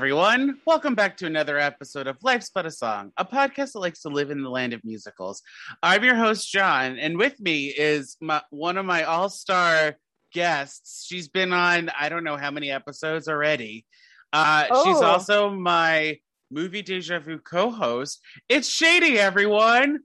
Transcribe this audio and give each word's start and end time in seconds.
Everyone. 0.00 0.56
Welcome 0.66 0.94
back 0.94 1.18
to 1.18 1.26
another 1.26 1.58
episode 1.58 2.06
of 2.06 2.16
Life's 2.22 2.48
But 2.54 2.64
a 2.64 2.70
Song, 2.70 3.12
a 3.18 3.24
podcast 3.26 3.72
that 3.72 3.80
likes 3.80 4.00
to 4.00 4.08
live 4.08 4.30
in 4.30 4.42
the 4.42 4.48
land 4.48 4.72
of 4.72 4.82
musicals. 4.82 5.42
I'm 5.82 6.02
your 6.02 6.14
host, 6.14 6.50
John, 6.50 6.98
and 6.98 7.18
with 7.18 7.38
me 7.38 7.66
is 7.66 8.16
my, 8.18 8.40
one 8.48 8.78
of 8.78 8.86
my 8.86 9.02
all 9.02 9.28
star 9.28 9.96
guests. 10.32 11.04
She's 11.06 11.28
been 11.28 11.52
on, 11.52 11.90
I 11.90 12.08
don't 12.08 12.24
know 12.24 12.38
how 12.38 12.50
many 12.50 12.70
episodes 12.70 13.28
already. 13.28 13.84
Uh, 14.32 14.64
She's 14.84 14.96
Oh. 14.96 15.04
also 15.04 15.50
my 15.50 16.16
movie 16.50 16.80
deja 16.80 17.18
vu 17.18 17.38
co 17.38 17.68
host. 17.70 18.22
It's 18.48 18.70
Shady, 18.70 19.18
everyone. 19.18 19.98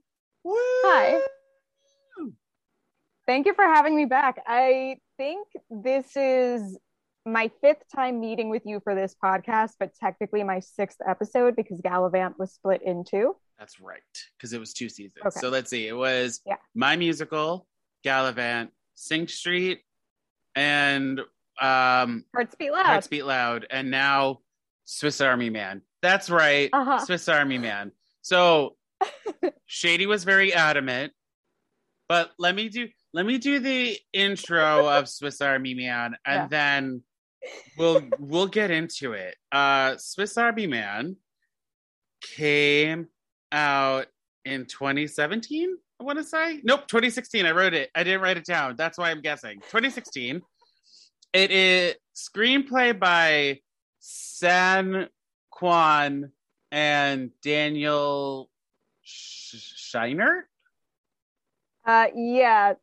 Woo! 0.44 0.52
Hi. 0.58 1.22
Thank 3.26 3.46
you 3.46 3.54
for 3.54 3.64
having 3.64 3.96
me 3.96 4.04
back. 4.04 4.42
I 4.46 4.98
think 5.16 5.48
this 5.70 6.14
is 6.16 6.76
my 7.26 7.50
fifth 7.60 7.82
time 7.94 8.20
meeting 8.20 8.48
with 8.50 8.62
you 8.64 8.80
for 8.84 8.94
this 8.94 9.14
podcast, 9.22 9.72
but 9.80 9.94
technically 9.94 10.42
my 10.44 10.60
sixth 10.60 10.98
episode 11.06 11.56
because 11.56 11.80
Gallivant 11.80 12.38
was 12.38 12.52
split 12.52 12.82
in 12.82 13.04
two. 13.04 13.34
That's 13.58 13.80
right, 13.80 14.00
because 14.38 14.52
it 14.52 14.60
was 14.60 14.72
two 14.72 14.88
seasons. 14.88 15.22
Okay. 15.26 15.40
So 15.40 15.48
let's 15.48 15.70
see. 15.70 15.88
It 15.88 15.96
was 15.96 16.40
Yeah. 16.46 16.56
My 16.74 16.94
Musical, 16.96 17.66
Gallivant, 18.04 18.70
Sing 18.94 19.26
Street, 19.28 19.80
and 20.54 21.20
um, 21.60 22.24
Hearts 22.34 22.54
Beat 22.54 22.70
Loud. 22.72 22.86
Hearts 22.86 23.08
Beat 23.08 23.24
Loud, 23.24 23.66
and 23.70 23.90
now 23.90 24.40
Swiss 24.84 25.20
Army 25.20 25.50
Man. 25.50 25.82
That's 26.02 26.30
right, 26.30 26.70
Uh-huh. 26.72 27.04
Swiss 27.04 27.28
Army 27.28 27.58
Man. 27.58 27.92
So 28.22 28.76
Shady 29.66 30.06
was 30.06 30.24
very 30.24 30.52
adamant, 30.54 31.12
but 32.08 32.30
let 32.38 32.54
me 32.54 32.68
do 32.68 32.88
let 33.12 33.24
me 33.26 33.38
do 33.38 33.58
the 33.60 33.98
intro 34.12 34.86
of 34.88 35.08
Swiss 35.08 35.40
Army 35.40 35.74
Man, 35.74 36.14
and 36.26 36.42
Yeah. 36.42 36.46
then 36.48 37.02
we'll 37.78 38.02
we'll 38.18 38.46
get 38.46 38.70
into 38.70 39.12
it. 39.12 39.36
Uh, 39.52 39.96
Swiss 39.96 40.36
Army 40.36 40.66
Man 40.66 41.16
came 42.20 43.08
out 43.52 44.06
in 44.44 44.66
2017. 44.66 45.76
I 45.98 46.04
want 46.04 46.18
to 46.18 46.24
say 46.24 46.60
nope, 46.62 46.86
2016. 46.88 47.46
I 47.46 47.52
wrote 47.52 47.74
it. 47.74 47.90
I 47.94 48.04
didn't 48.04 48.20
write 48.20 48.36
it 48.36 48.44
down. 48.44 48.76
That's 48.76 48.98
why 48.98 49.10
I'm 49.10 49.20
guessing 49.20 49.60
2016. 49.60 50.42
It 51.32 51.50
is 51.50 51.94
screenplay 52.14 52.98
by 52.98 53.60
San 53.98 55.08
Quan 55.50 56.30
and 56.70 57.30
Daniel 57.42 58.50
Sh- 59.02 59.74
Shiner. 59.76 60.48
Uh, 61.84 62.06
yeah. 62.14 62.74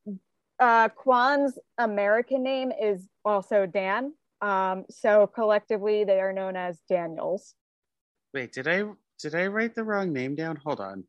Uh, 0.59 0.89
Kwan's 0.89 1.57
American 1.77 2.43
name 2.43 2.71
is 2.71 3.07
also 3.25 3.65
Dan. 3.65 4.13
Um, 4.43 4.83
so 4.89 5.25
collectively 5.25 6.03
they 6.03 6.19
are 6.19 6.33
known 6.33 6.57
as 6.57 6.81
Daniels. 6.89 7.55
Wait, 8.33 8.51
did 8.51 8.67
I 8.67 8.83
did 9.21 9.35
I 9.35 9.47
write 9.47 9.73
the 9.73 9.83
wrong 9.85 10.11
name 10.11 10.35
down? 10.35 10.57
Hold 10.57 10.81
on. 10.81 11.05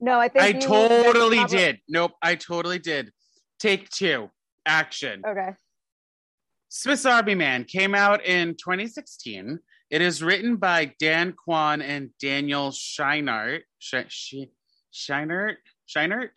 No, 0.00 0.18
I 0.20 0.28
think 0.28 0.44
I 0.44 0.52
totally 0.52 1.38
probably- 1.38 1.56
did. 1.56 1.80
Nope, 1.88 2.12
I 2.22 2.34
totally 2.34 2.78
did. 2.78 3.10
Take 3.58 3.88
two. 3.88 4.30
Action. 4.66 5.22
Okay. 5.26 5.54
Swiss 6.68 7.06
Army 7.06 7.34
Man 7.34 7.64
came 7.64 7.94
out 7.94 8.22
in 8.26 8.54
2016. 8.54 9.58
It 9.90 10.02
is 10.02 10.22
written 10.22 10.56
by 10.56 10.92
Dan 11.00 11.32
Kwan 11.32 11.80
and 11.80 12.10
Daniel 12.20 12.70
Scheinert. 12.70 13.62
Sh- 13.78 13.94
Sh- 14.08 14.34
Scheinert? 14.92 15.56
Scheinert? 15.88 16.28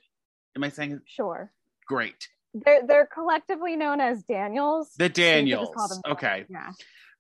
Am 0.56 0.64
I 0.64 0.70
saying? 0.70 1.02
Sure. 1.06 1.52
great? 1.86 2.30
They're 2.54 2.86
they're 2.86 3.08
collectively 3.08 3.76
known 3.76 4.02
as 4.02 4.24
Daniels. 4.24 4.92
The 4.98 5.10
Daniels. 5.10 5.70
just 5.70 5.74
call 5.74 5.88
them. 5.88 6.02
Okay. 6.14 6.46
Yeah. 6.50 6.72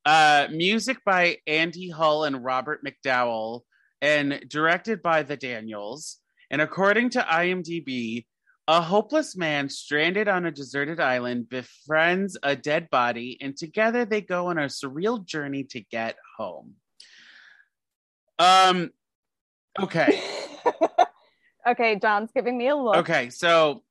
Uh, 0.05 0.47
music 0.51 0.97
by 1.05 1.37
Andy 1.45 1.89
Hull 1.89 2.23
and 2.23 2.43
Robert 2.43 2.81
McDowell, 2.83 3.61
and 4.01 4.43
directed 4.47 5.01
by 5.01 5.23
the 5.23 5.37
Daniels. 5.37 6.17
And 6.49 6.61
according 6.61 7.11
to 7.11 7.21
IMDb, 7.21 8.25
a 8.67 8.81
hopeless 8.81 9.35
man 9.37 9.69
stranded 9.69 10.27
on 10.27 10.45
a 10.45 10.51
deserted 10.51 10.99
island 10.99 11.49
befriends 11.49 12.37
a 12.43 12.55
dead 12.55 12.89
body, 12.89 13.37
and 13.41 13.55
together 13.55 14.05
they 14.05 14.21
go 14.21 14.47
on 14.47 14.57
a 14.57 14.65
surreal 14.65 15.25
journey 15.25 15.63
to 15.65 15.81
get 15.81 16.17
home. 16.37 16.75
Um. 18.37 18.91
Okay. 19.79 20.21
okay, 21.67 21.99
John's 22.01 22.31
giving 22.33 22.57
me 22.57 22.67
a 22.67 22.75
look. 22.75 22.97
Okay. 22.97 23.29
So. 23.29 23.83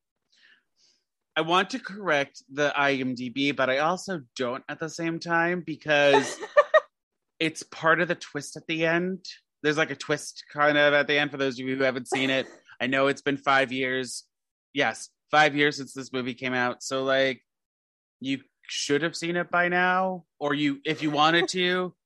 I 1.40 1.42
want 1.42 1.70
to 1.70 1.78
correct 1.78 2.42
the 2.52 2.70
IMDb, 2.76 3.56
but 3.56 3.70
I 3.70 3.78
also 3.78 4.20
don't 4.36 4.62
at 4.68 4.78
the 4.78 4.90
same 4.90 5.18
time 5.18 5.62
because 5.64 6.38
it's 7.40 7.62
part 7.62 8.02
of 8.02 8.08
the 8.08 8.14
twist 8.14 8.58
at 8.58 8.66
the 8.66 8.84
end. 8.84 9.24
There's 9.62 9.78
like 9.78 9.90
a 9.90 9.96
twist 9.96 10.44
kind 10.52 10.76
of 10.76 10.92
at 10.92 11.06
the 11.06 11.18
end 11.18 11.30
for 11.30 11.38
those 11.38 11.58
of 11.58 11.66
you 11.66 11.78
who 11.78 11.82
haven't 11.82 12.08
seen 12.08 12.28
it. 12.28 12.46
I 12.78 12.88
know 12.88 13.06
it's 13.06 13.22
been 13.22 13.38
five 13.38 13.72
years. 13.72 14.24
Yes, 14.74 15.08
five 15.30 15.56
years 15.56 15.78
since 15.78 15.94
this 15.94 16.12
movie 16.12 16.34
came 16.34 16.52
out. 16.52 16.82
So 16.82 17.04
like 17.04 17.40
you 18.20 18.40
should 18.68 19.00
have 19.00 19.16
seen 19.16 19.36
it 19.36 19.50
by 19.50 19.68
now. 19.68 20.24
Or 20.38 20.52
you 20.52 20.80
if 20.84 21.02
you 21.02 21.10
wanted 21.10 21.48
to. 21.48 21.94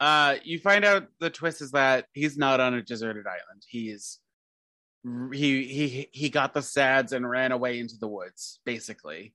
Uh 0.00 0.34
you 0.42 0.58
find 0.58 0.84
out 0.84 1.06
the 1.20 1.30
twist 1.30 1.62
is 1.62 1.70
that 1.70 2.06
he's 2.12 2.36
not 2.36 2.58
on 2.58 2.74
a 2.74 2.82
deserted 2.82 3.24
island. 3.24 3.62
He's 3.68 4.18
he 5.32 5.64
he 5.64 6.08
he 6.12 6.30
got 6.30 6.54
the 6.54 6.62
sads 6.62 7.12
and 7.12 7.28
ran 7.28 7.52
away 7.52 7.80
into 7.80 7.98
the 7.98 8.08
woods, 8.08 8.60
basically. 8.64 9.34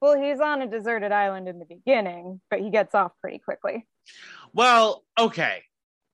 Well, 0.00 0.20
he's 0.20 0.40
on 0.40 0.62
a 0.62 0.66
deserted 0.66 1.10
island 1.10 1.48
in 1.48 1.58
the 1.58 1.64
beginning, 1.64 2.40
but 2.50 2.60
he 2.60 2.70
gets 2.70 2.94
off 2.94 3.12
pretty 3.20 3.38
quickly. 3.38 3.86
Well, 4.52 5.04
okay. 5.18 5.62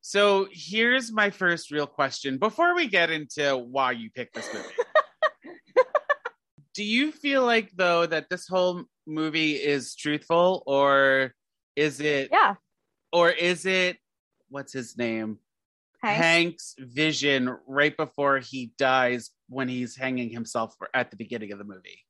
So 0.00 0.48
here's 0.50 1.12
my 1.12 1.30
first 1.30 1.70
real 1.70 1.86
question 1.86 2.38
before 2.38 2.74
we 2.74 2.88
get 2.88 3.10
into 3.10 3.56
why 3.56 3.92
you 3.92 4.10
picked 4.10 4.34
this 4.34 4.52
movie. 4.52 4.66
Do 6.74 6.84
you 6.84 7.12
feel 7.12 7.44
like 7.44 7.70
though 7.76 8.06
that 8.06 8.30
this 8.30 8.48
whole 8.48 8.84
movie 9.06 9.52
is 9.52 9.94
truthful 9.94 10.62
or 10.66 11.34
is 11.76 12.00
it 12.00 12.30
Yeah. 12.32 12.54
or 13.12 13.30
is 13.30 13.66
it 13.66 13.98
what's 14.48 14.72
his 14.72 14.96
name? 14.96 15.38
Hank. 16.02 16.22
Hank's 16.22 16.74
vision 16.78 17.56
right 17.66 17.96
before 17.96 18.38
he 18.38 18.72
dies 18.78 19.30
when 19.48 19.68
he's 19.68 19.96
hanging 19.96 20.30
himself 20.30 20.74
for, 20.78 20.88
at 20.94 21.10
the 21.10 21.16
beginning 21.16 21.52
of 21.52 21.58
the 21.58 21.64
movie. 21.64 22.00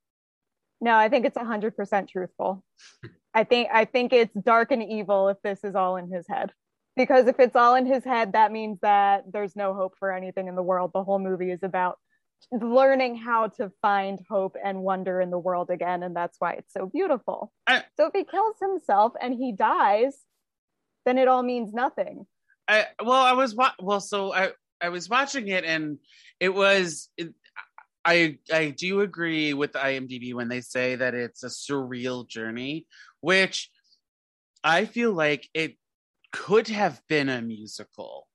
No, 0.80 0.94
I 0.97 1.08
think 1.08 1.26
it's 1.26 1.38
hundred 1.38 1.76
percent 1.76 2.08
truthful. 2.08 2.64
I 3.34 3.44
think 3.44 3.69
I 3.72 3.84
think 3.84 4.12
it's 4.12 4.34
dark 4.34 4.72
and 4.72 4.82
evil 4.82 5.28
if 5.28 5.36
this 5.42 5.62
is 5.62 5.75
all 5.75 5.97
in 5.97 6.10
his 6.10 6.26
head. 6.28 6.53
Because 6.97 7.26
if 7.26 7.38
it's 7.38 7.56
all 7.56 7.75
in 7.75 7.86
his 7.86 8.04
head, 8.04 8.32
that 8.32 8.53
means 8.53 8.78
that 8.82 9.25
there's 9.32 9.56
no 9.56 9.75
hope 9.75 9.94
for 9.98 10.12
anything 10.12 10.48
in 10.48 10.56
the 10.56 10.62
world. 10.62 10.91
The 10.92 11.04
whole 11.04 11.19
movie 11.19 11.50
is 11.50 11.62
about 11.62 11.98
learning 12.50 13.16
how 13.16 13.48
to 13.48 13.70
find 13.80 14.19
hope 14.28 14.56
and 14.62 14.82
wonder 14.82 15.20
in 15.20 15.30
the 15.30 15.38
world 15.38 15.70
again, 15.70 16.03
and 16.03 16.14
that's 16.14 16.36
why 16.38 16.53
it's 16.54 16.72
so 16.72 16.86
beautiful. 16.86 17.53
I- 17.66 17.84
so 17.97 18.06
if 18.06 18.12
he 18.14 18.24
kills 18.24 18.56
himself 18.60 19.12
and 19.20 19.32
he 19.34 19.53
dies, 19.53 20.19
then 21.06 21.16
it 21.19 21.28
all 21.28 21.42
means 21.42 21.72
nothing. 21.72 22.26
I 22.72 22.87
well, 23.05 23.22
I 23.22 23.33
was 23.33 23.55
wa- 23.55 23.75
well, 23.81 24.00
so 24.00 24.33
I 24.33 24.53
I 24.81 24.88
was 24.88 25.09
watching 25.09 25.49
it 25.49 25.65
and 25.65 25.99
it 26.41 26.49
was 26.49 27.10
it, 27.16 27.34
I 28.05 28.38
I 28.53 28.71
do 28.71 29.03
agree 29.03 29.55
with 29.55 29.72
IMDb 29.72 30.34
when 30.34 30.48
they 30.48 30.60
say 30.60 30.97
that 30.97 31.15
it's 31.15 31.42
a 31.42 31.48
surreal 31.48 32.27
journey, 32.27 32.86
which 33.21 33.71
I 34.65 34.86
feel 34.86 35.13
like 35.13 35.48
it 35.54 35.77
could 36.33 36.69
have 36.69 37.01
been 37.09 37.28
a 37.28 37.42
musical. 37.42 38.27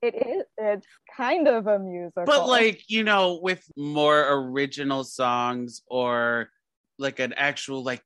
It 0.00 0.14
is 0.14 0.44
it's 0.58 0.86
kind 1.16 1.46
of 1.46 1.66
a 1.66 1.78
musical. 1.78 2.24
But 2.26 2.48
like, 2.48 2.82
you 2.88 3.04
know, 3.04 3.38
with 3.40 3.64
more 3.76 4.26
original 4.32 5.04
songs 5.04 5.82
or 5.86 6.48
like 6.98 7.20
an 7.20 7.34
actual 7.34 7.84
like 7.84 8.02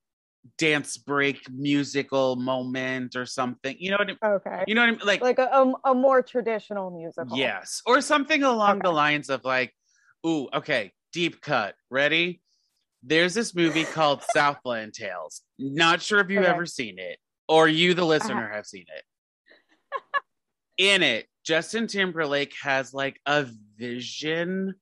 dance 0.59 0.97
break 0.97 1.49
musical 1.51 2.37
moment 2.37 3.17
or 3.17 3.27
something. 3.27 3.77
You 3.79 3.91
know 3.91 3.97
what 3.99 4.09
I, 4.09 4.11
mean? 4.11 4.19
okay. 4.37 4.65
you 4.67 4.75
know 4.75 4.83
what 4.83 4.89
I 4.89 4.91
mean? 4.93 5.01
Like, 5.05 5.21
Like 5.21 5.39
a, 5.39 5.49
a, 5.53 5.91
a 5.91 5.95
more 5.95 6.23
traditional 6.23 6.91
musical. 6.91 7.37
yes. 7.37 7.83
Or 7.87 8.01
something 8.01 8.43
along 8.43 8.81
the 8.83 8.91
lines 8.91 9.31
of 9.31 9.45
like, 9.45 9.73
ooh, 10.27 10.49
okay, 10.55 10.93
deep 11.13 11.41
cut. 11.41 11.75
Ready? 11.91 12.41
There's 13.03 13.35
this 13.35 13.55
movie 13.55 13.85
called 13.95 14.23
Southland 14.23 14.95
Tales. 14.95 15.43
Not 15.59 16.03
sure 16.03 16.21
if 16.21 16.31
you've 16.31 16.43
Okay. 16.43 16.51
ever 16.51 16.67
seen 16.67 16.99
it 16.99 17.19
or 17.49 17.69
you, 17.69 17.95
the 17.95 18.03
Uh-huh. 18.03 18.09
listener, 18.09 18.51
have 18.53 18.67
seen 18.67 18.87
it. 18.95 19.05
In 20.79 21.03
it, 21.03 21.27
Justin 21.45 21.87
Timberlake 21.87 22.55
has 22.63 22.93
like 22.93 23.21
a 23.25 23.47
vision 23.79 24.75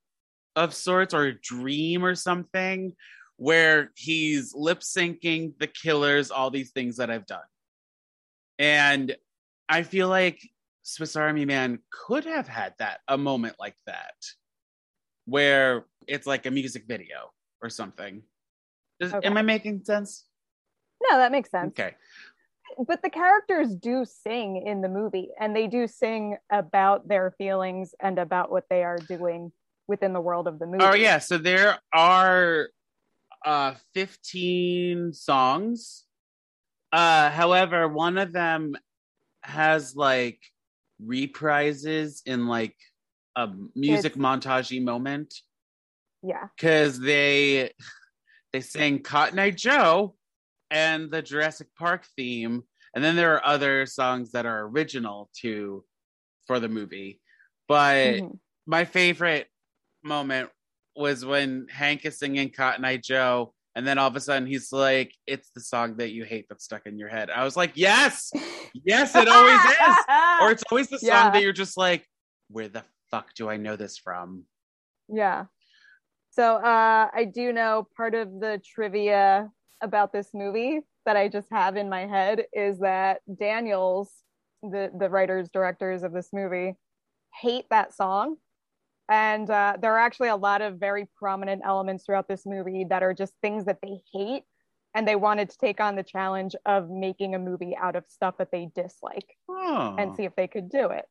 of 0.56 0.74
sorts 0.74 1.14
or 1.14 1.24
a 1.26 1.40
dream 1.40 2.04
or 2.04 2.14
something 2.14 2.94
where 3.36 3.90
he's 3.96 4.54
lip 4.54 4.80
syncing 4.80 5.52
the 5.58 5.66
killers, 5.66 6.30
all 6.30 6.50
these 6.50 6.70
things 6.70 6.96
that 6.96 7.10
I've 7.10 7.26
done. 7.26 7.40
And 8.58 9.16
I 9.68 9.82
feel 9.82 10.08
like 10.08 10.40
Swiss 10.82 11.16
Army 11.16 11.44
Man 11.44 11.78
could 11.90 12.24
have 12.24 12.46
had 12.46 12.74
that, 12.78 13.00
a 13.08 13.18
moment 13.18 13.56
like 13.58 13.76
that, 13.86 14.14
where 15.24 15.86
it's 16.06 16.26
like 16.26 16.46
a 16.46 16.50
music 16.50 16.84
video 16.86 17.32
or 17.62 17.70
something. 17.70 18.22
Does, 19.00 19.12
Okay. 19.12 19.26
Am 19.26 19.36
I 19.36 19.42
making 19.42 19.82
sense? 19.84 20.26
No, 21.10 21.18
that 21.18 21.32
makes 21.32 21.50
sense. 21.50 21.68
Okay. 21.68 21.94
But 22.86 23.02
the 23.02 23.10
characters 23.10 23.74
do 23.74 24.04
sing 24.04 24.64
in 24.66 24.80
the 24.80 24.88
movie, 24.88 25.30
and 25.38 25.54
they 25.54 25.66
do 25.66 25.86
sing 25.86 26.36
about 26.50 27.08
their 27.08 27.32
feelings 27.38 27.94
and 28.00 28.18
about 28.18 28.50
what 28.50 28.64
they 28.68 28.82
are 28.82 28.98
doing 28.98 29.52
within 29.86 30.12
the 30.12 30.20
world 30.20 30.48
of 30.48 30.58
the 30.58 30.66
movie. 30.66 30.84
Oh 30.84 30.94
yeah, 30.94 31.18
so 31.18 31.38
there 31.38 31.78
are 31.92 32.68
uh 33.44 33.74
15 33.94 35.12
songs. 35.12 36.04
Uh 36.92 37.30
however, 37.30 37.88
one 37.88 38.18
of 38.18 38.32
them 38.32 38.76
has 39.42 39.94
like 39.96 40.40
reprises 41.04 42.22
in 42.26 42.46
like 42.46 42.76
a 43.36 43.48
music 43.74 44.12
It's- 44.12 44.16
montagey 44.22 44.82
moment 44.82 45.34
Yeah. 46.22 46.48
cuz 46.58 46.98
they 47.00 47.72
they 48.52 48.60
sang 48.60 49.02
Cotton 49.02 49.38
Eye 49.38 49.50
Joe 49.50 50.16
and 50.70 51.10
the 51.10 51.20
Jurassic 51.20 51.68
Park 51.76 52.06
theme 52.16 52.62
and 52.94 53.02
then 53.02 53.16
there 53.16 53.34
are 53.34 53.44
other 53.44 53.86
songs 53.86 54.30
that 54.32 54.46
are 54.46 54.60
original 54.68 55.28
to 55.40 55.84
for 56.46 56.60
the 56.60 56.68
movie. 56.68 57.20
But 57.66 58.20
Mhm. 58.20 58.38
my 58.66 58.84
favorite 58.84 59.48
moment 60.04 60.50
was 60.96 61.24
when 61.24 61.66
Hank 61.70 62.04
is 62.04 62.18
singing 62.18 62.50
Cotton 62.50 62.84
Eye 62.84 62.96
Joe, 62.98 63.52
and 63.74 63.86
then 63.86 63.98
all 63.98 64.08
of 64.08 64.16
a 64.16 64.20
sudden 64.20 64.46
he's 64.46 64.72
like, 64.72 65.12
"It's 65.26 65.50
the 65.50 65.60
song 65.60 65.96
that 65.96 66.12
you 66.12 66.24
hate 66.24 66.46
that's 66.48 66.64
stuck 66.64 66.86
in 66.86 66.98
your 66.98 67.08
head." 67.08 67.30
I 67.30 67.44
was 67.44 67.56
like, 67.56 67.72
"Yes, 67.74 68.30
yes, 68.84 69.14
it 69.16 69.28
always 69.28 69.60
is." 69.64 69.96
Or 70.40 70.50
it's 70.50 70.62
always 70.70 70.88
the 70.88 70.98
song 71.00 71.08
Yeah. 71.08 71.30
that 71.30 71.42
you're 71.42 71.52
just 71.52 71.76
like, 71.76 72.06
"Where 72.48 72.68
the 72.68 72.84
fuck 73.10 73.34
do 73.34 73.48
I 73.48 73.56
know 73.56 73.76
this 73.76 73.98
from?" 73.98 74.44
Yeah. 75.08 75.46
So 76.30 76.56
uh, 76.56 77.10
I 77.14 77.24
do 77.32 77.52
know 77.52 77.86
part 77.96 78.14
of 78.14 78.40
the 78.40 78.60
trivia 78.64 79.50
about 79.80 80.12
this 80.12 80.30
movie 80.34 80.80
that 81.06 81.16
I 81.16 81.28
just 81.28 81.48
have 81.50 81.76
in 81.76 81.88
my 81.88 82.06
head 82.06 82.44
is 82.52 82.78
that 82.80 83.20
Daniels, 83.38 84.10
the 84.62 84.90
the 84.98 85.08
writers 85.10 85.48
directors 85.50 86.02
of 86.02 86.12
this 86.12 86.30
movie, 86.32 86.74
hate 87.40 87.66
that 87.70 87.94
song, 87.94 88.36
and 89.08 89.48
uh, 89.50 89.76
there 89.80 89.92
are 89.94 89.98
actually 89.98 90.28
a 90.28 90.36
lot 90.36 90.62
of 90.62 90.78
very 90.78 91.08
prominent 91.16 91.62
elements 91.64 92.04
throughout 92.04 92.28
this 92.28 92.46
movie 92.46 92.84
that 92.88 93.02
are 93.02 93.14
just 93.14 93.34
things 93.42 93.64
that 93.66 93.78
they 93.82 93.98
hate, 94.12 94.44
and 94.94 95.06
they 95.06 95.16
wanted 95.16 95.50
to 95.50 95.58
take 95.58 95.80
on 95.80 95.96
the 95.96 96.02
challenge 96.02 96.54
of 96.64 96.88
making 96.88 97.34
a 97.34 97.38
movie 97.38 97.76
out 97.76 97.96
of 97.96 98.04
stuff 98.08 98.36
that 98.38 98.50
they 98.50 98.68
dislike 98.74 99.36
Oh. 99.48 99.96
and 99.98 100.14
see 100.16 100.24
if 100.24 100.34
they 100.36 100.48
could 100.48 100.68
do 100.68 100.90
it 100.90 101.04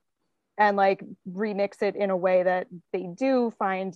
and 0.57 0.77
like 0.77 1.03
remix 1.27 1.81
it 1.81 1.95
in 1.95 2.09
a 2.09 2.17
way 2.17 2.43
that 2.43 2.67
they 2.91 3.07
do 3.17 3.51
find 3.57 3.95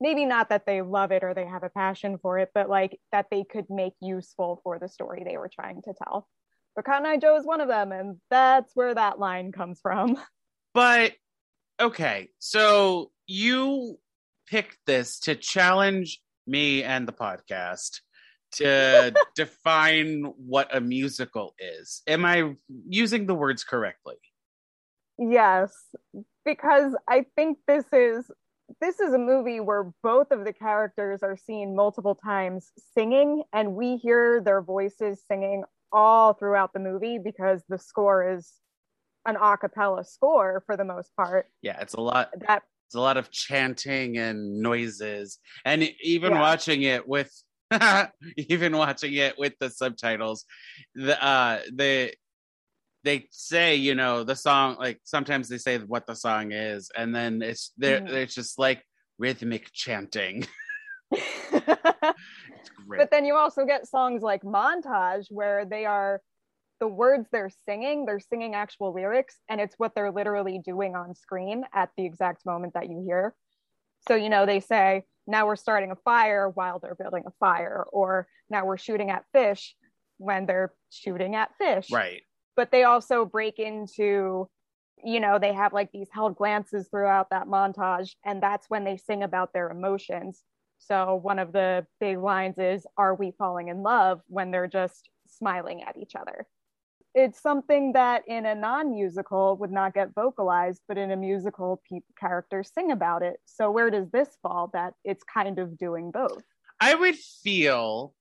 maybe 0.00 0.24
not 0.24 0.48
that 0.48 0.64
they 0.66 0.80
love 0.82 1.12
it 1.12 1.24
or 1.24 1.34
they 1.34 1.44
have 1.46 1.62
a 1.64 1.70
passion 1.70 2.18
for 2.18 2.38
it 2.38 2.50
but 2.54 2.68
like 2.68 2.98
that 3.10 3.26
they 3.30 3.44
could 3.44 3.66
make 3.68 3.94
useful 4.00 4.60
for 4.62 4.78
the 4.78 4.88
story 4.88 5.22
they 5.24 5.36
were 5.36 5.50
trying 5.52 5.82
to 5.82 5.92
tell 6.04 6.28
but 6.76 6.84
cotton 6.84 7.06
eye 7.06 7.16
joe 7.16 7.36
is 7.36 7.44
one 7.44 7.60
of 7.60 7.68
them 7.68 7.90
and 7.92 8.16
that's 8.30 8.70
where 8.74 8.94
that 8.94 9.18
line 9.18 9.52
comes 9.52 9.80
from 9.80 10.16
But 10.74 11.12
okay, 11.82 12.28
so 12.38 13.10
you 13.26 13.98
picked 14.48 14.78
this 14.86 15.20
to 15.20 15.34
challenge 15.34 16.20
me 16.46 16.82
and 16.82 17.06
the 17.06 17.12
podcast 17.12 18.00
to 18.52 19.14
define 19.34 20.24
what 20.36 20.74
a 20.74 20.80
musical 20.80 21.54
is. 21.58 22.02
Am 22.06 22.24
I 22.24 22.54
using 22.88 23.26
the 23.26 23.34
words 23.34 23.64
correctly? 23.64 24.16
yes 25.18 25.72
because 26.44 26.94
i 27.08 27.24
think 27.36 27.58
this 27.66 27.84
is 27.92 28.30
this 28.80 29.00
is 29.00 29.12
a 29.12 29.18
movie 29.18 29.60
where 29.60 29.92
both 30.02 30.30
of 30.30 30.44
the 30.44 30.52
characters 30.52 31.22
are 31.22 31.36
seen 31.36 31.76
multiple 31.76 32.14
times 32.14 32.72
singing 32.94 33.42
and 33.52 33.74
we 33.74 33.96
hear 33.96 34.40
their 34.40 34.62
voices 34.62 35.22
singing 35.28 35.62
all 35.92 36.32
throughout 36.32 36.72
the 36.72 36.80
movie 36.80 37.18
because 37.18 37.62
the 37.68 37.78
score 37.78 38.34
is 38.34 38.52
an 39.26 39.36
a 39.36 39.56
cappella 39.56 40.04
score 40.04 40.62
for 40.66 40.76
the 40.76 40.84
most 40.84 41.14
part 41.16 41.48
Yeah, 41.62 41.80
it's 41.80 41.94
a 41.94 42.00
lot 42.00 42.30
that 42.46 42.62
it's 42.86 42.94
a 42.94 43.00
lot 43.00 43.16
of 43.16 43.30
chanting 43.30 44.18
and 44.18 44.60
noises 44.60 45.38
and 45.64 45.88
even 46.02 46.32
Yeah. 46.32 46.40
watching 46.40 46.82
it 46.82 47.08
with 47.08 47.32
even 48.36 48.76
watching 48.76 49.14
it 49.14 49.38
with 49.38 49.54
the 49.60 49.70
subtitles 49.70 50.44
the 50.94 51.22
uh 51.24 51.60
they 51.72 52.14
they 53.04 53.26
say 53.30 53.76
you 53.76 53.94
know 53.94 54.24
the 54.24 54.36
song 54.36 54.76
like 54.78 55.00
sometimes 55.04 55.48
they 55.48 55.58
say 55.58 55.78
what 55.78 56.06
the 56.06 56.14
song 56.14 56.52
is 56.52 56.90
and 56.96 57.14
then 57.14 57.40
it's 57.40 57.72
there 57.78 58.00
Mhm. 58.00 58.12
it's 58.12 58.34
just 58.34 58.58
like 58.58 58.84
rhythmic 59.18 59.70
chanting 59.72 60.46
it's 61.10 62.70
great 62.86 62.98
But 62.98 63.10
then 63.10 63.24
you 63.24 63.36
also 63.36 63.64
get 63.64 63.86
songs 63.86 64.22
like 64.22 64.42
montage 64.42 65.26
where 65.30 65.64
they 65.64 65.86
are 65.86 66.20
the 66.82 66.88
words 66.88 67.28
they're 67.30 67.48
singing 67.64 68.04
they're 68.06 68.18
singing 68.18 68.56
actual 68.56 68.92
lyrics 68.92 69.36
and 69.48 69.60
it's 69.60 69.76
what 69.78 69.94
they're 69.94 70.10
literally 70.10 70.58
doing 70.58 70.96
on 70.96 71.14
screen 71.14 71.62
at 71.72 71.90
the 71.96 72.04
exact 72.04 72.44
moment 72.44 72.74
that 72.74 72.90
you 72.90 73.00
hear. 73.06 73.36
So 74.08 74.16
you 74.16 74.28
know 74.28 74.46
they 74.46 74.58
say 74.58 75.04
now 75.28 75.46
we're 75.46 75.54
starting 75.54 75.92
a 75.92 75.96
fire 76.04 76.48
while 76.48 76.80
they're 76.80 76.96
building 76.96 77.22
a 77.24 77.30
fire 77.38 77.84
or 77.92 78.26
now 78.50 78.64
we're 78.64 78.78
shooting 78.78 79.10
at 79.10 79.24
fish 79.32 79.76
when 80.18 80.44
they're 80.44 80.72
shooting 80.90 81.36
at 81.36 81.56
fish. 81.56 81.86
Right. 81.88 82.22
But 82.56 82.72
they 82.72 82.82
also 82.82 83.24
break 83.26 83.60
into 83.60 84.48
you 85.04 85.20
know 85.20 85.38
they 85.38 85.52
have 85.52 85.72
like 85.72 85.92
these 85.92 86.08
held 86.12 86.34
glances 86.34 86.88
throughout 86.90 87.30
that 87.30 87.46
montage 87.46 88.16
and 88.24 88.42
that's 88.42 88.68
when 88.68 88.82
they 88.82 88.96
sing 88.96 89.22
about 89.22 89.52
their 89.52 89.70
emotions. 89.70 90.42
So 90.78 91.14
one 91.14 91.38
of 91.38 91.52
the 91.52 91.86
big 92.00 92.18
lines 92.18 92.58
is 92.58 92.88
are 92.96 93.14
we 93.14 93.30
falling 93.38 93.68
in 93.68 93.84
love? 93.84 94.20
when 94.26 94.50
they're 94.50 94.66
just 94.66 95.08
smiling 95.28 95.84
at 95.84 95.96
each 95.96 96.16
other 96.16 96.44
it's 97.14 97.40
something 97.40 97.92
that 97.92 98.22
in 98.26 98.46
a 98.46 98.54
non-musical 98.54 99.56
would 99.58 99.70
not 99.70 99.94
get 99.94 100.14
vocalized 100.14 100.80
but 100.88 100.98
in 100.98 101.10
a 101.10 101.16
musical 101.16 101.82
pe- 101.88 102.00
characters 102.18 102.70
sing 102.74 102.90
about 102.90 103.22
it 103.22 103.38
so 103.44 103.70
where 103.70 103.90
does 103.90 104.10
this 104.10 104.28
fall 104.42 104.70
that 104.72 104.94
it's 105.04 105.24
kind 105.24 105.58
of 105.58 105.76
doing 105.76 106.10
both 106.10 106.42
i 106.80 106.94
would 106.94 107.16
feel 107.16 108.14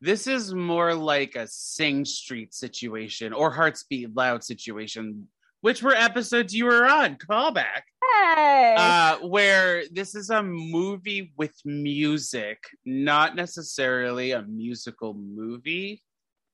this 0.00 0.26
is 0.26 0.52
more 0.52 0.94
like 0.94 1.36
a 1.36 1.46
sing 1.46 2.04
street 2.04 2.52
situation 2.54 3.32
or 3.32 3.50
hearts 3.50 3.84
beat 3.88 4.14
loud 4.14 4.42
situation 4.42 5.28
which 5.60 5.82
were 5.82 5.94
episodes 5.94 6.54
you 6.54 6.64
were 6.64 6.86
on 6.86 7.16
callback 7.16 7.82
hey 8.02 8.74
uh, 8.76 9.18
where 9.18 9.84
this 9.90 10.14
is 10.14 10.30
a 10.30 10.42
movie 10.42 11.32
with 11.36 11.54
music, 11.64 12.58
not 12.84 13.36
necessarily 13.36 14.32
a 14.32 14.42
musical 14.42 15.14
movie. 15.14 16.02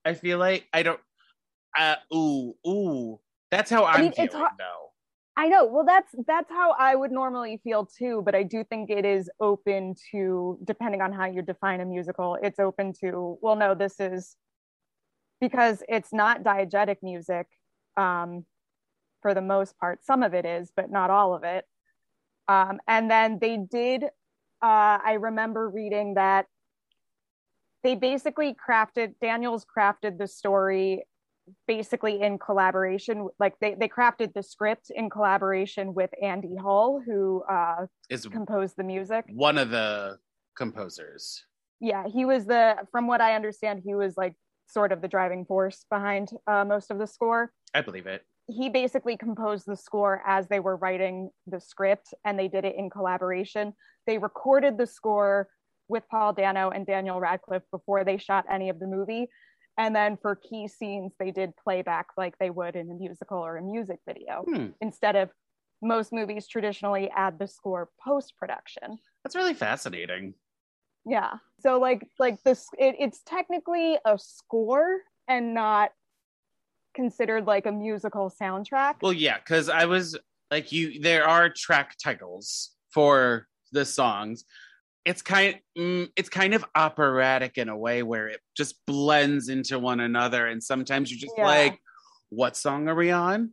I 0.04 0.14
feel 0.14 0.38
like 0.38 0.66
I 0.72 0.82
don't. 0.82 1.00
Uh, 1.76 1.96
ooh, 2.14 2.54
ooh, 2.66 3.20
that's 3.50 3.70
how 3.70 3.84
I'm 3.84 4.00
mean, 4.02 4.12
feeling 4.12 4.30
though. 4.30 4.88
I 5.38 5.46
know. 5.46 5.66
Well, 5.66 5.84
that's 5.84 6.12
that's 6.26 6.50
how 6.50 6.74
I 6.76 6.96
would 6.96 7.12
normally 7.12 7.60
feel 7.62 7.86
too, 7.86 8.22
but 8.24 8.34
I 8.34 8.42
do 8.42 8.64
think 8.64 8.90
it 8.90 9.04
is 9.04 9.30
open 9.38 9.94
to 10.10 10.58
depending 10.64 11.00
on 11.00 11.12
how 11.12 11.26
you 11.26 11.42
define 11.42 11.80
a 11.80 11.84
musical, 11.84 12.36
it's 12.42 12.58
open 12.58 12.92
to 13.00 13.38
well 13.40 13.54
no, 13.54 13.74
this 13.76 14.00
is 14.00 14.34
because 15.40 15.84
it's 15.88 16.12
not 16.12 16.42
diegetic 16.42 16.96
music 17.02 17.46
um 17.96 18.44
for 19.22 19.32
the 19.32 19.40
most 19.40 19.78
part. 19.78 20.04
Some 20.04 20.24
of 20.24 20.34
it 20.34 20.44
is, 20.44 20.72
but 20.74 20.90
not 20.90 21.08
all 21.08 21.34
of 21.34 21.44
it. 21.44 21.64
Um 22.48 22.80
and 22.88 23.08
then 23.08 23.38
they 23.40 23.58
did 23.58 24.04
uh 24.60 24.98
I 25.04 25.18
remember 25.20 25.68
reading 25.68 26.14
that 26.14 26.46
they 27.84 27.94
basically 27.94 28.56
crafted 28.56 29.14
Daniels 29.20 29.64
crafted 29.64 30.18
the 30.18 30.26
story 30.26 31.04
basically 31.66 32.20
in 32.22 32.38
collaboration 32.38 33.28
like 33.38 33.54
they, 33.60 33.74
they 33.78 33.88
crafted 33.88 34.32
the 34.34 34.42
script 34.42 34.90
in 34.94 35.10
collaboration 35.10 35.94
with 35.94 36.10
Andy 36.22 36.56
Hull 36.56 37.00
who 37.04 37.42
uh, 37.50 37.86
Is 38.10 38.26
composed 38.26 38.76
the 38.76 38.84
music 38.84 39.24
one 39.32 39.58
of 39.58 39.70
the 39.70 40.18
composers. 40.56 41.44
yeah 41.80 42.04
he 42.12 42.24
was 42.24 42.46
the 42.46 42.76
from 42.90 43.06
what 43.06 43.20
i 43.20 43.34
understand 43.34 43.80
he 43.84 43.94
was 43.94 44.16
like 44.16 44.34
sort 44.66 44.90
of 44.92 45.00
the 45.00 45.08
driving 45.08 45.44
force 45.44 45.84
behind 45.90 46.28
uh, 46.46 46.64
most 46.64 46.90
of 46.90 46.98
the 46.98 47.06
score 47.06 47.52
I 47.74 47.80
believe 47.80 48.06
it. 48.06 48.22
he 48.48 48.68
basically 48.68 49.16
composed 49.16 49.64
the 49.66 49.76
score 49.76 50.20
as 50.26 50.48
they 50.48 50.60
were 50.60 50.76
writing 50.76 51.30
the 51.46 51.60
script 51.60 52.08
and 52.24 52.38
they 52.38 52.48
did 52.48 52.64
it 52.64 52.74
in 52.76 52.90
collaboration 52.90 53.72
they 54.06 54.18
recorded 54.18 54.76
the 54.76 54.86
score 54.86 55.48
with 55.88 56.02
paul 56.10 56.32
dano 56.32 56.70
and 56.70 56.84
daniel 56.86 57.20
radcliffe 57.20 57.62
before 57.70 58.04
they 58.04 58.18
shot 58.18 58.44
any 58.50 58.68
of 58.68 58.78
the 58.80 58.86
movie 58.86 59.28
and 59.78 59.96
then 59.96 60.18
for 60.20 60.36
key 60.36 60.68
scenes 60.68 61.12
they 61.18 61.30
did 61.30 61.56
playback 61.56 62.08
like 62.16 62.36
they 62.38 62.50
would 62.50 62.76
in 62.76 62.90
a 62.90 62.94
musical 62.94 63.38
or 63.38 63.56
a 63.56 63.62
music 63.62 64.00
video 64.06 64.44
Hmm, 64.46 64.66
instead 64.80 65.16
of 65.16 65.30
most 65.80 66.12
movies 66.12 66.46
traditionally 66.46 67.08
add 67.14 67.38
the 67.38 67.46
score 67.46 67.88
post 68.04 68.34
production 68.36 68.98
that's 69.24 69.36
really 69.36 69.54
fascinating. 69.54 70.34
Yeah. 71.04 71.34
So 71.60 71.78
like 71.78 72.06
like 72.18 72.42
this 72.44 72.66
it, 72.78 72.96
it's 72.98 73.20
technically 73.24 73.98
a 74.04 74.18
score 74.18 75.00
and 75.26 75.54
not 75.54 75.90
considered 76.94 77.46
like 77.46 77.66
a 77.66 77.72
musical 77.72 78.30
soundtrack. 78.30 78.96
Well, 79.02 79.12
yeah, 79.12 79.38
because 79.38 79.68
I 79.68 79.86
was 79.86 80.18
like 80.50 80.72
you 80.72 81.00
there 81.00 81.26
are 81.26 81.48
track 81.48 81.96
titles 82.02 82.70
for 82.90 83.46
the 83.72 83.84
songs. 83.84 84.44
It's 85.04 85.22
kind 85.22 85.56
mm, 85.76 86.08
it's 86.16 86.28
kind 86.28 86.54
of 86.54 86.64
operatic 86.74 87.56
in 87.56 87.68
a 87.68 87.76
way 87.76 88.02
where 88.02 88.28
it 88.28 88.40
just 88.56 88.74
blends 88.86 89.48
into 89.48 89.78
one 89.78 90.00
another 90.00 90.46
and 90.46 90.62
sometimes 90.62 91.10
you're 91.10 91.20
just 91.20 91.34
Yeah. 91.38 91.46
like 91.46 91.78
what 92.30 92.56
song 92.56 92.88
are 92.88 92.94
we 92.94 93.10
on? 93.10 93.52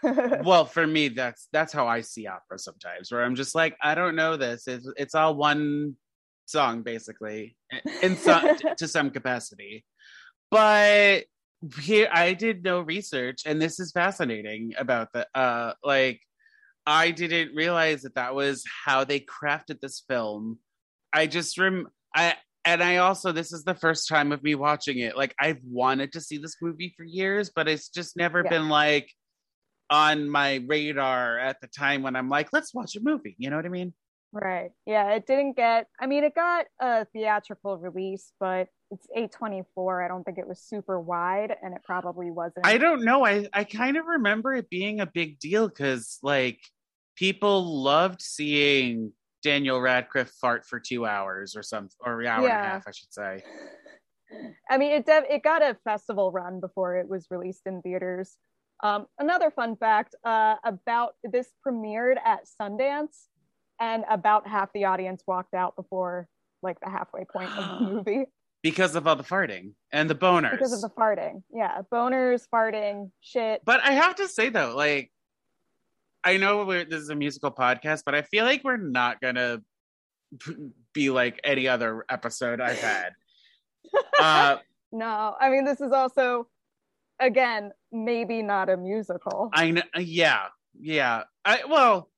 well, 0.02 0.64
for 0.64 0.86
me 0.86 1.08
that's 1.08 1.48
that's 1.52 1.72
how 1.72 1.88
I 1.88 2.02
see 2.02 2.26
opera 2.28 2.58
sometimes 2.58 3.10
where 3.10 3.24
I'm 3.24 3.34
just 3.34 3.54
like 3.54 3.76
I 3.82 3.94
don't 3.94 4.14
know 4.14 4.36
this. 4.36 4.68
It's 4.68 4.88
it's 4.96 5.14
all 5.14 5.34
one 5.34 5.96
song 6.46 6.82
basically 6.82 7.56
in 8.02 8.16
some 8.16 8.56
to 8.76 8.86
some 8.86 9.10
capacity. 9.10 9.84
But 10.50 11.24
here 11.80 12.08
I 12.12 12.34
did 12.34 12.62
no 12.62 12.80
research 12.80 13.42
and 13.44 13.60
this 13.60 13.80
is 13.80 13.90
fascinating 13.90 14.74
about 14.78 15.08
the 15.12 15.26
uh 15.34 15.72
like 15.82 16.20
I 16.88 17.10
didn't 17.10 17.54
realize 17.54 18.00
that 18.02 18.14
that 18.14 18.34
was 18.34 18.64
how 18.86 19.04
they 19.04 19.20
crafted 19.20 19.80
this 19.80 20.02
film. 20.08 20.58
I 21.12 21.26
just 21.26 21.58
rem 21.58 21.86
I 22.16 22.34
and 22.64 22.82
I 22.82 22.96
also 22.96 23.30
this 23.30 23.52
is 23.52 23.62
the 23.64 23.74
first 23.74 24.08
time 24.08 24.32
of 24.32 24.42
me 24.42 24.54
watching 24.54 24.98
it. 24.98 25.14
Like 25.14 25.34
I've 25.38 25.60
wanted 25.62 26.12
to 26.14 26.20
see 26.22 26.38
this 26.38 26.56
movie 26.62 26.94
for 26.96 27.04
years, 27.04 27.50
but 27.54 27.68
it's 27.68 27.90
just 27.90 28.16
never 28.16 28.42
Yeah. 28.42 28.48
been 28.48 28.70
like 28.70 29.10
on 29.90 30.30
my 30.30 30.64
radar 30.66 31.38
at 31.38 31.60
the 31.60 31.66
time 31.66 32.02
when 32.02 32.16
I'm 32.16 32.30
like, 32.30 32.54
let's 32.54 32.72
watch 32.74 32.96
a 32.96 33.00
movie. 33.02 33.36
You 33.38 33.50
know 33.50 33.56
what 33.56 33.66
I 33.66 33.70
mean? 33.70 33.92
Right. 34.32 34.70
Yeah, 34.86 35.10
it 35.12 35.26
didn't 35.26 35.56
get 35.56 35.88
I 36.00 36.06
mean 36.06 36.24
it 36.24 36.34
got 36.34 36.66
a 36.80 37.04
theatrical 37.04 37.76
release, 37.76 38.32
but 38.40 38.68
it's 38.90 39.06
A24. 39.14 40.02
I 40.02 40.08
don't 40.08 40.24
think 40.24 40.38
it 40.38 40.48
was 40.48 40.58
super 40.62 40.98
wide 40.98 41.54
and 41.62 41.74
it 41.74 41.82
probably 41.84 42.30
wasn't. 42.30 42.66
I 42.66 42.78
don't 42.78 43.04
know. 43.04 43.26
I 43.26 43.46
I 43.52 43.64
kind 43.64 43.98
of 43.98 44.06
remember 44.06 44.54
it 44.54 44.70
being 44.70 45.00
a 45.00 45.06
big 45.06 45.38
deal 45.38 45.68
because 45.68 46.18
like 46.22 46.60
people 47.18 47.82
loved 47.82 48.22
seeing 48.22 49.12
Daniel 49.42 49.80
Radcliffe 49.80 50.30
fart 50.40 50.64
for 50.64 50.78
two 50.78 51.04
hours 51.06 51.56
or 51.56 51.62
some 51.62 51.88
or 52.04 52.20
an 52.20 52.26
hour 52.26 52.38
and 52.44 52.46
a 52.46 52.50
half, 52.50 52.84
I 52.86 52.90
should 52.92 53.12
say. 53.12 53.42
I 54.70 54.76
mean 54.78 54.92
it 54.92 55.06
dev- 55.06 55.24
it 55.30 55.42
got 55.42 55.62
a 55.62 55.76
festival 55.84 56.30
run 56.30 56.60
before 56.60 56.96
it 56.96 57.08
was 57.08 57.26
released 57.30 57.62
in 57.66 57.80
theaters. 57.82 58.36
Um, 58.82 59.06
another 59.18 59.50
fun 59.50 59.74
fact 59.76 60.14
uh, 60.24 60.56
about 60.64 61.14
this 61.24 61.48
premiered 61.66 62.16
at 62.24 62.40
Sundance 62.60 63.26
and 63.80 64.04
about 64.10 64.46
half 64.46 64.72
the 64.72 64.84
audience 64.84 65.22
walked 65.26 65.54
out 65.54 65.74
before 65.76 66.28
like 66.62 66.78
the 66.80 66.90
halfway 66.90 67.24
point 67.24 67.50
of 67.56 67.78
the 67.80 67.84
movie 67.92 68.24
Because 68.62 68.94
of 68.94 69.06
all 69.06 69.16
the 69.16 69.24
farting 69.24 69.72
and 69.92 70.10
the 70.10 70.14
boners. 70.14 70.52
because 70.52 70.72
of 70.72 70.80
the 70.80 70.90
farting. 70.90 71.42
Yeah, 71.52 71.82
boners, 71.92 72.42
farting, 72.52 73.10
shit. 73.20 73.62
But 73.64 73.80
I 73.82 73.92
have 73.92 74.16
to 74.16 74.28
say 74.28 74.48
though, 74.50 74.74
like 74.76 75.10
I 76.24 76.36
know 76.36 76.64
we're, 76.64 76.84
this 76.84 77.00
is 77.00 77.10
a 77.10 77.14
musical 77.14 77.50
podcast, 77.50 78.02
but 78.04 78.14
I 78.14 78.22
feel 78.22 78.44
like 78.44 78.64
we're 78.64 78.76
not 78.76 79.20
gonna 79.20 79.62
be 80.92 81.10
like 81.10 81.40
any 81.44 81.68
other 81.68 82.04
episode 82.08 82.60
I've 82.60 82.78
had. 82.78 83.12
uh, 84.20 84.56
No, 84.92 85.34
I 85.40 85.50
mean 85.50 85.64
this 85.64 85.80
is 85.80 85.92
also 85.92 86.48
again 87.20 87.72
maybe 87.92 88.42
not 88.42 88.68
a 88.68 88.76
musical. 88.76 89.50
I 89.52 89.70
know, 89.70 89.82
yeah, 89.98 90.46
yeah. 90.78 91.24
I 91.44 91.62
well, 91.68 92.10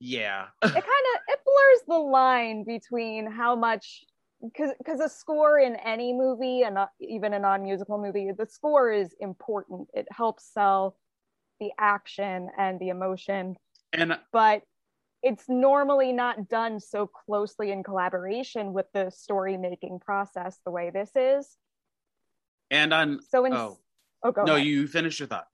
yeah. 0.00 0.46
it 0.62 0.72
kind 0.72 0.74
of 0.74 1.20
it 1.28 1.40
blurs 1.44 1.82
the 1.88 1.98
line 1.98 2.64
between 2.64 3.30
how 3.30 3.56
much 3.56 4.04
because 4.42 4.72
because 4.78 5.00
a 5.00 5.08
score 5.08 5.58
in 5.58 5.76
any 5.76 6.12
movie 6.12 6.62
and 6.62 6.74
not 6.74 6.90
even 7.00 7.32
a 7.32 7.38
non-musical 7.38 7.98
movie 7.98 8.30
the 8.36 8.44
score 8.44 8.92
is 8.92 9.14
important 9.20 9.88
it 9.94 10.06
helps 10.10 10.52
sell 10.52 10.96
the 11.60 11.70
action 11.78 12.48
and 12.58 12.78
the 12.80 12.88
emotion 12.88 13.56
and 13.92 14.18
but 14.32 14.62
it's 15.22 15.48
normally 15.48 16.12
not 16.12 16.48
done 16.48 16.78
so 16.78 17.06
closely 17.06 17.70
in 17.70 17.82
collaboration 17.82 18.72
with 18.72 18.86
the 18.92 19.10
story 19.10 19.56
making 19.56 19.98
process 20.00 20.58
the 20.64 20.70
way 20.70 20.90
this 20.90 21.10
is 21.14 21.56
and 22.70 22.92
on 22.92 23.20
so 23.22 23.44
in 23.44 23.52
oh 23.52 23.78
oh 24.22 24.32
go 24.32 24.44
no, 24.44 24.54
ahead. 24.54 24.66
you 24.66 24.86
finish 24.86 25.20
your 25.20 25.28
thought. 25.28 25.46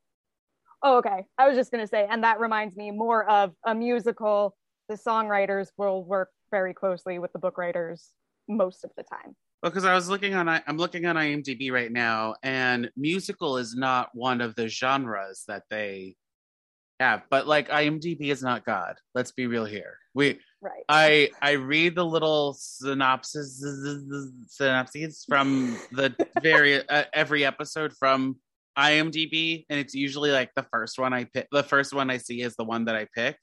Oh, 0.83 0.99
okay. 0.99 1.27
I 1.37 1.47
was 1.47 1.57
just 1.57 1.71
going 1.71 1.85
to 1.85 1.89
say, 1.89 2.07
and 2.09 2.25
that 2.25 2.41
reminds 2.41 2.75
me 2.77 2.91
more 2.91 3.29
of 3.29 3.53
a 3.67 3.75
musical. 3.75 4.57
The 4.89 4.95
songwriters 4.95 5.69
will 5.77 6.03
work 6.03 6.31
very 6.51 6.73
closely 6.73 7.19
with 7.19 7.33
the 7.33 7.39
book 7.39 7.59
writers 7.59 8.09
most 8.49 8.85
of 8.85 8.91
the 8.97 9.03
time. 9.03 9.37
Well, 9.63 9.71
because 9.71 9.85
I 9.85 9.95
was 9.95 10.09
looking 10.09 10.35
on, 10.35 10.49
I'm 10.49 10.79
looking 10.79 11.05
on 11.05 11.17
IMDb 11.17 11.71
right 11.71 11.93
now, 11.93 12.35
and 12.43 12.91
musical 12.97 13.59
is 13.59 13.75
not 13.75 14.09
one 14.15 14.41
of 14.41 14.55
the 14.55 14.69
genres 14.69 15.45
that 15.49 15.65
they 15.69 16.17
have. 16.99 17.25
But 17.29 17.47
like 17.47 17.69
IMDb 17.69 18.31
is 18.31 18.43
not 18.43 18.65
God. 18.65 18.97
Let's 19.15 19.33
be 19.33 19.47
real 19.47 19.65
here. 19.67 19.97
We, 20.15 20.39
Right. 20.63 20.85
I, 20.91 21.31
I 21.41 21.53
read 21.53 21.95
the 21.95 22.05
little 22.05 22.53
synopsis, 22.53 23.65
synopses 24.49 25.25
from 25.27 25.79
the 25.93 26.15
very 26.43 26.87
uh, 26.87 27.05
every 27.15 27.47
episode 27.47 27.95
from 27.99 28.37
IMDb, 28.79 29.65
and 29.71 29.81
it's 29.81 29.95
usually 29.95 30.31
like 30.33 30.51
the 30.55 30.67
first 30.71 30.99
one 30.99 31.15
I 31.15 31.25
pick. 31.25 31.49
The 31.51 31.63
first 31.63 31.95
one 31.95 32.11
I 32.11 32.19
see 32.19 32.43
is 32.43 32.57
the 32.57 32.65
one 32.65 32.85
that 32.87 32.95
I 32.95 33.07
pick. 33.15 33.39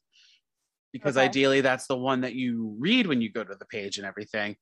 Because 0.93 1.17
Okay. 1.17 1.25
ideally, 1.25 1.61
that's 1.61 1.87
the 1.87 1.97
one 1.97 2.21
that 2.21 2.35
you 2.35 2.75
read 2.77 3.07
when 3.07 3.19
you 3.19 3.31
go 3.31 3.43
to 3.43 3.55
the 3.55 3.65
page 3.65 3.97
and 3.97 4.05
everything 4.05 4.55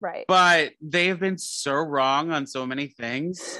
right. 0.00 0.24
but 0.28 0.72
they 0.80 1.08
have 1.08 1.20
been 1.20 1.38
so 1.38 1.72
wrong 1.72 2.30
on 2.30 2.46
so 2.46 2.66
many 2.66 2.86
things 2.88 3.58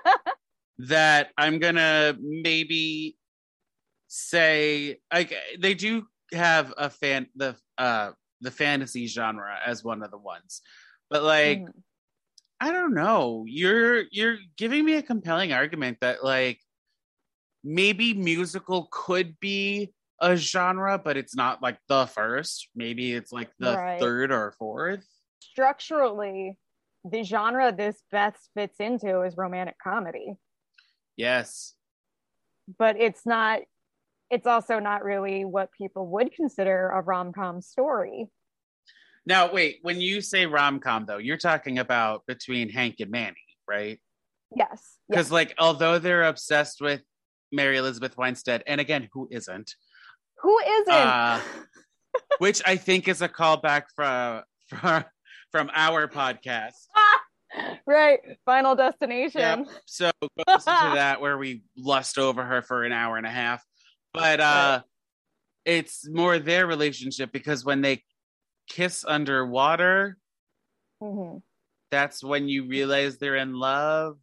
that 0.78 1.28
I'm 1.36 1.58
gonna 1.58 2.16
maybe 2.20 3.16
say 4.08 4.98
like 5.12 5.34
they 5.58 5.74
do 5.74 6.06
have 6.32 6.72
a 6.76 6.90
fan 6.90 7.26
the 7.36 7.56
uh 7.78 8.10
the 8.40 8.50
fantasy 8.50 9.06
genre 9.06 9.56
as 9.64 9.84
one 9.84 10.02
of 10.02 10.10
the 10.10 10.18
ones 10.18 10.62
but 11.08 11.22
like 11.22 11.58
Mhm. 11.58 11.72
I 12.60 12.72
don't 12.72 12.94
know 12.94 13.44
you're 13.46 14.04
you're 14.10 14.38
giving 14.56 14.84
me 14.84 14.94
a 14.96 15.02
compelling 15.02 15.52
argument 15.52 15.98
that 16.00 16.24
like 16.24 16.60
maybe 17.62 18.14
musical 18.14 18.88
could 18.90 19.38
be 19.40 19.92
a 20.20 20.36
genre 20.36 20.98
but 20.98 21.16
it's 21.16 21.34
not 21.36 21.62
like 21.62 21.78
the 21.88 22.06
first 22.06 22.68
maybe 22.74 23.12
it's 23.14 23.32
like 23.32 23.50
the 23.58 23.76
Right. 23.76 24.00
third 24.00 24.32
or 24.32 24.52
fourth 24.58 25.06
Structurally, 25.40 26.56
the 27.04 27.22
genre 27.22 27.72
this 27.72 28.02
best 28.12 28.50
fits 28.54 28.78
into 28.78 29.22
is 29.22 29.36
romantic 29.36 29.76
comedy, 29.82 30.34
yes 31.16 31.74
but 32.78 33.00
it's 33.00 33.26
not. 33.26 33.60
It's 34.30 34.46
also 34.46 34.78
not 34.78 35.02
really 35.02 35.44
what 35.44 35.72
people 35.72 36.06
would 36.08 36.32
consider 36.32 36.90
a 36.90 37.00
rom 37.00 37.32
com 37.32 37.60
story. 37.60 38.28
Now, 39.26 39.52
wait, 39.52 39.78
when 39.82 40.00
you 40.00 40.20
say 40.20 40.46
rom 40.46 40.78
com, 40.78 41.04
though, 41.04 41.18
you're 41.18 41.36
talking 41.36 41.78
about 41.78 42.24
between 42.26 42.68
Hank 42.68 42.96
and 43.00 43.10
Manny, 43.10 43.36
right? 43.68 44.00
Yes. 44.54 44.98
Because, 45.08 45.26
yes. 45.26 45.32
like, 45.32 45.54
although 45.58 45.98
they're 45.98 46.22
obsessed 46.22 46.80
with 46.80 47.02
Mary 47.50 47.76
Elizabeth 47.76 48.16
Winstead, 48.16 48.62
and 48.68 48.80
again, 48.80 49.08
who 49.12 49.28
isn't? 49.32 49.74
Who 50.42 50.58
isn't? 50.60 50.94
Uh, 50.94 51.40
Which 52.38 52.62
I 52.64 52.76
think 52.76 53.08
is 53.08 53.22
a 53.22 53.28
callback 53.28 53.84
from 53.94 54.42
from, 54.68 55.04
from 55.52 55.70
our 55.74 56.08
podcast. 56.08 56.86
right. 57.86 58.20
Final 58.46 58.74
destination. 58.76 59.40
Yep. 59.40 59.66
So 59.86 60.10
go 60.22 60.28
listen 60.46 60.72
to 60.72 60.90
that 60.94 61.20
where 61.20 61.36
we 61.38 61.62
lust 61.76 62.18
over 62.18 62.44
her 62.44 62.62
for 62.62 62.84
an 62.84 62.92
hour 62.92 63.16
and 63.16 63.26
a 63.26 63.30
half. 63.30 63.64
But 64.12 64.40
uh 64.40 64.82
it's 65.64 66.08
more 66.08 66.38
their 66.38 66.66
relationship 66.66 67.32
because 67.32 67.64
when 67.64 67.80
they 67.82 68.02
kiss 68.68 69.04
underwater, 69.06 70.16
Mhm. 71.02 71.42
that's 71.90 72.22
when 72.24 72.48
you 72.48 72.66
realize 72.66 73.18
they're 73.18 73.36
in 73.36 73.52
love. 73.54 74.16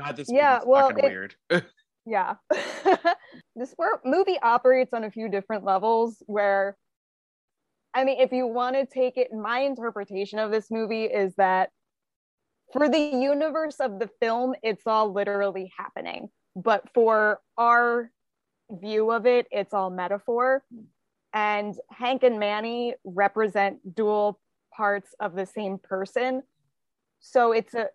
God, 0.00 0.16
this 0.16 0.28
Yeah, 0.30 0.54
movie's 0.54 0.66
well, 0.68 0.88
fucking 0.88 1.04
it- 1.04 1.08
weird. 1.08 1.34
Yeah. 2.06 2.34
this 3.56 3.74
movie 4.04 4.38
operates 4.42 4.92
on 4.92 5.04
a 5.04 5.10
few 5.10 5.30
different 5.30 5.64
levels 5.64 6.22
where 6.26 6.76
I 7.94 8.04
mean 8.04 8.20
if 8.20 8.32
you 8.32 8.46
want 8.46 8.76
to 8.76 8.86
take 8.86 9.16
it 9.16 9.32
my 9.32 9.60
interpretation 9.60 10.38
of 10.38 10.50
this 10.50 10.70
movie 10.70 11.04
is 11.04 11.34
that 11.36 11.70
for 12.72 12.88
the 12.88 12.98
universe 12.98 13.76
of 13.80 13.98
the 13.98 14.10
film 14.20 14.54
it's 14.62 14.86
all 14.86 15.12
literally 15.12 15.72
happening 15.76 16.28
but 16.56 16.88
for 16.94 17.40
our 17.56 18.10
view 18.70 19.10
of 19.10 19.26
it 19.26 19.46
it's 19.50 19.72
all 19.74 19.90
metaphor 19.90 20.62
and 21.32 21.74
Hank 21.90 22.22
and 22.22 22.38
Manny 22.38 22.94
represent 23.04 23.94
dual 23.94 24.40
parts 24.76 25.14
of 25.20 25.34
the 25.34 25.46
same 25.46 25.78
person 25.78 26.42
so 27.20 27.52
it's 27.52 27.74
a 27.74 27.88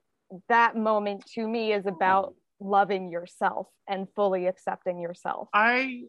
that 0.48 0.76
moment 0.76 1.26
to 1.34 1.48
me 1.48 1.74
is 1.74 1.86
about 1.86 2.36
loving 2.60 3.12
yourself 3.12 3.68
and 3.88 4.08
fully 4.16 4.48
accepting 4.48 5.00
yourself. 5.00 5.48
I 5.54 6.04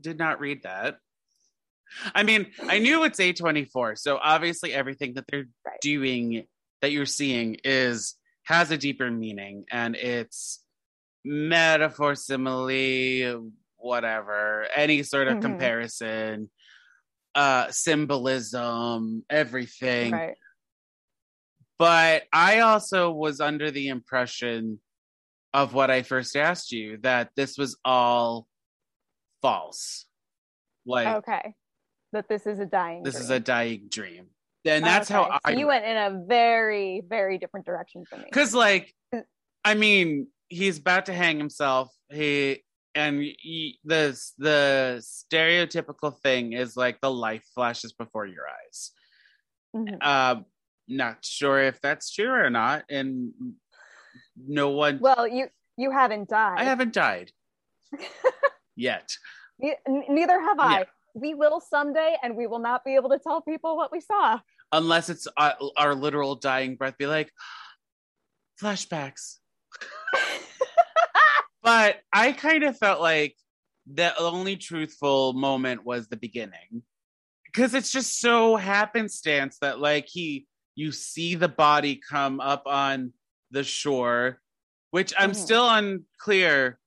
did 0.00 0.18
not 0.18 0.40
read 0.40 0.62
that. 0.62 0.98
I 2.14 2.22
mean, 2.22 2.52
I 2.68 2.78
knew 2.78 3.04
it's 3.04 3.18
A24, 3.20 3.98
so 3.98 4.18
obviously 4.20 4.72
everything 4.72 5.14
that 5.14 5.24
they're 5.30 5.46
Right. 5.64 5.80
doing 5.80 6.46
that 6.80 6.92
you're 6.92 7.06
seeing 7.06 7.56
is 7.64 8.16
has 8.44 8.70
a 8.70 8.76
deeper 8.76 9.10
meaning 9.10 9.64
and 9.70 9.96
it's 9.96 10.62
metaphor, 11.24 12.14
simile, 12.14 13.50
whatever, 13.76 14.66
any 14.74 15.02
sort 15.02 15.28
of 15.28 15.38
Mhm. 15.38 15.42
comparison, 15.42 16.50
uh 17.34 17.70
symbolism, 17.70 19.24
everything. 19.30 20.12
Right. 20.12 20.36
But 21.78 22.24
I 22.32 22.60
also 22.60 23.10
was 23.10 23.40
under 23.40 23.70
the 23.70 23.88
impression 23.88 24.80
of 25.52 25.74
what 25.74 25.90
I 25.90 26.02
first 26.02 26.36
asked 26.36 26.70
you 26.72 26.98
that 26.98 27.30
this 27.36 27.56
was 27.58 27.78
all 27.84 28.46
false. 29.42 30.06
Like 30.86 31.08
Okay. 31.16 31.54
That 32.14 32.28
this 32.28 32.46
is 32.46 32.60
a 32.60 32.66
dying. 32.66 33.02
this 33.02 33.18
is 33.18 33.30
a 33.30 33.40
dying 33.40 33.88
dream. 33.90 34.26
And 34.64 34.84
that's 34.84 35.08
how 35.10 35.38
I 35.44 35.52
So 35.52 35.58
you 35.58 35.66
went 35.66 35.84
in 35.84 35.96
a 35.96 36.24
very, 36.26 37.02
very 37.06 37.36
different 37.38 37.66
direction 37.66 38.04
from 38.08 38.20
me. 38.22 38.30
Cuz 38.32 38.54
like. 38.54 38.94
I 39.66 39.74
mean, 39.74 40.28
he's 40.48 40.78
about 40.78 41.06
to 41.06 41.12
hang 41.12 41.38
himself. 41.38 41.90
He 42.10 42.62
and 42.94 43.20
he, 43.20 43.78
the 43.84 44.16
the 44.38 45.02
stereotypical 45.02 46.16
thing 46.20 46.52
is 46.52 46.76
like 46.76 47.00
the 47.00 47.10
life 47.10 47.44
flashes 47.54 47.92
before 47.92 48.26
your 48.26 48.44
eyes. 48.48 48.92
Mhm. 49.74 49.98
Uh, 50.00 50.42
not 50.86 51.24
sure 51.24 51.58
if 51.60 51.80
that's 51.80 52.12
true 52.12 52.30
or 52.30 52.50
not 52.50 52.84
and 52.90 53.32
no 54.36 54.68
one 54.70 54.98
Well, 55.00 55.26
you 55.26 55.48
you 55.76 55.90
haven't 55.90 56.28
died. 56.28 56.58
I 56.60 56.64
haven't 56.64 56.92
died 56.92 57.32
yet. 58.76 59.08
Neither 59.88 60.40
have 60.40 60.60
I. 60.60 60.78
Yeah. 60.80 60.84
We 61.14 61.34
will 61.34 61.60
someday, 61.60 62.16
and 62.22 62.36
we 62.36 62.46
will 62.46 62.58
not 62.58 62.84
be 62.84 62.96
able 62.96 63.10
to 63.10 63.18
tell 63.18 63.40
people 63.40 63.76
what 63.76 63.92
we 63.92 64.00
saw. 64.00 64.40
Unless 64.72 65.08
it's 65.08 65.28
uh, 65.36 65.52
our 65.76 65.94
literal 65.94 66.34
dying 66.34 66.76
breath, 66.76 66.98
be 66.98 67.06
like 67.06 67.32
flashbacks. 68.60 69.38
But 71.62 72.00
I 72.12 72.32
kind 72.32 72.62
of 72.62 72.76
felt 72.76 73.00
like 73.00 73.36
the 73.90 74.14
only 74.18 74.56
truthful 74.56 75.32
moment 75.32 75.82
was 75.82 76.08
the 76.08 76.16
beginning. 76.18 76.82
Because 77.46 77.72
it's 77.72 77.90
just 77.90 78.20
so 78.20 78.56
happenstance 78.56 79.56
that 79.62 79.80
like 79.80 80.06
he 80.06 80.46
you 80.74 80.92
see 80.92 81.36
the 81.36 81.48
body 81.48 82.00
come 82.06 82.38
up 82.38 82.64
on 82.66 83.14
the 83.50 83.64
shore, 83.64 84.40
which 84.90 85.14
I'm 85.16 85.32
Mhm. 85.32 85.36
still 85.36 85.70
unclear 85.70 86.78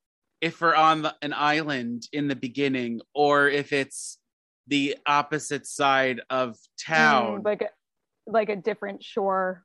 if 0.42 0.62
we're 0.62 0.76
on 0.76 1.02
the, 1.02 1.16
an 1.24 1.34
island 1.34 2.04
in 2.12 2.28
the 2.28 2.36
beginning 2.36 3.02
or 3.16 3.50
if 3.50 3.74
it's 3.74 4.17
the 4.68 4.98
opposite 5.06 5.66
side 5.66 6.22
of 6.30 6.56
town. 6.84 7.42
Mm, 7.42 7.46
like 7.46 7.62
a 7.62 7.70
like 8.26 8.50
a 8.50 8.56
different 8.56 9.04
shore 9.04 9.64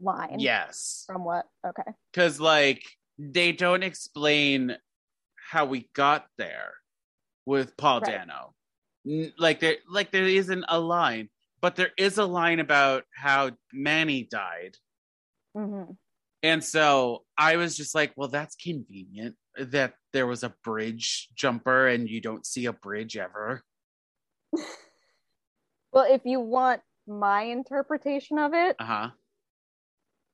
line. 0.00 0.36
yes. 0.38 1.04
From 1.06 1.24
what? 1.24 1.46
Okay. 1.66 1.90
because 2.12 2.40
like 2.40 2.82
they 3.18 3.52
don't 3.52 3.82
explain 3.82 4.76
how 5.50 5.66
we 5.66 5.88
got 5.94 6.26
there 6.38 6.74
with 7.46 7.76
Paul 7.76 8.00
Right. 8.00 8.12
Dano. 8.18 8.54
Like 9.38 9.60
there, 9.60 9.76
like 9.88 10.10
there 10.10 10.26
isn't 10.26 10.64
a 10.68 10.78
line, 10.78 11.28
but 11.60 11.76
there 11.76 11.90
is 11.96 12.18
a 12.18 12.24
line 12.24 12.60
about 12.60 13.04
how 13.14 13.50
Manny 13.72 14.24
died, 14.30 14.76
hmm 15.56 15.84
and 16.42 16.64
so 16.64 17.24
I 17.36 17.56
was 17.56 17.76
just 17.76 17.94
like, 17.94 18.12
well, 18.16 18.28
that's 18.28 18.56
convenient 18.56 19.36
that 19.58 19.92
there 20.14 20.26
was 20.26 20.42
a 20.42 20.54
bridge 20.64 21.28
jumper 21.34 21.86
and 21.88 22.08
you 22.08 22.20
don't 22.22 22.46
see 22.46 22.64
a 22.64 22.72
bridge 22.72 23.16
ever. 23.16 23.62
Well, 25.92 26.06
if 26.08 26.22
you 26.24 26.40
want 26.40 26.82
my 27.06 27.42
interpretation 27.42 28.38
of 28.38 28.54
it, 28.54 28.76
Uh 28.78 28.84
huh. 28.84 29.10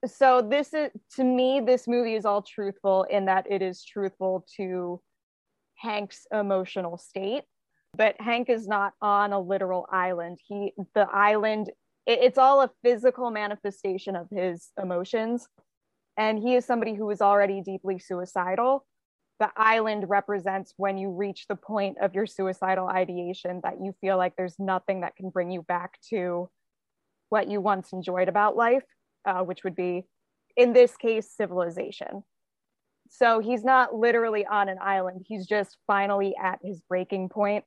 so 0.06 0.42
this 0.42 0.74
is 0.74 0.90
to 1.16 1.24
me, 1.24 1.60
this 1.60 1.88
movie 1.88 2.14
is 2.14 2.24
all 2.24 2.42
truthful 2.42 3.04
in 3.04 3.24
that 3.26 3.50
it 3.50 3.62
is 3.62 3.82
truthful 3.84 4.46
to 4.56 5.00
Hank's 5.76 6.26
emotional 6.32 6.98
state. 6.98 7.44
But 7.94 8.20
Hank 8.20 8.50
is 8.50 8.68
not 8.68 8.92
on 9.00 9.32
a 9.32 9.40
literal 9.40 9.86
island. 9.90 10.38
He, 10.46 10.74
the 10.94 11.08
island, 11.10 11.70
it- 12.04 12.18
it's 12.20 12.36
all 12.38 12.60
a 12.60 12.70
physical 12.82 13.30
manifestation 13.30 14.14
of 14.16 14.28
his 14.30 14.70
emotions. 14.80 15.48
And 16.18 16.38
he 16.38 16.54
is 16.54 16.64
somebody 16.66 16.94
who 16.94 17.08
is 17.10 17.22
already 17.22 17.62
deeply 17.62 17.98
suicidal. 17.98 18.86
The 19.38 19.50
island 19.56 20.08
represents 20.08 20.72
when 20.76 20.96
you 20.96 21.10
reach 21.10 21.46
the 21.46 21.56
point 21.56 21.98
of 22.00 22.14
your 22.14 22.26
suicidal 22.26 22.88
ideation 22.88 23.60
that 23.64 23.82
you 23.82 23.94
feel 24.00 24.16
like 24.16 24.34
there's 24.36 24.58
nothing 24.58 25.00
that 25.00 25.16
can 25.16 25.28
bring 25.28 25.50
you 25.50 25.62
back 25.62 26.00
to 26.10 26.48
what 27.28 27.48
you 27.48 27.60
once 27.60 27.92
enjoyed 27.92 28.28
about 28.28 28.56
life, 28.56 28.84
uh, 29.26 29.42
which 29.42 29.62
would 29.64 29.76
be, 29.76 30.04
in 30.56 30.72
this 30.72 30.96
case, 30.96 31.30
civilization. 31.30 32.22
So 33.10 33.40
he's 33.40 33.62
not 33.62 33.94
literally 33.94 34.46
on 34.46 34.68
an 34.68 34.78
island. 34.80 35.26
He's 35.28 35.46
just 35.46 35.76
finally 35.86 36.34
at 36.42 36.60
his 36.62 36.80
breaking 36.80 37.28
point, 37.28 37.64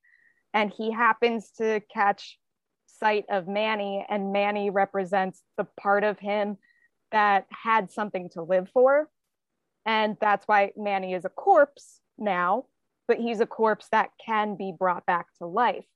and 0.53 0.73
he 0.75 0.91
happens 0.91 1.51
to 1.58 1.82
catch 1.93 2.39
sight 2.88 3.25
of 3.29 3.47
Manny, 3.47 4.05
and 4.10 4.34
Manny 4.34 4.69
represents 4.69 5.43
the 5.58 5.67
part 5.79 6.03
of 6.03 6.19
him 6.19 6.58
that 7.12 7.45
had 7.49 7.91
something 7.91 8.29
to 8.32 8.41
live 8.41 8.69
for. 8.73 9.08
And 9.89 10.17
that's 10.21 10.47
why 10.47 10.71
Manny 10.78 11.15
is 11.15 11.25
a 11.25 11.30
corpse 11.30 11.99
now, 12.19 12.65
but 13.08 13.17
he's 13.17 13.39
a 13.39 13.47
corpse 13.47 13.88
that 13.91 14.12
can 14.23 14.56
be 14.56 14.71
brought 14.71 15.04
back 15.08 15.25
to 15.39 15.47
life. 15.47 15.88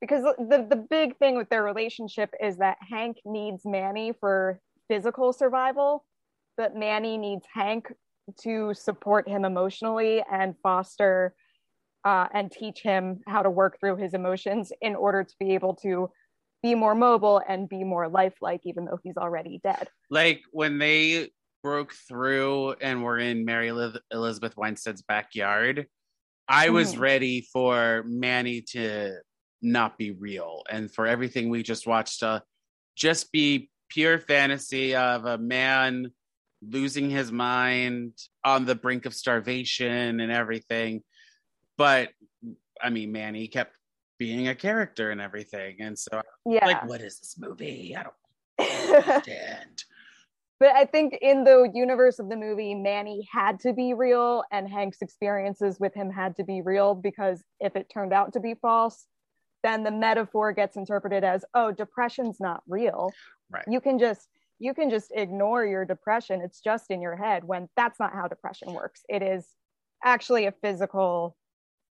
Because 0.00 0.22
the, 0.22 0.64
the 0.70 0.76
big 0.76 1.16
thing 1.18 1.36
with 1.36 1.48
their 1.48 1.64
relationship 1.64 2.32
is 2.40 2.58
that 2.58 2.76
Hank 2.88 3.16
needs 3.24 3.62
Manny 3.64 4.12
for 4.20 4.60
physical 4.86 5.32
survival, 5.32 6.04
but 6.56 6.76
Manny 6.76 7.18
needs 7.18 7.44
Hank 7.52 7.92
to 8.42 8.74
support 8.74 9.28
him 9.28 9.44
emotionally 9.44 10.22
and 10.30 10.54
foster 10.62 11.34
uh, 12.04 12.28
and 12.32 12.48
teach 12.48 12.80
him 12.80 13.22
how 13.26 13.42
to 13.42 13.50
work 13.50 13.80
through 13.80 13.96
his 13.96 14.14
emotions 14.14 14.70
in 14.80 14.94
order 14.94 15.24
to 15.24 15.34
be 15.40 15.54
able 15.54 15.74
to 15.74 16.08
be 16.62 16.76
more 16.76 16.94
mobile 16.94 17.42
and 17.48 17.68
be 17.68 17.82
more 17.82 18.08
lifelike, 18.08 18.60
even 18.62 18.84
though 18.84 19.00
he's 19.02 19.16
already 19.16 19.60
dead. 19.64 19.88
Like 20.10 20.42
when 20.52 20.78
they 20.78 21.30
broke 21.62 21.92
through 22.08 22.72
and 22.80 23.02
were 23.02 23.18
in 23.18 23.44
Mary 23.44 23.68
Eliz- 23.68 23.98
Elizabeth 24.10 24.56
Winstead's 24.56 25.02
backyard, 25.02 25.86
I 26.48 26.70
was 26.70 26.94
Mhm. 26.94 27.00
ready 27.00 27.40
for 27.52 28.02
Manny 28.06 28.62
to 28.72 29.20
not 29.62 29.96
be 29.96 30.10
real 30.10 30.64
and 30.68 30.92
for 30.92 31.06
everything 31.06 31.48
we 31.48 31.62
just 31.62 31.86
watched 31.86 32.20
to 32.20 32.42
just 32.96 33.30
be 33.30 33.70
pure 33.88 34.18
fantasy 34.18 34.94
of 34.96 35.24
a 35.24 35.38
man 35.38 36.12
losing 36.60 37.10
his 37.10 37.30
mind 37.30 38.12
on 38.44 38.64
the 38.64 38.74
brink 38.74 39.06
of 39.06 39.14
starvation 39.14 40.20
and 40.20 40.32
everything. 40.32 41.02
But 41.78 42.12
I 42.80 42.90
mean, 42.90 43.12
Manny 43.12 43.46
kept 43.46 43.76
being 44.18 44.48
a 44.48 44.54
character 44.54 45.10
and 45.10 45.20
everything. 45.20 45.80
And 45.80 45.96
so, 45.98 46.20
Yeah. 46.44 46.66
like, 46.66 46.84
what 46.88 47.00
is 47.00 47.20
this 47.20 47.38
movie? 47.38 47.96
I 47.96 48.02
don't 48.02 48.14
understand. 49.28 49.84
But 50.62 50.76
I 50.76 50.84
think 50.84 51.18
in 51.20 51.42
the 51.42 51.68
universe 51.74 52.20
of 52.20 52.28
the 52.28 52.36
movie, 52.36 52.72
Manny 52.72 53.28
had 53.32 53.58
to 53.60 53.72
be 53.72 53.94
real 53.94 54.44
and 54.52 54.68
Hank's 54.68 55.02
experiences 55.02 55.80
with 55.80 55.92
him 55.92 56.08
had 56.08 56.36
to 56.36 56.44
be 56.44 56.62
real 56.62 56.94
because 56.94 57.42
if 57.58 57.74
it 57.74 57.90
turned 57.92 58.12
out 58.12 58.32
to 58.34 58.40
be 58.40 58.54
false, 58.54 59.08
then 59.64 59.82
the 59.82 59.90
metaphor 59.90 60.52
gets 60.52 60.76
interpreted 60.76 61.24
as, 61.24 61.44
oh, 61.54 61.72
depression's 61.72 62.38
not 62.38 62.62
real. 62.68 63.10
Right. 63.50 63.64
You 63.66 63.80
can 63.80 63.98
just 63.98 64.28
you 64.60 64.72
can 64.72 64.88
just 64.88 65.10
ignore 65.16 65.66
your 65.66 65.84
depression. 65.84 66.40
It's 66.40 66.60
just 66.60 66.92
in 66.92 67.02
your 67.02 67.16
head 67.16 67.42
when 67.42 67.68
that's 67.74 67.98
not 67.98 68.12
how 68.12 68.28
depression 68.28 68.72
works. 68.72 69.00
It 69.08 69.20
is 69.20 69.44
actually 70.04 70.46
a 70.46 70.52
physical 70.62 71.36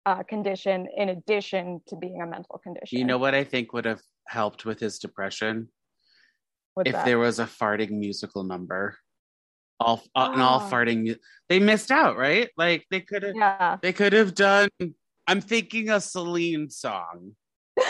uh, 0.07 0.23
condition 0.23 0.87
in 0.97 1.09
addition 1.09 1.81
to 1.89 1.95
being 1.95 2.19
a 2.23 2.25
mental 2.25 2.59
condition. 2.63 2.97
You 2.97 3.05
know 3.05 3.19
what 3.19 3.35
I 3.35 3.43
think 3.43 3.73
would 3.73 3.85
have 3.85 4.01
helped 4.27 4.65
with 4.65 4.79
his 4.79 4.97
depression? 4.97 5.69
What's 6.75 6.89
if 6.89 6.93
that? 6.93 7.05
there 7.05 7.19
was 7.19 7.39
a 7.39 7.45
farting 7.45 7.91
musical 7.91 8.43
number. 8.43 8.97
All 9.79 10.01
uh, 10.15 10.31
an 10.33 10.39
all 10.41 10.61
Oh. 10.65 10.69
farting 10.71 11.17
they 11.49 11.59
missed 11.59 11.91
out, 11.91 12.15
right? 12.17 12.49
Like 12.55 12.85
they 12.91 13.01
could 13.01 13.23
have 13.23 13.35
yeah. 13.35 13.77
they 13.81 13.91
could 13.91 14.13
have 14.13 14.33
done 14.35 14.69
I'm 15.27 15.41
thinking 15.41 15.89
a 15.89 15.99
Celine 15.99 16.69
song. 16.69 17.31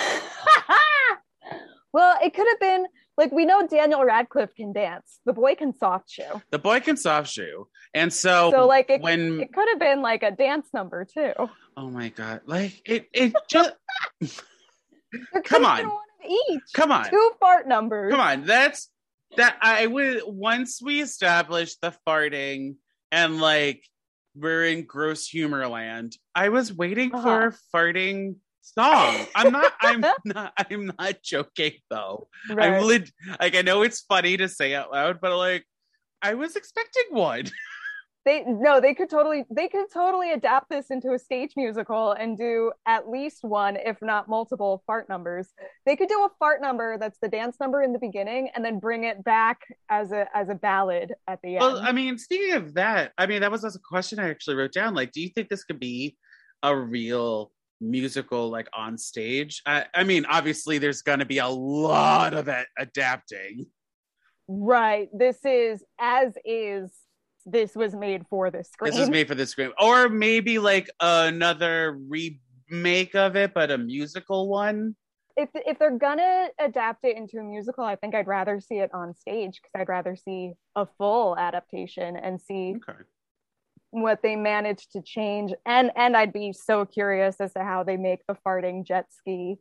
well, 1.94 2.18
it 2.24 2.34
could 2.34 2.48
have 2.48 2.60
been 2.60 2.86
like 3.18 3.32
we 3.32 3.46
know 3.46 3.68
Daniel 3.68 4.04
Radcliffe 4.04 4.54
can 4.56 4.74
dance. 4.74 5.20
The 5.26 5.34
boy 5.34 5.56
can 5.56 5.78
soft 5.78 6.10
shoe. 6.10 6.42
The 6.52 6.60
boy 6.60 6.80
can 6.80 6.98
soft 6.98 7.30
shoe. 7.30 7.68
And 7.94 8.12
so, 8.12 8.52
So 8.52 8.66
like 8.68 8.90
it, 8.90 9.02
when 9.02 9.40
it 9.42 9.54
could 9.54 9.68
have 9.70 9.80
been 9.80 10.02
like 10.02 10.24
a 10.24 10.32
dance 10.32 10.68
number 10.74 11.06
too. 11.06 11.34
oh 11.78 11.90
my 11.90 12.10
god, 12.10 12.42
like 12.46 12.82
it 12.86 13.08
it 13.14 13.34
just 13.48 13.74
Come 15.46 15.66
on. 15.66 15.92
Each. 16.28 16.62
come 16.74 16.92
on. 16.92 17.10
Two 17.10 17.32
fart 17.40 17.68
numbers. 17.68 18.12
Come 18.12 18.20
on. 18.22 18.46
That's 18.46 18.90
that 19.38 19.58
I 19.62 19.88
would 19.88 20.22
once 20.26 20.82
we 20.82 21.02
established 21.02 21.80
the 21.82 21.94
farting 22.08 22.76
and 23.12 23.40
like 23.42 23.84
we're 24.36 24.66
in 24.66 24.84
gross 24.86 25.28
humor 25.28 25.68
land. 25.68 26.16
I 26.34 26.50
was 26.50 26.74
waiting 26.74 27.10
for 27.12 27.18
Uh-huh. 27.18 27.50
a 27.52 27.76
farting 27.78 28.36
song. 28.62 29.26
I'm 29.36 29.52
not. 29.52 29.74
I'm 29.82 30.02
not. 30.26 30.54
I'm 30.58 30.92
not 31.00 31.22
joking 31.24 31.74
though. 31.90 32.28
Right. 32.50 32.74
I'm 32.74 32.84
lit. 32.84 33.12
Like 33.40 33.56
I 33.56 33.62
know 33.62 33.84
it's 33.84 34.02
funny 34.02 34.38
to 34.38 34.48
say 34.50 34.74
out 34.76 34.92
loud, 34.92 35.20
but 35.22 35.36
like 35.38 35.66
I 36.22 36.34
was 36.34 36.56
expecting 36.56 37.04
one. 37.12 37.46
they 38.26 38.44
no 38.44 38.82
they 38.82 38.94
could 38.94 39.10
totally 39.10 39.46
they 39.50 39.68
could 39.68 39.86
totally 39.94 40.32
adapt 40.32 40.70
this 40.70 40.90
into 40.90 41.14
a 41.14 41.20
stage 41.20 41.54
musical 41.56 42.12
and 42.14 42.38
do 42.38 42.72
at 42.86 43.08
least 43.10 43.44
one 43.44 43.78
if 43.78 44.02
not 44.02 44.28
multiple 44.28 44.84
fart 44.88 45.08
numbers 45.08 45.54
they 45.86 45.96
could 45.96 46.10
do 46.10 46.26
a 46.26 46.30
fart 46.40 46.62
number 46.62 46.98
that's 46.98 47.20
the 47.20 47.30
dance 47.30 47.58
number 47.60 47.84
in 47.84 47.94
the 47.94 48.00
beginning 48.00 48.50
and 48.56 48.66
then 48.66 48.80
bring 48.80 49.04
it 49.04 49.24
back 49.24 49.62
as 49.90 50.12
a 50.12 50.28
as 50.36 50.50
a 50.50 50.56
ballad 50.56 51.14
at 51.28 51.40
the 51.44 51.56
end 51.56 51.60
Well, 51.62 51.78
I 51.78 51.92
mean, 51.92 52.18
speaking 52.18 52.54
of 52.54 52.74
that, 52.74 53.14
I 53.18 53.28
mean 53.28 53.42
that 53.42 53.52
was 53.52 53.64
a 53.64 53.80
question 53.80 54.20
I 54.20 54.30
actually 54.30 54.56
wrote 54.56 54.74
down. 54.74 54.94
Like, 54.94 55.12
do 55.12 55.22
you 55.22 55.30
think 55.30 55.50
this 55.50 55.64
could 55.64 55.80
be 55.80 56.18
a 56.64 56.76
real 56.76 57.52
musical 57.80 58.50
like 58.50 58.68
on 58.74 58.98
stage? 58.98 59.62
I, 59.66 59.86
I 59.94 60.04
mean, 60.04 60.26
obviously 60.26 60.80
there's 60.80 61.02
gonna 61.02 61.26
be 61.26 61.38
a 61.38 61.48
lot 61.48 62.34
of 62.34 62.46
that 62.46 62.68
adapting. 62.78 63.68
right 64.48 65.10
this 65.14 65.44
is 65.44 65.84
as 66.00 66.34
is 66.46 66.92
this 67.46 67.76
was 67.76 67.96
made 67.96 68.26
for 68.30 68.50
the 68.52 68.64
screen 68.64 68.92
This 68.92 69.00
was 69.00 69.10
made 69.10 69.28
for 69.28 69.36
the 69.36 69.46
screen, 69.46 69.72
or 69.80 70.10
maybe 70.10 70.60
like 70.60 70.90
another 71.00 71.98
remake 72.10 73.16
of 73.16 73.36
it, 73.36 73.54
but 73.54 73.72
a 73.72 73.78
musical 73.78 74.50
one. 74.50 74.96
if 75.38 75.50
if 75.54 75.78
they're 75.80 75.98
gonna 75.98 76.48
adapt 76.60 77.04
it 77.06 77.18
into 77.18 77.38
a 77.40 77.44
musical 77.44 77.84
i 77.84 77.96
think 77.98 78.16
i'd 78.16 78.26
rather 78.28 78.60
see 78.62 78.76
it 78.80 78.90
on 78.94 79.14
stage 79.14 79.60
because 79.62 79.72
i'd 79.82 79.90
rather 79.90 80.16
see 80.16 80.54
a 80.78 80.86
full 80.98 81.38
adaptation 81.38 82.16
and 82.16 82.40
see 82.42 82.76
Okay. 82.78 83.00
what 83.92 84.22
they 84.24 84.36
managed 84.38 84.92
to 84.94 85.02
change 85.02 85.54
and 85.66 85.92
and 85.98 86.16
i'd 86.16 86.32
be 86.34 86.54
so 86.54 86.86
curious 86.86 87.36
as 87.42 87.52
to 87.54 87.64
how 87.64 87.84
they 87.84 87.98
make 87.98 88.22
the 88.28 88.36
farting 88.48 88.86
jet 88.86 89.08
ski 89.12 89.58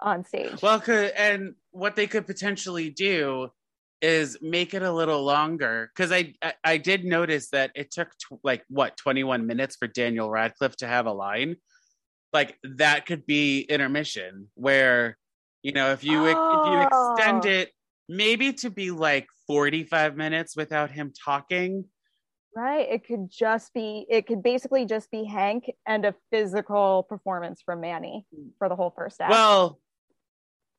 on 0.00 0.24
stage 0.24 0.60
Well, 0.62 0.80
could 0.80 1.10
and 1.12 1.54
what 1.70 1.94
they 1.96 2.06
could 2.06 2.26
potentially 2.26 2.90
do 2.90 3.50
is 4.00 4.38
make 4.40 4.74
it 4.74 4.82
a 4.82 4.92
little 4.92 5.22
longer 5.24 5.90
because 5.94 6.12
I, 6.12 6.32
I 6.42 6.52
I 6.64 6.76
did 6.76 7.04
notice 7.04 7.50
that 7.50 7.70
it 7.74 7.90
took 7.90 8.10
tw- 8.18 8.38
like 8.44 8.62
what 8.68 8.96
21 8.96 9.46
minutes 9.46 9.76
for 9.76 9.88
Daniel 9.88 10.30
Radcliffe 10.30 10.76
to 10.76 10.86
have 10.86 11.06
a 11.06 11.12
line. 11.12 11.56
Like 12.32 12.58
that 12.62 13.06
could 13.06 13.26
be 13.26 13.62
intermission 13.62 14.48
where 14.54 15.16
you 15.62 15.72
know 15.72 15.90
if 15.92 16.04
you 16.04 16.26
if 16.26 16.36
you 16.36 16.80
extend 16.80 17.46
Oh. 17.46 17.50
it 17.50 17.72
maybe 18.08 18.52
to 18.54 18.70
be 18.70 18.90
like 18.90 19.26
45 19.46 20.16
minutes 20.16 20.56
without 20.56 20.90
him 20.90 21.12
talking. 21.24 21.84
right 22.54 22.88
it 22.88 23.06
could 23.06 23.30
just 23.30 23.72
be 23.74 24.06
it 24.08 24.26
could 24.26 24.42
basically 24.42 24.84
just 24.86 25.10
be 25.10 25.24
hank 25.24 25.70
and 25.86 26.04
a 26.04 26.14
physical 26.30 27.02
performance 27.02 27.62
from 27.64 27.80
manny 27.80 28.24
for 28.58 28.68
the 28.68 28.76
whole 28.76 28.90
first 28.96 29.20
act 29.20 29.30
Well, 29.30 29.80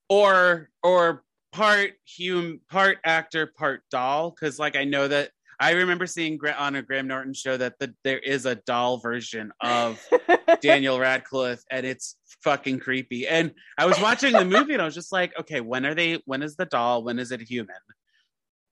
or 0.09 0.69
or 0.83 1.23
part 1.51 1.91
hum 2.17 2.61
part 2.69 2.97
actor, 3.03 3.47
part 3.47 3.81
doll. 3.91 4.31
Because 4.31 4.59
like 4.59 4.75
I 4.75 4.83
know 4.83 5.07
that 5.07 5.31
I 5.59 5.71
remember 5.71 6.07
seeing 6.07 6.39
on 6.57 6.75
a 6.75 6.81
Graham 6.81 7.07
Norton 7.07 7.33
show 7.33 7.57
that 7.57 7.77
the, 7.79 7.93
there 8.05 8.19
is 8.19 8.45
a 8.45 8.55
doll 8.55 8.97
version 8.97 9.51
of 9.59 10.01
Daniel 10.61 10.99
Radcliffe, 10.99 11.63
and 11.69 11.85
it's 11.85 12.15
fucking 12.43 12.79
creepy. 12.79 13.27
And 13.27 13.53
I 13.77 13.85
was 13.85 13.99
watching 13.99 14.31
the 14.31 14.45
movie, 14.45 14.73
and 14.73 14.81
I 14.81 14.85
was 14.85 14.95
just 14.95 15.11
like, 15.11 15.37
okay, 15.37 15.59
when 15.59 15.85
are 15.85 15.93
they? 15.93 16.21
When 16.25 16.41
is 16.43 16.55
the 16.55 16.65
doll? 16.65 17.03
When 17.03 17.19
is 17.19 17.31
it 17.31 17.41
human? 17.41 17.75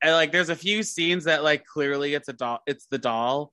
And 0.01 0.13
like, 0.13 0.31
there's 0.31 0.49
a 0.49 0.55
few 0.55 0.81
scenes 0.83 1.25
that 1.25 1.43
like 1.43 1.65
clearly 1.65 2.13
it's 2.13 2.29
a 2.29 2.33
doll. 2.33 2.59
It's 2.65 2.85
the 2.89 2.99
doll. 2.99 3.51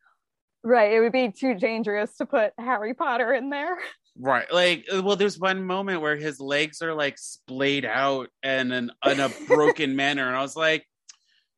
right 0.63 0.93
it 0.93 1.01
would 1.01 1.13
be 1.13 1.31
too 1.31 1.55
dangerous 1.55 2.17
to 2.17 2.27
put 2.27 2.53
harry 2.59 2.95
potter 2.95 3.35
in 3.35 3.51
there 3.51 3.77
Right. 4.17 4.51
Like, 4.53 4.87
uh, 4.95 5.03
well, 5.03 5.17
there's 5.17 5.39
one 5.39 5.65
moment 5.65 6.01
where 6.01 6.17
his 6.17 6.39
legs 6.41 6.83
are 6.83 6.95
like 6.95 7.19
splayed 7.19 7.85
out 7.85 8.29
and 8.43 8.73
in, 8.73 8.91
in 9.07 9.21
a 9.21 9.29
broken 9.47 9.97
manner. 9.97 10.27
And 10.27 10.37
I 10.37 10.43
was 10.43 10.55
like, 10.55 10.87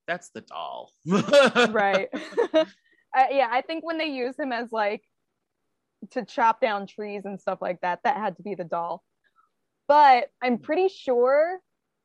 that's 0.07 0.31
the 0.31 0.40
doll. 0.40 0.92
right 1.07 2.09
uh, 2.55 2.64
yeah 3.31 3.49
i 3.51 3.61
think 3.61 3.85
when 3.85 3.99
they 3.99 4.07
use 4.07 4.38
him 4.38 4.53
as 4.53 4.71
like 4.73 5.03
to 6.11 6.25
chop 6.25 6.61
down 6.61 6.87
trees 6.87 7.23
and 7.25 7.40
stuff 7.40 7.59
like 7.61 7.81
that 7.81 8.01
that 8.05 8.16
had 8.16 8.37
to 8.37 8.42
be 8.42 8.55
the 8.55 8.64
doll 8.64 9.03
but 9.88 10.29
i'm 10.42 10.59
pretty 10.59 10.88
sure 10.88 11.59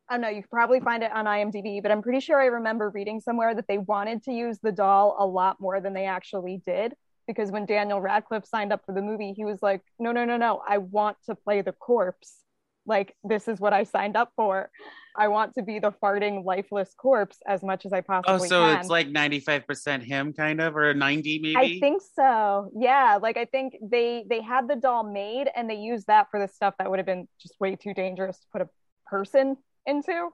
i 0.09 0.13
don't 0.13 0.21
know 0.21 0.29
you 0.29 0.41
could 0.41 0.49
probably 0.49 0.79
find 0.79 1.03
it 1.03 1.11
on 1.11 1.25
imdb 1.25 1.81
but 1.81 1.91
i'm 1.91 2.01
pretty 2.01 2.19
sure 2.19 2.39
i 2.39 2.45
remember 2.45 2.89
reading 2.89 3.19
somewhere 3.19 3.53
that 3.53 3.67
they 3.67 3.77
wanted 3.77 4.23
to 4.23 4.31
use 4.31 4.57
the 4.63 4.71
doll 4.71 5.15
a 5.19 5.25
lot 5.25 5.59
more 5.59 5.81
than 5.81 5.93
they 5.93 6.05
actually 6.05 6.61
did 6.65 6.93
because 7.27 7.51
when 7.51 7.65
daniel 7.65 8.01
radcliffe 8.01 8.45
signed 8.45 8.73
up 8.73 8.81
for 8.85 8.93
the 8.93 9.01
movie 9.01 9.33
he 9.35 9.45
was 9.45 9.61
like 9.61 9.81
no 9.99 10.11
no 10.11 10.25
no 10.25 10.37
no 10.37 10.61
i 10.67 10.77
want 10.77 11.17
to 11.25 11.35
play 11.35 11.61
the 11.61 11.71
corpse 11.71 12.37
like 12.85 13.15
this 13.23 13.47
is 13.47 13.59
what 13.59 13.73
i 13.73 13.83
signed 13.83 14.17
up 14.17 14.31
for 14.35 14.69
i 15.15 15.27
want 15.27 15.53
to 15.53 15.61
be 15.61 15.77
the 15.79 15.91
farting 15.91 16.43
lifeless 16.43 16.93
corpse 16.97 17.37
as 17.47 17.61
much 17.63 17.85
as 17.85 17.93
i 17.93 17.99
oh, 17.99 18.01
possibly 18.01 18.49
can. 18.49 18.57
oh, 18.57 18.65
so 18.65 18.71
can 18.71 18.79
it's 18.79 18.89
like 18.89 19.07
95% 19.07 20.03
him, 20.03 20.33
kind 20.33 20.61
of, 20.61 20.75
or 20.75 20.93
90 20.93 21.39
maybe? 21.39 21.55
I 21.55 21.79
think 21.79 22.01
so. 22.15 22.71
Yeah, 22.75 23.19
like 23.21 23.37
I 23.37 23.45
think 23.45 23.75
they 23.81 24.25
they 24.29 24.41
had 24.41 24.67
the 24.67 24.75
doll 24.75 25.03
made 25.03 25.49
and 25.55 25.69
they 25.69 25.75
used 25.75 26.07
that 26.07 26.27
for 26.31 26.39
the 26.39 26.47
stuff 26.47 26.73
that 26.79 26.89
would 26.89 26.99
have 26.99 27.05
been 27.05 27.27
just 27.41 27.55
way 27.59 27.75
too 27.75 27.93
dangerous 27.93 28.39
to 28.39 28.47
put 28.51 28.61
a 28.61 28.69
person 29.05 29.57
into. 29.85 30.29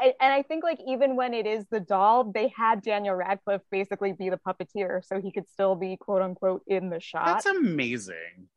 And, 0.00 0.12
and 0.20 0.32
I 0.32 0.42
think 0.42 0.64
like 0.64 0.78
even 0.86 1.16
when 1.16 1.34
it 1.34 1.46
is 1.46 1.64
the 1.70 1.80
doll, 1.80 2.24
they 2.32 2.48
had 2.56 2.82
Daniel 2.82 3.14
Radcliffe 3.14 3.62
basically 3.70 4.12
be 4.12 4.30
the 4.30 4.38
puppeteer, 4.38 5.04
so 5.04 5.20
he 5.20 5.32
could 5.32 5.48
still 5.50 5.74
be 5.74 5.96
quote 5.96 6.22
unquote 6.22 6.62
in 6.66 6.90
the 6.90 7.00
shot. 7.00 7.26
That's 7.26 7.46
amazing. 7.46 8.48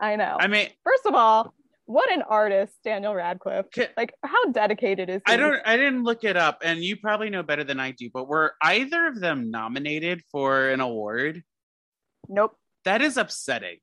I 0.00 0.16
know. 0.16 0.36
I 0.38 0.46
mean, 0.48 0.68
First 0.82 1.06
of 1.06 1.14
all, 1.14 1.54
what 1.86 2.10
an 2.10 2.22
artist, 2.22 2.74
Daniel 2.82 3.14
Radcliffe. 3.14 3.66
Ca- 3.74 3.88
Like 3.96 4.14
how 4.24 4.50
dedicated 4.52 5.08
is 5.10 5.22
he? 5.26 5.32
I 5.32 5.36
don't. 5.36 5.60
I 5.64 5.76
didn't 5.76 6.02
look 6.04 6.24
it 6.24 6.36
up, 6.36 6.62
and 6.64 6.80
you 6.82 6.96
probably 6.96 7.30
know 7.30 7.42
better 7.42 7.64
than 7.64 7.78
I 7.80 7.90
do. 7.92 8.10
But 8.12 8.26
were 8.28 8.54
either 8.62 9.06
of 9.06 9.20
them 9.20 9.50
nominated 9.50 10.22
for 10.32 10.70
an 10.70 10.80
award? 10.80 11.42
Nope. 12.28 12.56
That 12.84 13.00
is 13.02 13.16
upsetting 13.16 13.78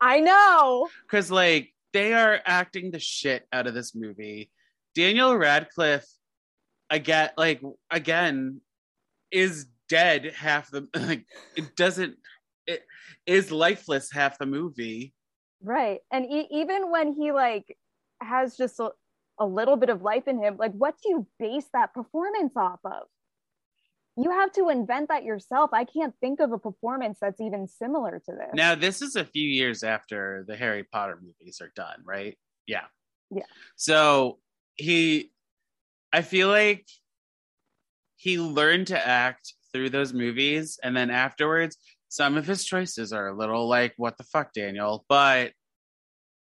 I 0.00 0.20
know. 0.20 0.88
because, 1.02 1.30
like, 1.30 1.72
they 1.92 2.14
are 2.14 2.40
acting 2.44 2.90
the 2.90 2.98
shit 3.00 3.46
out 3.52 3.66
of 3.66 3.74
this 3.74 3.94
movie. 3.94 4.50
Daniel 4.94 5.36
Radcliffe, 5.36 6.06
again, 6.90 7.30
like, 7.36 7.62
again, 7.90 8.60
is 9.30 9.66
dead 9.88 10.32
half 10.36 10.70
the. 10.70 10.88
Like, 10.94 11.26
it 11.56 11.76
doesn't. 11.76 12.16
It 12.66 12.84
is 13.26 13.50
lifeless 13.50 14.12
half 14.12 14.38
the 14.38 14.46
movie. 14.46 15.14
Right. 15.62 16.00
And 16.12 16.24
e- 16.30 16.48
even 16.50 16.90
when 16.90 17.12
he 17.12 17.32
like 17.32 17.76
has 18.22 18.56
just 18.56 18.80
a, 18.80 18.90
a 19.38 19.46
little 19.46 19.76
bit 19.76 19.90
of 19.90 20.02
life 20.02 20.26
in 20.26 20.42
him, 20.42 20.56
like 20.56 20.72
what 20.72 20.94
do 21.02 21.10
you 21.10 21.26
base 21.38 21.66
that 21.72 21.92
performance 21.94 22.54
off 22.56 22.80
of? 22.84 23.02
You 24.16 24.30
have 24.30 24.52
to 24.52 24.68
invent 24.68 25.08
that 25.08 25.24
yourself. 25.24 25.70
I 25.72 25.84
can't 25.84 26.14
think 26.20 26.40
of 26.40 26.52
a 26.52 26.58
performance 26.58 27.18
that's 27.20 27.40
even 27.40 27.66
similar 27.66 28.20
to 28.26 28.32
this. 28.32 28.50
Now, 28.54 28.74
this 28.74 29.00
is 29.02 29.16
a 29.16 29.24
few 29.24 29.48
years 29.48 29.82
after 29.82 30.44
the 30.46 30.56
Harry 30.56 30.84
Potter 30.84 31.18
movies 31.22 31.60
are 31.62 31.72
done, 31.74 32.02
right? 32.04 32.36
Yeah. 32.66 32.84
Yeah. 33.30 33.44
So 33.76 34.38
he, 34.76 35.30
I 36.12 36.22
feel 36.22 36.48
like 36.48 36.86
he 38.16 38.38
learned 38.38 38.88
to 38.88 39.06
act 39.06 39.54
through 39.72 39.90
those 39.90 40.12
movies. 40.12 40.78
And 40.82 40.96
then 40.96 41.10
afterwards, 41.10 41.76
some 42.08 42.36
of 42.36 42.46
his 42.46 42.64
choices 42.64 43.12
are 43.12 43.28
a 43.28 43.36
little 43.36 43.68
like, 43.68 43.94
what 43.96 44.18
the 44.18 44.24
fuck, 44.24 44.52
Daniel? 44.52 45.04
But 45.08 45.52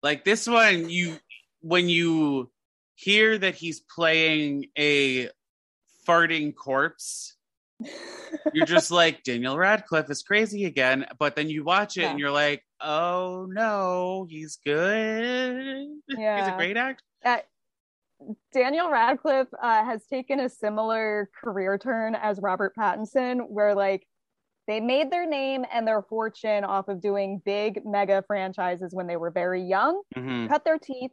like 0.02 0.24
this 0.24 0.46
one, 0.46 0.88
you, 0.88 1.16
when 1.60 1.88
you 1.88 2.50
hear 2.94 3.36
that 3.36 3.56
he's 3.56 3.80
playing 3.80 4.66
a 4.78 5.28
farting 6.08 6.54
corpse, 6.54 7.36
you're 8.54 8.64
just 8.66 8.90
like 8.90 9.22
Daniel 9.22 9.58
Radcliffe 9.58 10.10
is 10.10 10.22
crazy 10.22 10.64
again, 10.64 11.04
but 11.18 11.36
then 11.36 11.50
you 11.50 11.62
watch 11.64 11.96
it 11.98 12.02
Yeah. 12.02 12.10
and 12.10 12.18
you're 12.20 12.30
like, 12.30 12.62
oh 12.80 13.46
no, 13.50 14.26
he's 14.30 14.58
good. 14.64 15.88
he's 16.08 16.16
a 16.18 16.54
great 16.56 16.76
actor. 16.76 17.02
Uh, 17.24 17.38
Daniel 18.52 18.90
Radcliffe 18.90 19.48
uh, 19.62 19.84
has 19.84 20.04
taken 20.06 20.40
a 20.40 20.48
similar 20.48 21.30
career 21.42 21.78
turn 21.78 22.14
as 22.14 22.38
Robert 22.40 22.74
Pattinson, 22.78 23.40
where 23.48 23.74
like 23.74 24.06
they 24.66 24.80
made 24.80 25.10
their 25.12 25.26
name 25.28 25.64
and 25.72 25.86
their 25.86 26.02
fortune 26.02 26.64
off 26.64 26.88
of 26.88 27.00
doing 27.00 27.40
big 27.44 27.80
mega 27.84 28.24
franchises 28.26 28.92
when 28.92 29.06
they 29.06 29.16
were 29.16 29.30
very 29.30 29.62
young. 29.62 30.02
Mhm. 30.16 30.48
cut 30.48 30.64
their 30.64 30.78
teeth, 30.78 31.12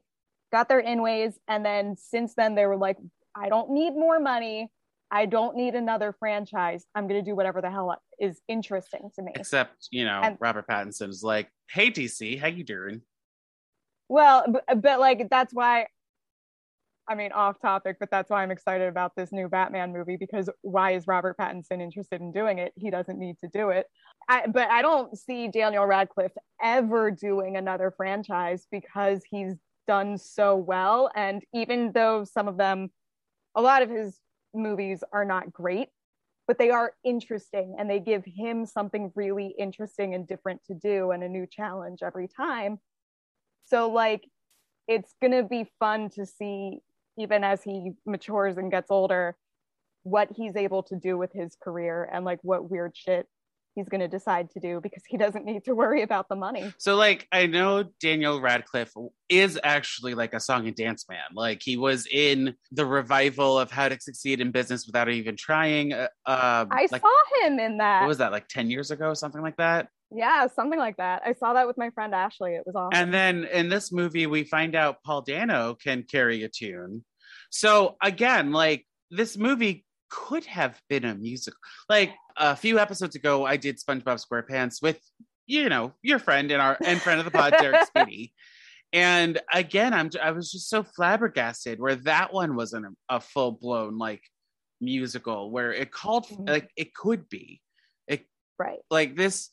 got 0.52 0.67
their 0.69 0.82
inways, 0.82 1.34
and 1.47 1.65
then 1.65 1.95
since 1.97 2.34
then 2.36 2.56
they 2.56 2.65
were 2.65 2.78
like, 2.78 2.97
I 3.36 3.49
don't 3.49 3.71
need 3.71 3.91
more 3.91 4.19
money. 4.19 4.69
I 5.12 5.28
don't 5.28 5.56
need 5.56 5.76
another 5.76 6.15
franchise. 6.17 6.86
I'm 6.95 7.08
gonna 7.08 7.21
do 7.21 7.36
whatever 7.36 7.62
the 7.62 7.69
hell 7.69 7.95
is 8.19 8.41
interesting 8.47 9.12
to 9.15 9.21
me. 9.21 9.32
Except, 9.36 9.88
you 9.91 10.06
know, 10.06 10.21
And- 10.23 10.38
Robert 10.39 10.65
Pattinson 10.67 11.10
is 11.10 11.21
like, 11.23 11.49
hey 11.69 11.91
DC, 11.91 12.39
how 12.39 12.47
you 12.47 12.63
doing? 12.63 13.02
Well, 14.10 14.45
but, 14.47 14.82
but 14.82 14.99
like 14.99 15.28
that's 15.30 15.54
why 15.54 15.88
I 17.10 17.16
mean, 17.16 17.34
off 17.34 17.60
topic, 17.60 17.98
but 18.00 18.10
that's 18.10 18.30
why 18.30 18.44
I'm 18.44 18.52
excited 18.52 18.88
about 18.88 19.13
this 19.16 19.34
new 19.34 19.50
Batman 19.50 19.92
movie 19.92 20.16
because 20.16 20.50
why 20.62 20.92
is 20.92 21.06
Robert 21.06 21.38
Pattinson 21.38 21.82
interested 21.82 22.22
in 22.22 22.32
doing 22.32 22.60
it? 22.60 22.72
He 22.78 22.89
doesn't 22.89 23.20
need 23.20 23.38
to 23.39 23.50
do 23.50 23.70
it. 23.70 23.88
I, 24.30 24.48
but 24.48 24.70
I 24.70 24.82
don't 24.82 25.18
see 25.18 25.50
Daniel 25.50 25.86
Radcliffe 25.86 26.32
ever 26.62 27.12
doing 27.12 27.58
another 27.58 27.92
franchise 27.96 28.68
because 28.72 29.22
he's 29.30 29.56
done 29.86 30.18
so 30.18 30.56
well. 30.56 31.12
And 31.13 31.44
even 31.54 31.92
though 31.92 32.24
some 32.24 32.48
of 32.48 32.58
them, 32.58 32.89
a 33.54 33.62
lot 33.62 33.82
of 33.82 33.89
his 33.89 34.18
movies 34.54 35.04
are 35.12 35.26
not 35.26 35.52
great, 35.52 35.89
but 36.48 36.58
they 36.58 36.70
are 36.70 36.94
interesting 37.04 37.76
and 37.78 37.89
they 37.89 38.00
give 38.00 38.24
him 38.26 38.66
something 38.66 39.12
really 39.16 39.54
interesting 39.60 40.13
and 40.16 40.26
different 40.26 40.63
to 40.68 40.74
do 40.74 41.12
and 41.12 41.22
a 41.22 41.30
new 41.30 41.48
challenge 41.52 42.00
every 42.02 42.30
time. 42.30 42.80
So, 43.66 43.89
like, 43.89 44.26
it's 44.88 45.13
going 45.22 45.32
to 45.32 45.44
be 45.44 45.70
fun 45.80 46.10
to 46.12 46.26
see 46.26 46.80
even 47.17 47.43
as 47.43 47.63
he 47.63 47.91
matures 48.06 48.58
and 48.58 48.71
gets 48.71 48.89
older 48.89 49.36
what 50.04 50.30
he's 50.36 50.56
able 50.56 50.84
to 50.84 50.95
do 50.95 51.17
with 51.17 51.32
his 51.34 51.56
career 51.63 52.10
and 52.12 52.26
like 52.26 52.39
what 52.41 52.69
weird 52.69 52.91
shit 52.95 53.28
he's 53.76 53.89
going 53.89 54.02
to 54.02 54.08
decide 54.08 54.49
to 54.52 54.60
do 54.60 54.80
because 54.82 55.04
he 55.08 55.17
doesn't 55.17 55.45
need 55.45 55.63
to 55.65 55.73
worry 55.73 56.02
about 56.04 56.30
the 56.30 56.36
money. 56.36 56.73
So, 56.78 56.95
like, 56.95 57.28
I 57.32 57.47
know 57.47 57.86
Daniel 57.99 58.39
Radcliffe 58.39 58.93
is 59.30 59.60
actually 59.63 60.13
like 60.13 60.34
a 60.34 60.39
song 60.39 60.67
and 60.67 60.76
dance 60.76 61.06
man. 61.10 61.19
Like, 61.34 61.62
he 61.63 61.78
was 61.78 62.08
in 62.08 62.56
the 62.71 62.86
revival 62.86 63.58
of 63.60 63.71
How 63.71 63.89
to 63.89 63.99
Succeed 63.99 64.41
in 64.41 64.52
Business 64.52 64.86
Without 64.86 65.10
Even 65.10 65.36
Trying. 65.36 65.93
Uh, 65.93 66.08
um, 66.26 66.67
I 66.71 66.88
like, 66.91 67.02
saw 67.02 67.45
him 67.45 67.60
in 67.60 67.78
that. 67.78 68.02
What 68.02 68.10
was 68.10 68.19
that, 68.19 68.32
like 68.32 68.47
10 68.47 68.69
years 68.69 68.91
ago, 68.91 69.13
something 69.13 69.41
like 69.41 69.58
that? 69.58 69.88
Yeah, 70.15 70.47
something 70.47 70.80
like 70.80 70.97
that. 70.97 71.21
I 71.26 71.34
saw 71.34 71.54
that 71.54 71.67
with 71.67 71.78
my 71.78 71.89
friend 71.91 72.13
Ashley. 72.13 72.56
It 72.56 72.63
was 72.65 72.76
awesome. 72.76 72.91
And 72.93 73.13
then 73.13 73.45
in 73.45 73.69
this 73.69 73.91
movie, 73.91 74.28
we 74.28 74.43
find 74.43 74.76
out 74.76 75.04
Paul 75.04 75.21
Dano 75.21 75.76
can 75.76 76.04
carry 76.04 76.43
a 76.43 76.49
tune. 76.49 77.04
So, 77.49 77.97
again, 78.02 78.52
like, 78.52 78.86
this 79.12 79.38
movie 79.38 79.86
could 80.10 80.45
have 80.45 80.80
been 80.89 81.06
a 81.06 81.15
musical. 81.15 81.58
Like 81.89 82.12
a 82.38 82.56
few 82.56 82.80
episodes 82.80 83.15
ago, 83.15 83.45
I 83.45 83.58
did 83.58 83.80
SpongeBob 83.80 84.23
SquarePants 84.23 84.82
with, 84.82 84.99
you 85.47 85.69
know, 85.69 85.93
your 86.02 86.19
friend 86.19 86.52
and 86.52 86.62
our 86.62 86.78
and 86.86 87.02
friend 87.02 87.19
of 87.19 87.26
the 87.26 87.32
pod, 87.32 87.56
Derek 87.60 87.86
Speedy. 87.88 88.34
And 88.91 89.39
again, 89.52 89.93
I'm 89.93 90.12
I 90.21 90.32
was 90.32 90.52
just 90.52 90.69
so 90.69 90.84
flabbergasted 90.84 91.80
where 91.80 91.95
that 91.95 92.32
one 92.32 92.56
wasn't 92.56 92.86
a, 92.86 93.15
a 93.15 93.19
full 93.19 93.52
blown 93.54 93.97
like 93.97 94.21
musical 94.80 95.49
where 95.52 95.73
it 95.73 95.91
called 95.91 96.28
Mhm. 96.28 96.47
like 96.49 96.69
it 96.78 96.93
could 96.93 97.28
be. 97.28 97.60
It 98.08 98.26
right. 98.60 98.80
like 98.91 99.15
this 99.15 99.49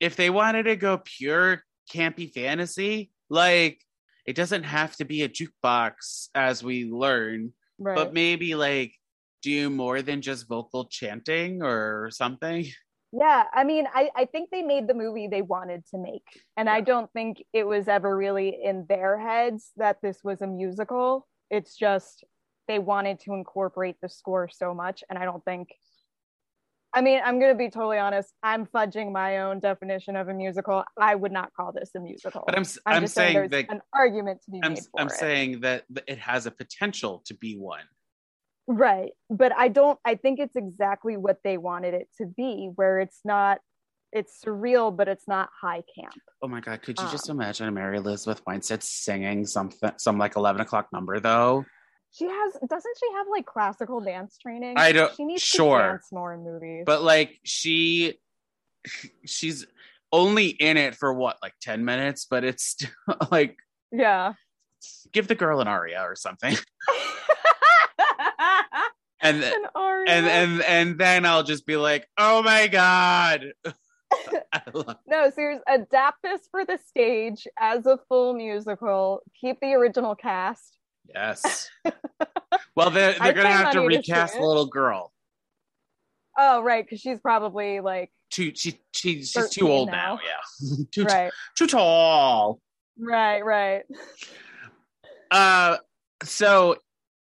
if 0.00 0.16
they 0.16 0.30
wanted 0.30 0.64
to 0.64 0.76
go 0.76 1.00
pure 1.02 1.62
campy 1.92 2.32
fantasy, 2.32 3.10
like 3.30 3.80
it 4.26 4.36
doesn't 4.36 4.64
have 4.64 4.96
to 4.96 5.04
be 5.04 5.22
a 5.22 5.28
jukebox 5.28 6.28
as 6.34 6.62
we 6.62 6.84
learn 6.84 7.52
Right. 7.78 7.94
but 7.94 8.14
maybe 8.14 8.54
like 8.54 8.94
do 9.42 9.68
more 9.68 10.00
than 10.00 10.22
just 10.22 10.48
vocal 10.48 10.86
chanting 10.86 11.62
or 11.62 12.08
something. 12.10 12.66
Yeah, 13.12 13.44
I 13.52 13.64
mean, 13.64 13.86
I, 13.94 14.10
I 14.16 14.24
think 14.24 14.50
they 14.50 14.62
made 14.62 14.88
the 14.88 14.94
movie 14.94 15.28
they 15.28 15.42
wanted 15.42 15.84
to 15.90 15.98
make. 15.98 16.24
And 16.56 16.68
I 16.68 16.80
don't 16.80 17.10
think 17.12 17.42
it 17.52 17.66
was 17.66 17.86
ever 17.86 18.14
really 18.16 18.58
in 18.62 18.86
their 18.88 19.18
heads 19.18 19.70
that 19.76 19.98
this 20.02 20.18
was 20.24 20.42
a 20.42 20.46
musical. 20.46 21.26
It's 21.50 21.76
just 21.76 22.24
they 22.66 22.78
wanted 22.78 23.20
to 23.20 23.32
incorporate 23.34 23.96
the 24.02 24.08
score 24.08 24.48
so 24.48 24.74
much. 24.74 25.04
And 25.08 25.18
I 25.18 25.24
don't 25.24 25.44
think, 25.44 25.68
I 26.96 27.02
mean, 27.02 27.20
I'm 27.22 27.38
going 27.38 27.52
to 27.52 27.58
be 27.58 27.68
totally 27.68 27.98
honest. 27.98 28.32
I'm 28.42 28.64
fudging 28.66 29.12
my 29.12 29.40
own 29.40 29.60
definition 29.60 30.16
of 30.16 30.28
a 30.28 30.34
musical. 30.34 30.82
I 30.98 31.14
would 31.14 31.30
not 31.30 31.52
call 31.54 31.70
this 31.70 31.90
a 31.94 32.00
musical. 32.00 32.42
But 32.46 32.56
I'm 32.56 32.64
I'm, 32.86 32.96
I'm 32.96 33.02
just 33.02 33.14
saying, 33.14 33.34
saying 33.34 33.50
there's 33.50 33.66
that 33.66 33.74
an 33.74 33.82
argument 33.94 34.40
to 34.46 34.50
be 34.50 34.60
I'm 34.62 34.72
made 34.72 34.82
for 34.90 35.00
I'm 35.00 35.08
it. 35.08 35.12
saying 35.12 35.60
that 35.60 35.84
it 36.06 36.18
has 36.18 36.46
a 36.46 36.50
potential 36.50 37.22
to 37.26 37.34
be 37.34 37.58
one. 37.58 37.84
Right. 38.66 39.12
But 39.28 39.52
I 39.54 39.68
don't, 39.68 39.98
I 40.06 40.14
think 40.14 40.40
it's 40.40 40.56
exactly 40.56 41.18
what 41.18 41.38
they 41.44 41.58
wanted 41.58 41.92
it 41.92 42.08
to 42.18 42.26
be, 42.26 42.70
where 42.74 42.98
it's 42.98 43.20
not, 43.24 43.58
it's 44.12 44.42
surreal, 44.42 44.96
but 44.96 45.06
it's 45.06 45.28
not 45.28 45.50
high 45.60 45.82
camp. 45.94 46.14
Oh 46.40 46.48
my 46.48 46.60
god, 46.60 46.80
could 46.80 46.98
you 46.98 47.06
just 47.10 47.28
Um, 47.28 47.36
imagine 47.36 47.74
Mary 47.74 47.98
Elizabeth 47.98 48.40
Winstead 48.46 48.82
singing 48.82 49.44
something 49.44 49.90
some 49.98 50.16
like 50.16 50.36
eleven 50.36 50.62
o'clock 50.62 50.88
number 50.92 51.20
though? 51.20 51.66
She 52.16 52.24
has, 52.26 52.54
doesn't 52.68 52.96
she 52.98 53.12
have 53.14 53.26
like 53.30 53.44
classical 53.46 54.00
dance 54.00 54.38
training? 54.38 54.74
I 54.78 54.92
don't- 54.92 55.14
She 55.14 55.24
needs 55.24 55.42
sure. 55.42 55.78
to 55.78 55.84
dance 55.88 56.08
more 56.12 56.32
in 56.32 56.42
movies. 56.44 56.84
But 56.86 57.02
like 57.02 57.38
she 57.44 58.18
she's 59.26 59.66
only 60.12 60.46
in 60.48 60.76
it 60.76 60.94
for 60.94 61.12
what, 61.12 61.36
like 61.42 61.54
10 61.60 61.84
minutes, 61.84 62.26
but 62.28 62.44
it's 62.44 62.64
still 62.64 62.88
like 63.30 63.58
yeah. 63.92 64.32
give 65.12 65.28
the 65.28 65.34
girl 65.34 65.60
an 65.60 65.68
aria 65.68 66.00
or 66.02 66.16
something. 66.16 66.56
And 69.22 69.42
An 69.42 69.52
and 70.06 70.26
and 70.26 70.62
and 70.62 70.98
then 70.98 71.24
I'll 71.24 71.42
just 71.42 71.66
be 71.66 71.76
like, 71.78 72.06
"Oh 72.18 72.42
my 72.42 72.68
god." 72.68 73.46
Love- 74.74 74.96
no, 75.06 75.30
serious. 75.30 75.62
Adapt 75.66 76.22
this 76.22 76.42
for 76.50 76.64
the 76.66 76.78
stage 76.86 77.48
as 77.58 77.86
a 77.86 77.98
full 78.08 78.34
musical. 78.34 79.22
Keep 79.40 79.60
the 79.60 79.72
original 79.72 80.14
cast. 80.14 80.75
Yes. 81.14 81.70
Well, 82.76 82.90
they're 82.90 83.14
they're 83.14 83.32
gonna 83.32 83.48
have 83.48 83.72
to 83.72 83.80
money 83.80 83.94
to 83.94 83.98
recast 83.98 84.34
the 84.34 84.42
little 84.42 84.66
girl. 84.66 85.10
Oh, 86.38 86.62
right, 86.62 86.84
because 86.84 87.00
she's 87.00 87.18
probably 87.20 87.80
like 87.80 88.12
Too 88.30 88.52
she, 88.54 88.78
she 88.92 89.22
she's 89.22 89.48
too 89.48 89.68
old 89.68 89.88
now. 89.88 90.16
now. 90.16 90.20
Yeah, 90.22 90.76
too 90.92 91.04
right, 91.04 91.32
too 91.56 91.66
tall. 91.66 92.60
right, 92.98 93.42
right. 93.42 93.84
Uh, 95.30 95.78
so 96.22 96.76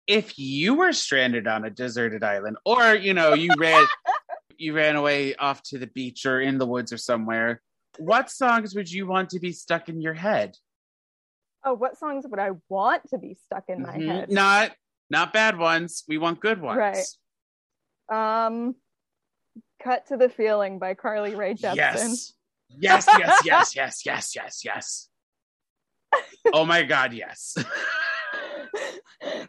if 0.08 0.40
you 0.40 0.76
were 0.76 0.94
stranded 0.94 1.46
on 1.46 1.66
a 1.66 1.70
deserted 1.70 2.24
island, 2.24 2.56
or 2.66 2.96
you 2.96 3.14
know, 3.14 3.34
you 3.34 3.52
ran 3.58 3.86
you 4.58 4.74
ran 4.74 4.96
away 4.96 5.36
off 5.36 5.62
to 5.64 5.78
the 5.78 5.88
beach 5.88 6.26
or 6.26 6.40
in 6.40 6.58
the 6.58 6.66
woods 6.66 6.94
or 6.94 6.98
somewhere, 6.98 7.62
what 7.98 8.32
songs 8.32 8.76
would 8.76 8.90
you 8.90 9.08
want 9.08 9.32
to 9.32 9.40
be 9.40 9.52
stuck 9.52 9.90
in 9.90 10.02
your 10.02 10.14
head? 10.14 10.56
Oh, 11.66 11.74
what 11.74 11.98
songs 11.98 12.26
would 12.28 12.40
I 12.40 12.52
want 12.70 13.10
to 13.10 13.18
be 13.18 13.36
stuck 13.46 13.66
in 13.70 13.82
my 13.82 13.98
Mhm. 13.98 14.08
head? 14.08 14.30
Not 14.30 14.76
not 15.10 15.32
bad 15.34 15.58
ones. 15.58 16.04
We 16.08 16.18
want 16.18 16.40
good 16.40 16.60
ones. 16.62 16.78
Right. 16.80 17.06
Um, 18.10 18.76
"Cut 19.82 20.08
to 20.08 20.18
the 20.18 20.30
Feeling" 20.30 20.80
by 20.80 20.94
Carly 20.96 21.36
Rae 21.36 21.54
Jepsen. 21.54 21.76
Yes. 21.76 22.34
Yes, 22.70 23.06
yes, 23.08 23.42
yes, 23.46 23.76
yes, 23.76 24.06
yes, 24.06 24.36
yes, 24.36 24.66
yes. 24.66 25.10
Oh 26.54 26.66
my 26.66 26.84
god, 26.84 27.14
yes. 27.14 27.56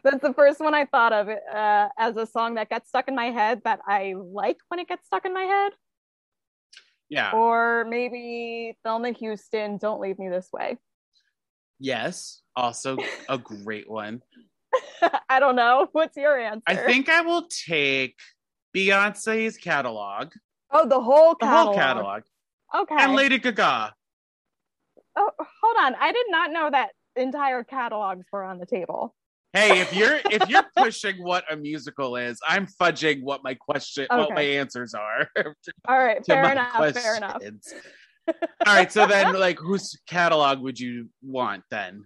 That's 0.03 0.21
the 0.21 0.33
first 0.35 0.59
one 0.59 0.73
I 0.73 0.85
thought 0.85 1.11
of 1.13 1.27
uh, 1.29 1.89
as 1.97 2.15
a 2.15 2.25
song 2.25 2.55
that 2.55 2.69
gets 2.69 2.87
stuck 2.89 3.07
in 3.07 3.15
my 3.15 3.31
head 3.31 3.61
that 3.65 3.79
I 3.87 4.13
like 4.17 4.57
when 4.69 4.79
it 4.79 4.87
gets 4.87 5.05
stuck 5.05 5.25
in 5.25 5.33
my 5.33 5.43
head. 5.43 5.73
Yeah. 7.09 7.31
Or 7.33 7.85
maybe 7.89 8.77
Thelma 8.83 9.11
Houston, 9.11 9.77
"Don't 9.77 9.99
Leave 9.99 10.17
Me 10.19 10.29
This 10.29 10.49
Way." 10.53 10.77
Yes. 11.79 12.41
Also 12.55 12.97
a 13.29 13.37
great 13.37 13.89
one. 13.89 14.21
I 15.29 15.39
don't 15.39 15.55
know. 15.55 15.87
What's 15.93 16.17
your 16.17 16.39
answer? 16.39 16.63
I 16.67 16.75
think 16.75 17.09
I 17.09 17.21
will 17.21 17.47
take 17.47 18.15
Beyonce's 18.75 19.57
catalog, 19.57 20.31
Oh, 20.71 20.87
the 20.87 20.99
whole 20.99 21.35
the 21.39 21.45
catalog. 21.45 21.65
whole 21.65 21.73
catalog, 21.75 22.23
Okay. 22.75 22.95
and 22.99 23.13
Lady 23.15 23.37
Gaga. 23.39 23.93
oh, 25.15 25.31
hold 25.39 25.77
on. 25.79 25.95
I 25.99 26.11
did 26.11 26.25
not 26.29 26.51
know 26.51 26.69
that 26.71 26.89
entire 27.15 27.63
catalogs 27.63 28.25
were 28.31 28.43
on 28.43 28.57
the 28.57 28.65
table. 28.65 29.15
Hey, 29.53 29.79
if 29.79 29.93
you're 29.95 30.19
if 30.31 30.49
you're 30.49 30.65
pushing 30.75 31.23
what 31.23 31.45
a 31.49 31.55
musical 31.55 32.17
is, 32.17 32.37
I'm 32.45 32.67
fudging 32.67 33.21
what 33.23 33.41
my 33.43 33.53
question, 33.53 34.07
what 34.09 34.31
my 34.33 34.41
answers 34.41 34.93
are. 34.93 35.29
All 35.87 35.97
right. 35.97 36.17
to 36.17 36.33
Fair 36.33 36.51
enough. 36.51 36.93
Fair 36.93 37.15
enough. 37.15 37.41
All 38.27 38.73
right, 38.75 38.91
so 38.91 39.05
then, 39.05 39.33
like, 39.33 39.59
whose 39.59 39.97
catalog 40.07 40.59
would 40.61 40.79
you 40.79 41.09
want 41.21 41.63
then? 41.69 42.05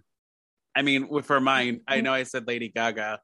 I 0.76 0.82
mean, 0.82 1.22
for 1.22 1.40
mine, 1.40 1.80
I 1.88 2.00
know 2.00 2.12
I 2.12 2.22
said 2.24 2.46
Lady 2.46 2.68
Gaga. 2.68 3.20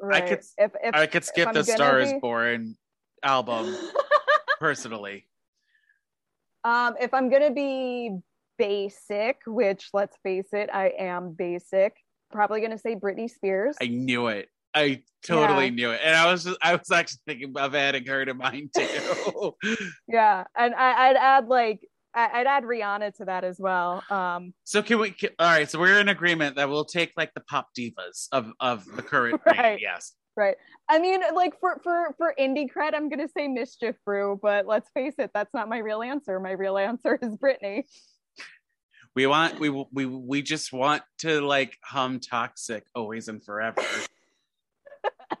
Right. 0.00 0.26
could- 0.26 0.38
if, 0.58 0.72
if, 0.82 0.94
I 0.94 1.06
could 1.06 1.24
skip 1.24 1.52
the 1.52 1.64
Star 1.64 2.00
Is 2.00 2.12
Born 2.20 2.76
album 3.22 3.76
personally. 4.60 5.28
um, 6.64 6.94
if 7.00 7.12
I'm 7.14 7.28
gonna 7.30 7.50
be 7.52 8.10
basic, 8.58 9.38
which 9.46 9.88
let's 9.92 10.16
face 10.22 10.48
it, 10.52 10.70
I 10.72 10.92
am 10.98 11.32
basic. 11.32 11.94
Probably 12.32 12.60
gonna 12.60 12.78
say 12.78 12.96
Britney 12.96 13.30
Spears. 13.30 13.76
I 13.80 13.86
knew 13.86 14.28
it. 14.28 14.48
I 14.74 15.02
totally 15.24 15.66
Yeah. 15.66 15.70
knew 15.70 15.90
it, 15.92 16.00
and 16.02 16.16
I 16.16 16.30
was 16.32 16.44
just, 16.44 16.58
I 16.60 16.74
was 16.74 16.90
actually 16.90 17.20
thinking 17.26 17.52
of 17.56 17.74
adding 17.76 18.06
her 18.06 18.24
to 18.24 18.34
mine 18.34 18.70
too. 18.76 19.54
yeah, 20.08 20.44
and 20.56 20.74
I, 20.74 21.10
I'd 21.10 21.16
add 21.16 21.46
like 21.48 21.80
I, 22.14 22.40
I'd 22.40 22.46
add 22.46 22.64
Rihanna 22.64 23.14
to 23.16 23.24
that 23.26 23.44
as 23.44 23.58
well. 23.58 24.02
Um, 24.10 24.54
so 24.64 24.82
can 24.82 24.98
we? 25.00 25.10
Can, 25.10 25.30
all 25.38 25.46
right, 25.48 25.68
so 25.68 25.78
we're 25.80 25.98
in 26.00 26.08
agreement 26.08 26.56
that 26.56 26.68
we'll 26.68 26.84
take 26.84 27.12
like 27.16 27.34
the 27.34 27.40
pop 27.40 27.68
divas 27.78 28.28
of 28.32 28.50
of 28.60 28.84
the 28.96 29.02
current 29.02 29.40
Right. 29.46 29.58
reign. 29.58 29.78
Yes. 29.80 30.12
right. 30.36 30.56
I 30.88 30.98
mean, 30.98 31.20
like 31.34 31.58
for 31.60 31.80
for 31.82 32.14
for 32.18 32.34
indie 32.38 32.68
cred, 32.70 32.94
I'm 32.94 33.08
gonna 33.08 33.28
say 33.36 33.48
Mischief 33.48 33.96
Brew, 34.04 34.38
but 34.42 34.66
let's 34.66 34.88
face 34.94 35.14
it, 35.18 35.30
that's 35.34 35.52
not 35.54 35.68
my 35.68 35.78
real 35.78 36.02
answer. 36.02 36.38
My 36.40 36.52
real 36.52 36.78
answer 36.78 37.18
is 37.20 37.36
Britney. 37.36 37.84
We 39.16 39.26
want 39.26 39.60
we 39.60 39.68
we 39.70 40.06
we 40.06 40.42
just 40.42 40.72
want 40.72 41.02
to 41.18 41.40
like 41.40 41.76
hum 41.84 42.18
toxic 42.20 42.84
always 42.96 43.28
and 43.28 43.42
forever, 43.44 43.80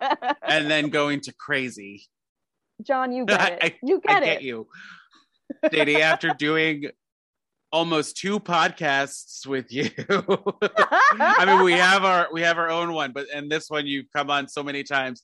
and 0.42 0.70
then 0.70 0.88
go 0.90 1.08
into 1.08 1.32
crazy. 1.32 2.04
John, 2.82 3.12
you 3.12 3.24
get 3.26 3.52
it. 3.52 3.58
I- 3.62 3.78
you 3.82 4.00
get 4.00 4.16
I 4.16 4.20
get 4.24 4.36
it. 4.38 4.42
you, 4.42 4.66
Didi. 5.70 6.02
After 6.02 6.30
doing 6.38 6.86
almost 7.72 8.16
two 8.16 8.38
podcasts 8.40 9.46
with 9.46 9.72
you, 9.72 9.90
I 11.18 11.44
mean, 11.46 11.64
we 11.64 11.72
have 11.72 12.04
our 12.04 12.28
we 12.32 12.42
have 12.42 12.58
our 12.58 12.70
own 12.70 12.92
one, 12.92 13.12
but 13.12 13.26
and 13.32 13.50
this 13.50 13.68
one 13.70 13.86
you've 13.86 14.06
come 14.14 14.30
on 14.30 14.48
so 14.48 14.62
many 14.62 14.82
times. 14.84 15.22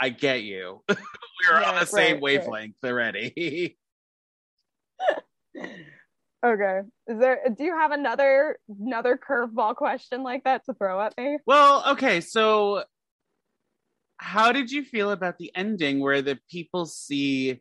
I 0.00 0.08
get 0.08 0.42
you. 0.42 0.82
We're 0.88 1.56
on 1.62 1.74
Yeah, 1.74 1.80
the 1.80 1.86
same 1.86 2.04
right, 2.04 2.12
right. 2.14 2.22
wavelength 2.22 2.76
already. 2.84 3.76
okay. 6.44 6.80
Is 7.06 7.18
there? 7.18 7.40
Do 7.56 7.64
you 7.64 7.76
have 7.76 7.92
another 7.92 8.58
another 8.68 9.16
curveball 9.18 9.76
question 9.76 10.22
like 10.22 10.44
that 10.44 10.64
to 10.66 10.74
throw 10.74 11.00
at 11.00 11.14
me? 11.16 11.38
well, 11.46 11.92
okay, 11.92 12.20
so 12.20 12.84
how 14.18 14.52
did 14.52 14.70
you 14.70 14.84
feel 14.84 15.10
about 15.10 15.38
the 15.38 15.50
ending 15.54 16.00
where 16.00 16.22
the 16.22 16.38
people 16.50 16.86
see 16.86 17.60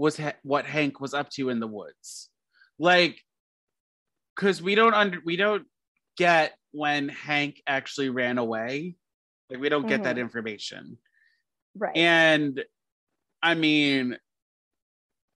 was 0.00 0.16
ha- 0.16 0.32
what 0.42 0.64
Hank 0.66 1.00
was 1.00 1.14
up 1.14 1.28
to 1.30 1.48
in 1.50 1.60
the 1.60 1.66
woods? 1.66 2.30
Like 2.78 3.20
cuz 4.36 4.62
we 4.62 4.74
don't 4.74 4.94
under 4.94 5.20
we 5.24 5.36
don't 5.36 5.66
get 6.16 6.56
when 6.72 7.08
Hank 7.08 7.62
actually 7.66 8.08
ran 8.08 8.38
away. 8.38 8.96
Like 9.50 9.60
we 9.60 9.68
don't 9.68 9.86
get 9.88 10.04
that 10.04 10.16
Mhm. 10.16 10.20
information. 10.20 10.98
Right. 11.74 11.96
And 11.96 12.64
I 13.42 13.54
mean, 13.54 14.18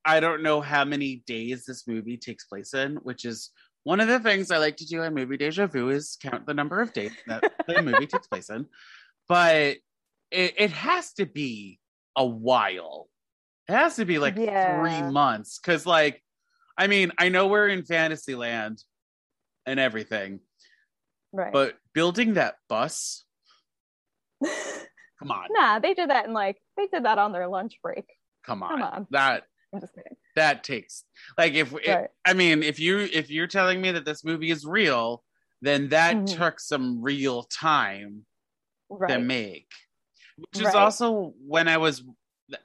I 0.05 0.21
don't 0.21 0.43
know 0.43 0.61
how 0.61 0.85
many 0.85 1.17
days 1.27 1.65
this 1.65 1.87
movie 1.87 2.17
takes 2.19 2.45
place 2.45 2.75
in, 2.75 2.97
which 2.97 3.25
is 3.25 3.51
one 3.85 4.01
of 4.01 4.09
the 4.09 4.21
things 4.21 4.51
I 4.51 4.59
like 4.59 4.77
to 4.79 4.87
do 4.87 5.03
on 5.03 5.15
Movie 5.15 5.37
Deja 5.37 5.67
Vu 5.67 5.89
is 5.91 6.17
count 6.21 6.47
the 6.47 6.55
number 6.55 6.81
of 6.81 6.93
days 6.93 7.13
that 7.27 7.43
the 7.69 7.83
movie 7.83 8.07
takes 8.07 8.27
place 8.27 8.49
in. 8.51 8.67
But 9.29 9.79
it, 10.31 10.55
it 10.59 10.71
has 10.73 11.13
to 11.15 11.27
be 11.27 11.81
a 12.17 12.25
while. 12.27 13.09
It 13.69 13.73
has 13.73 13.97
to 13.97 14.05
be 14.05 14.19
like 14.19 14.37
Yeah. 14.37 14.81
three 14.81 15.11
months. 15.11 15.59
Cause 15.59 15.87
like, 15.87 16.23
I 16.77 16.87
mean, 16.87 17.13
I 17.19 17.29
know 17.29 17.47
we're 17.47 17.69
in 17.69 17.85
Fantasyland 17.85 18.83
and 19.67 19.81
everything, 19.81 20.41
right. 21.33 21.53
but 21.53 21.77
building 21.95 22.35
that 22.35 22.57
bus, 22.69 23.25
come 24.45 25.31
on, 25.31 25.47
nah, 25.51 25.79
they 25.79 25.95
did 25.95 26.11
that 26.11 26.27
in 26.27 26.33
like 26.33 26.59
they 26.77 26.87
did 26.89 27.05
that 27.05 27.19
on 27.19 27.33
their 27.33 27.49
lunch 27.49 27.79
break. 27.83 28.05
come 28.45 28.63
on. 28.63 28.71
Come 28.71 28.83
on. 28.83 29.07
That 29.11 29.45
I'm 29.73 29.81
just 29.81 29.95
kidding. 29.95 30.17
that 30.37 30.63
takes 30.65 31.05
like 31.39 31.55
if 31.55 31.73
it- 31.75 32.11
I 32.25 32.33
mean 32.35 32.63
if 32.63 32.79
you 32.79 32.99
if 33.01 33.31
you're 33.31 33.47
telling 33.47 33.81
me 33.81 33.93
that 33.93 34.05
this 34.05 34.25
movie 34.25 34.51
is 34.51 34.67
real, 34.67 35.25
then 35.63 35.89
that 35.89 36.17
Mhm. 36.17 36.37
took 36.37 36.61
some 36.61 37.01
real 37.03 37.45
time 37.45 38.27
to 39.09 39.19
make. 39.19 39.69
Which 40.37 40.63
is 40.67 40.75
also 40.75 41.33
when 41.47 41.69
I 41.69 41.79
was 41.79 42.03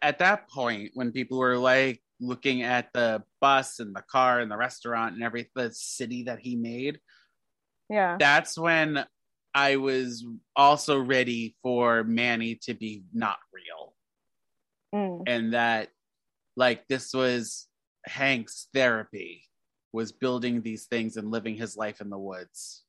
at 0.02 0.20
that 0.20 0.50
point 0.50 0.92
when 0.94 1.12
people 1.12 1.38
were 1.38 1.58
like 1.58 2.02
looking 2.20 2.64
at 2.64 2.92
the 2.94 3.24
bus 3.40 3.80
and 3.80 3.96
the 3.96 4.04
car 4.04 4.40
and 4.40 4.52
the 4.52 4.58
restaurant 4.58 5.14
and 5.14 5.24
every 5.24 5.50
the 5.56 5.72
city 5.72 6.24
that 6.24 6.40
he 6.40 6.56
made. 6.56 7.00
Yeah. 7.90 8.18
That's 8.20 8.58
when 8.58 9.06
I 9.54 9.78
was 9.78 10.26
also 10.56 11.00
ready 11.00 11.56
for 11.64 12.04
Manny 12.04 12.56
to 12.64 12.74
be 12.74 13.04
not 13.14 13.38
real 13.54 13.94
Mm. 14.94 15.24
and 15.28 15.54
that 15.54 15.90
like 16.56 16.88
this 16.88 17.14
was 17.14 17.68
Hank's 18.08 18.70
therapy 18.74 19.44
was 19.94 20.12
building 20.12 20.62
these 20.62 20.86
things 20.86 21.16
and 21.16 21.30
living 21.30 21.56
his 21.56 21.78
life 21.78 22.02
in 22.02 22.10
the 22.10 22.18
woods. 22.18 22.84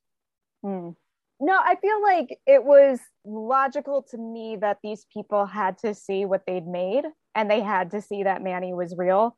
Mm. 0.65 0.95
No, 1.43 1.57
I 1.59 1.75
feel 1.81 2.03
like 2.03 2.37
it 2.45 2.63
was 2.63 2.99
logical 3.25 4.03
to 4.11 4.17
me 4.17 4.57
that 4.57 4.77
these 4.83 5.07
people 5.11 5.47
had 5.47 5.79
to 5.79 5.95
see 5.95 6.23
what 6.23 6.43
they'd 6.45 6.67
made 6.67 7.03
and 7.33 7.49
they 7.49 7.61
had 7.61 7.89
to 7.91 8.01
see 8.01 8.21
that 8.23 8.43
Manny 8.43 8.75
was 8.75 8.95
real 8.95 9.35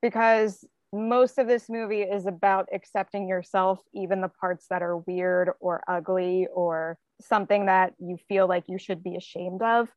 because 0.00 0.64
most 0.90 1.36
of 1.36 1.46
this 1.46 1.68
movie 1.68 2.00
is 2.00 2.24
about 2.24 2.68
accepting 2.72 3.28
yourself, 3.28 3.80
even 3.92 4.22
the 4.22 4.30
parts 4.40 4.66
that 4.70 4.82
are 4.82 4.96
weird 4.96 5.50
or 5.60 5.82
ugly 5.86 6.46
or 6.54 6.96
something 7.20 7.66
that 7.66 7.92
you 7.98 8.16
feel 8.26 8.48
like 8.48 8.64
you 8.66 8.78
should 8.78 9.02
be 9.02 9.16
ashamed 9.16 9.60
of. 9.60 9.90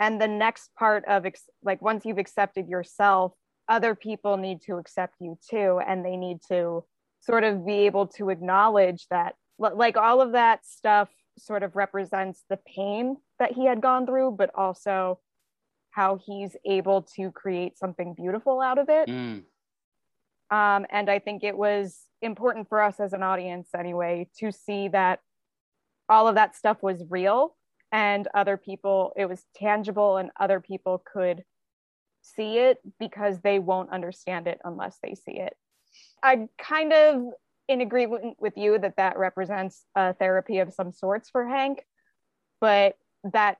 And 0.00 0.20
the 0.20 0.26
next 0.26 0.70
part 0.76 1.04
of 1.06 1.24
ex- 1.24 1.48
like 1.62 1.80
once 1.80 2.04
you've 2.04 2.18
accepted 2.18 2.68
yourself, 2.68 3.32
other 3.68 3.94
people 3.94 4.38
need 4.38 4.60
to 4.62 4.78
accept 4.78 5.14
you 5.20 5.38
too. 5.48 5.80
And 5.86 6.04
they 6.04 6.16
need 6.16 6.38
to 6.48 6.82
sort 7.20 7.44
of 7.44 7.64
be 7.64 7.86
able 7.86 8.08
to 8.08 8.30
acknowledge 8.30 9.06
that 9.10 9.34
like 9.60 9.96
all 9.96 10.20
of 10.20 10.32
that 10.32 10.64
stuff 10.66 11.08
sort 11.38 11.62
of 11.62 11.76
represents 11.76 12.44
the 12.48 12.56
pain 12.56 13.16
that 13.38 13.52
he 13.52 13.66
had 13.66 13.80
gone 13.80 14.06
through 14.06 14.32
but 14.32 14.50
also 14.54 15.18
how 15.90 16.18
he's 16.24 16.56
able 16.64 17.02
to 17.02 17.30
create 17.30 17.78
something 17.78 18.14
beautiful 18.14 18.60
out 18.60 18.78
of 18.78 18.88
it 18.88 19.08
Mm. 19.08 19.42
um, 20.50 20.86
and 20.90 21.10
i 21.10 21.18
think 21.18 21.44
it 21.44 21.56
was 21.56 21.98
important 22.22 22.68
for 22.68 22.82
us 22.82 23.00
as 23.00 23.12
an 23.12 23.22
audience 23.22 23.68
anyway 23.76 24.28
to 24.38 24.50
see 24.52 24.88
that 24.88 25.20
all 26.08 26.26
of 26.28 26.34
that 26.34 26.56
stuff 26.56 26.82
was 26.82 27.02
real 27.08 27.56
and 27.92 28.28
other 28.34 28.56
people 28.56 29.12
it 29.16 29.26
was 29.26 29.44
tangible 29.56 30.16
and 30.16 30.30
other 30.38 30.60
people 30.60 31.02
could 31.12 31.44
see 32.22 32.58
it 32.58 32.78
because 32.98 33.40
they 33.40 33.58
won't 33.58 33.90
understand 33.90 34.46
it 34.46 34.60
unless 34.64 34.98
they 35.02 35.14
see 35.14 35.38
it 35.38 35.56
i 36.22 36.46
kind 36.58 36.92
of 36.92 37.22
in 37.70 37.80
agreement 37.80 38.36
with 38.38 38.56
you 38.56 38.78
that 38.78 38.96
that 38.96 39.16
represents 39.16 39.84
a 39.94 40.12
therapy 40.14 40.58
of 40.58 40.74
some 40.74 40.92
sorts 40.92 41.30
for 41.30 41.46
hank 41.48 41.84
but 42.60 42.96
that 43.32 43.56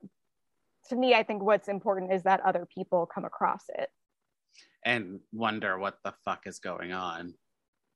to 0.88 0.96
me 0.96 1.14
i 1.14 1.23
think 1.23 1.42
what's 1.42 1.68
important 1.68 2.12
is 2.12 2.23
that 2.25 2.40
other 2.40 2.66
people 2.75 3.07
come 3.07 3.25
across 3.25 3.64
it 3.68 3.88
And 4.85 5.20
wonder 5.33 5.79
what 5.79 5.99
the 6.05 6.14
fuck 6.25 6.46
is 6.46 6.59
going 6.59 6.92
on. 6.92 7.35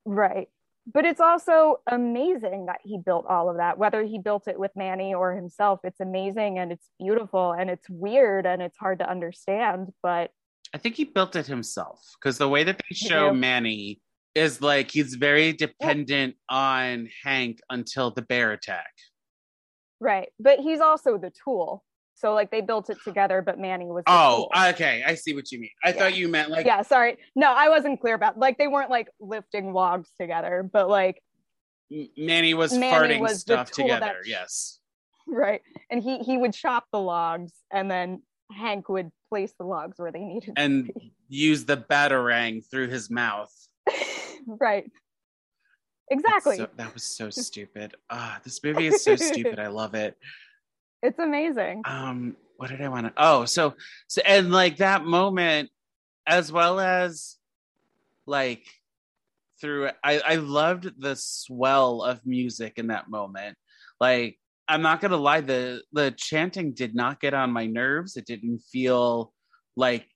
Right. 0.04 0.48
But 0.86 1.06
it's 1.06 1.20
also 1.20 1.80
amazing 1.90 2.66
that 2.66 2.80
he 2.84 2.98
built 2.98 3.24
all 3.26 3.48
of 3.48 3.56
that, 3.56 3.78
whether 3.78 4.04
he 4.04 4.18
built 4.18 4.46
it 4.48 4.58
with 4.58 4.70
Manny 4.76 5.14
or 5.14 5.34
himself. 5.34 5.80
It's 5.82 6.00
amazing 6.00 6.58
and 6.58 6.70
it's 6.70 6.90
beautiful 6.98 7.52
and 7.52 7.70
it's 7.70 7.88
weird 7.88 8.44
and 8.44 8.60
it's 8.60 8.76
hard 8.76 8.98
to 8.98 9.10
understand. 9.10 9.92
But 10.02 10.30
I 10.74 10.78
think 10.78 10.96
he 10.96 11.04
built 11.04 11.36
it 11.36 11.46
himself 11.46 12.00
because 12.20 12.36
the 12.36 12.50
way 12.50 12.64
that 12.64 12.76
they 12.76 12.94
show? 12.94 13.32
Manny 13.32 14.00
is 14.34 14.60
like 14.60 14.90
he's 14.90 15.14
very 15.14 15.52
dependent 15.52 16.36
on 16.48 17.08
Hank 17.22 17.60
until 17.70 18.10
the 18.10 18.22
bear 18.22 18.52
attack. 18.52 18.90
right. 20.00 20.28
But 20.38 20.60
he's 20.60 20.80
also 20.80 21.16
the 21.18 21.32
tool. 21.44 21.84
So 22.16 22.32
like 22.34 22.50
they 22.50 22.60
built 22.60 22.90
it 22.90 22.98
together, 23.04 23.42
but 23.42 23.58
Manny 23.58 23.86
was 23.86 24.04
Oh, 24.06 24.48
tool. 24.54 24.62
okay. 24.70 25.02
I 25.06 25.14
see 25.14 25.34
what 25.34 25.50
you 25.50 25.60
mean. 25.60 25.70
I 25.84 25.88
Yeah. 25.90 25.94
thought 25.94 26.14
you 26.16 26.28
meant 26.28 26.50
like 26.50 26.66
yeah, 26.66 26.82
sorry. 26.82 27.16
No, 27.34 27.52
I 27.52 27.68
wasn't 27.68 28.00
clear 28.00 28.14
about 28.14 28.38
like 28.38 28.58
they 28.58 28.68
weren't 28.68 28.90
like 28.90 29.08
lifting 29.20 29.72
logs 29.72 30.10
together, 30.20 30.68
but 30.70 30.88
like 30.88 31.22
Manny 32.16 32.54
was 32.54 32.72
Manny 32.76 33.14
farting 33.16 33.20
was 33.20 33.40
stuff 33.40 33.70
together. 33.70 34.00
that- 34.22 34.26
Yes. 34.26 34.78
right. 35.26 35.62
And 35.90 36.02
he 36.02 36.18
he 36.18 36.36
would 36.36 36.52
chop 36.54 36.86
the 36.92 37.00
logs 37.00 37.52
and 37.72 37.90
then 37.90 38.22
Hank 38.52 38.88
would 38.88 39.10
place 39.30 39.52
the 39.58 39.64
logs 39.64 39.98
where 39.98 40.12
they 40.12 40.20
needed 40.24 40.52
And 40.56 40.86
to 40.86 40.92
be. 40.92 41.12
use 41.28 41.64
the 41.64 41.76
batarang 41.78 42.68
through 42.70 42.88
his 42.88 43.10
mouth. 43.10 43.52
right. 44.60 44.90
Exactly. 46.10 46.58
so- 46.58 46.68
that 46.76 46.92
was 46.94 47.02
so 47.04 47.30
stupid. 47.30 47.94
Ah, 48.10 48.40
this 48.44 48.62
movie 48.62 48.88
is 48.88 49.02
so 49.02 49.16
stupid. 49.16 49.58
I 49.58 49.68
love 49.68 49.94
it. 49.94 50.16
It's 51.02 51.18
amazing. 51.18 51.82
Um, 51.84 52.36
what 52.56 52.70
did 52.70 52.80
I 52.80 52.88
want 52.88 53.06
to? 53.06 53.12
Oh, 53.16 53.44
so 53.44 53.74
so 54.06 54.22
and 54.24 54.50
like 54.50 54.78
that 54.78 55.04
moment, 55.04 55.70
as 56.26 56.50
well 56.50 56.80
as 56.80 57.36
like 58.26 58.64
through. 59.60 59.90
I 60.02 60.20
I 60.20 60.34
loved 60.36 60.90
the 60.98 61.16
swell 61.16 62.02
of 62.02 62.24
music 62.24 62.74
in 62.78 62.86
that 62.86 63.10
moment. 63.10 63.56
Like 64.00 64.38
I'm 64.66 64.82
not 64.82 65.00
gonna 65.00 65.16
lie, 65.18 65.42
the 65.42 65.82
the 65.92 66.12
chanting 66.16 66.72
did 66.72 66.94
not 66.94 67.20
get 67.20 67.34
on 67.34 67.50
my 67.50 67.66
nerves. 67.66 68.16
It 68.16 68.24
didn't 68.26 68.60
feel 68.60 69.32
like 69.76 70.06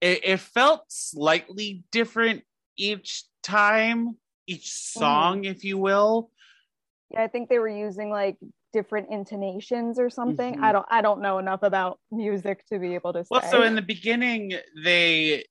it, 0.00 0.20
it 0.24 0.40
felt 0.40 0.84
slightly 0.88 1.84
different 1.92 2.42
each 2.78 3.24
time, 3.42 4.16
each 4.46 4.72
song, 4.72 5.44
if 5.44 5.64
you 5.64 5.78
will. 5.78 6.30
Yeah, 7.10 7.22
I 7.22 7.28
think 7.28 7.48
they 7.48 7.58
were 7.58 7.68
using 7.68 8.10
like 8.10 8.36
different 8.72 9.08
intonations 9.10 9.98
or 9.98 10.10
something. 10.10 10.56
Mhm. 10.56 10.62
I 10.62 10.72
don't 10.72 10.86
I 10.88 11.02
don't 11.02 11.20
know 11.20 11.38
enough 11.38 11.62
about 11.62 11.98
music 12.10 12.64
to 12.66 12.78
be 12.78 12.94
able 12.94 13.12
to 13.12 13.24
say. 13.24 13.28
Well, 13.30 13.42
so 13.42 13.62
in 13.62 13.74
the 13.74 13.82
beginning, 13.82 14.54
they 14.84 15.44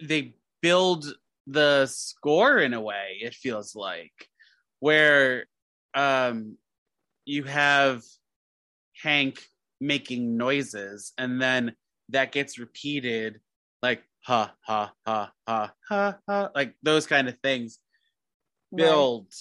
they 0.00 0.36
build 0.62 1.06
the 1.46 1.86
score 1.86 2.58
in 2.58 2.74
a 2.74 2.80
way. 2.80 3.18
It 3.20 3.34
feels 3.34 3.74
like 3.74 4.28
where 4.80 5.46
um 5.94 6.56
you 7.24 7.44
have 7.44 8.02
Hank 9.02 9.42
making 9.80 10.36
noises, 10.36 11.12
and 11.18 11.40
then 11.40 11.74
that 12.10 12.32
gets 12.32 12.58
repeated, 12.58 13.40
like 13.82 14.02
ha 14.28 14.52
ha 14.60 14.92
ha 15.06 15.32
ha 15.46 15.72
ha 15.88 16.18
ha, 16.28 16.50
like 16.54 16.74
those 16.82 17.06
kind 17.06 17.28
of 17.28 17.36
things. 17.42 17.78
build 18.76 19.32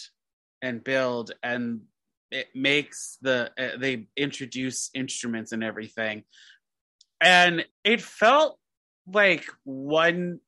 and 0.62 0.84
build 0.84 1.32
and 1.44 1.82
it 2.32 2.48
makes 2.56 3.18
the 3.22 3.52
uh, 3.60 3.78
they 3.78 4.08
introduce 4.16 4.90
instruments 4.94 5.52
and 5.52 5.64
everything 5.64 6.24
and 7.22 7.66
it 7.84 8.02
felt 8.02 8.58
like 9.14 9.46
one 9.66 10.40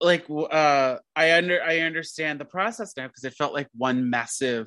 like 0.00 0.24
uh 0.30 0.96
i 1.14 1.32
under 1.32 1.62
i 1.62 1.80
understand 1.80 2.40
the 2.40 2.44
process 2.44 2.94
now 2.96 3.06
because 3.06 3.24
it 3.24 3.34
felt 3.34 3.52
like 3.52 3.68
one 3.76 4.08
massive 4.08 4.66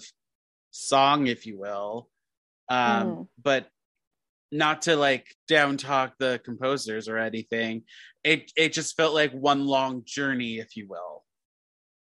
song 0.71 1.27
if 1.27 1.45
you 1.47 1.57
will 1.57 2.09
um 2.69 3.07
Mm. 3.07 3.27
but 3.41 3.67
not 4.53 4.83
to 4.83 4.95
like 4.95 5.35
down 5.47 5.75
talk 5.77 6.13
the 6.19 6.39
composers 6.45 7.07
or 7.09 7.17
anything 7.17 7.83
it 8.23 8.51
it 8.55 8.71
just 8.71 8.95
felt 8.95 9.13
like 9.13 9.31
one 9.33 9.65
long 9.65 10.03
journey 10.05 10.59
if 10.59 10.77
you 10.77 10.87
will 10.87 11.23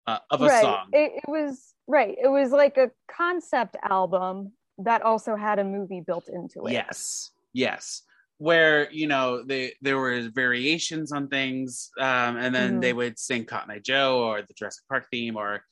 uh, 0.07 0.19
of 0.31 0.41
a 0.43 0.47
right. 0.47 0.63
song 0.63 0.87
It, 0.93 1.13
it 1.23 1.29
was 1.29 1.75
right. 1.87 2.17
It 2.23 2.29
was 2.29 2.51
like 2.51 2.79
a 2.79 2.91
concept 3.11 3.77
album 3.83 4.53
that 4.79 5.03
also 5.03 5.37
had 5.37 5.59
a 5.59 5.65
movie 5.65 6.01
built 6.01 6.29
into 6.29 6.67
it. 6.67 6.73
Yes, 6.73 7.31
yes. 7.53 8.03
Where 8.39 8.91
you 8.91 9.07
know 9.07 9.43
they 9.43 9.75
there 9.83 9.99
were 9.99 10.29
variations 10.33 11.13
on 11.13 11.29
things, 11.29 11.91
um, 11.99 12.37
and 12.39 12.55
then 12.55 12.77
Mhm. 12.77 12.81
they 12.81 12.93
would 12.95 13.19
sing 13.19 13.45
Cotton 13.45 13.71
Eye 13.71 13.81
Joe 13.81 14.23
or 14.23 14.41
the 14.41 14.55
Jurassic 14.55 14.85
Park 14.89 15.09
theme, 15.11 15.37
or 15.37 15.63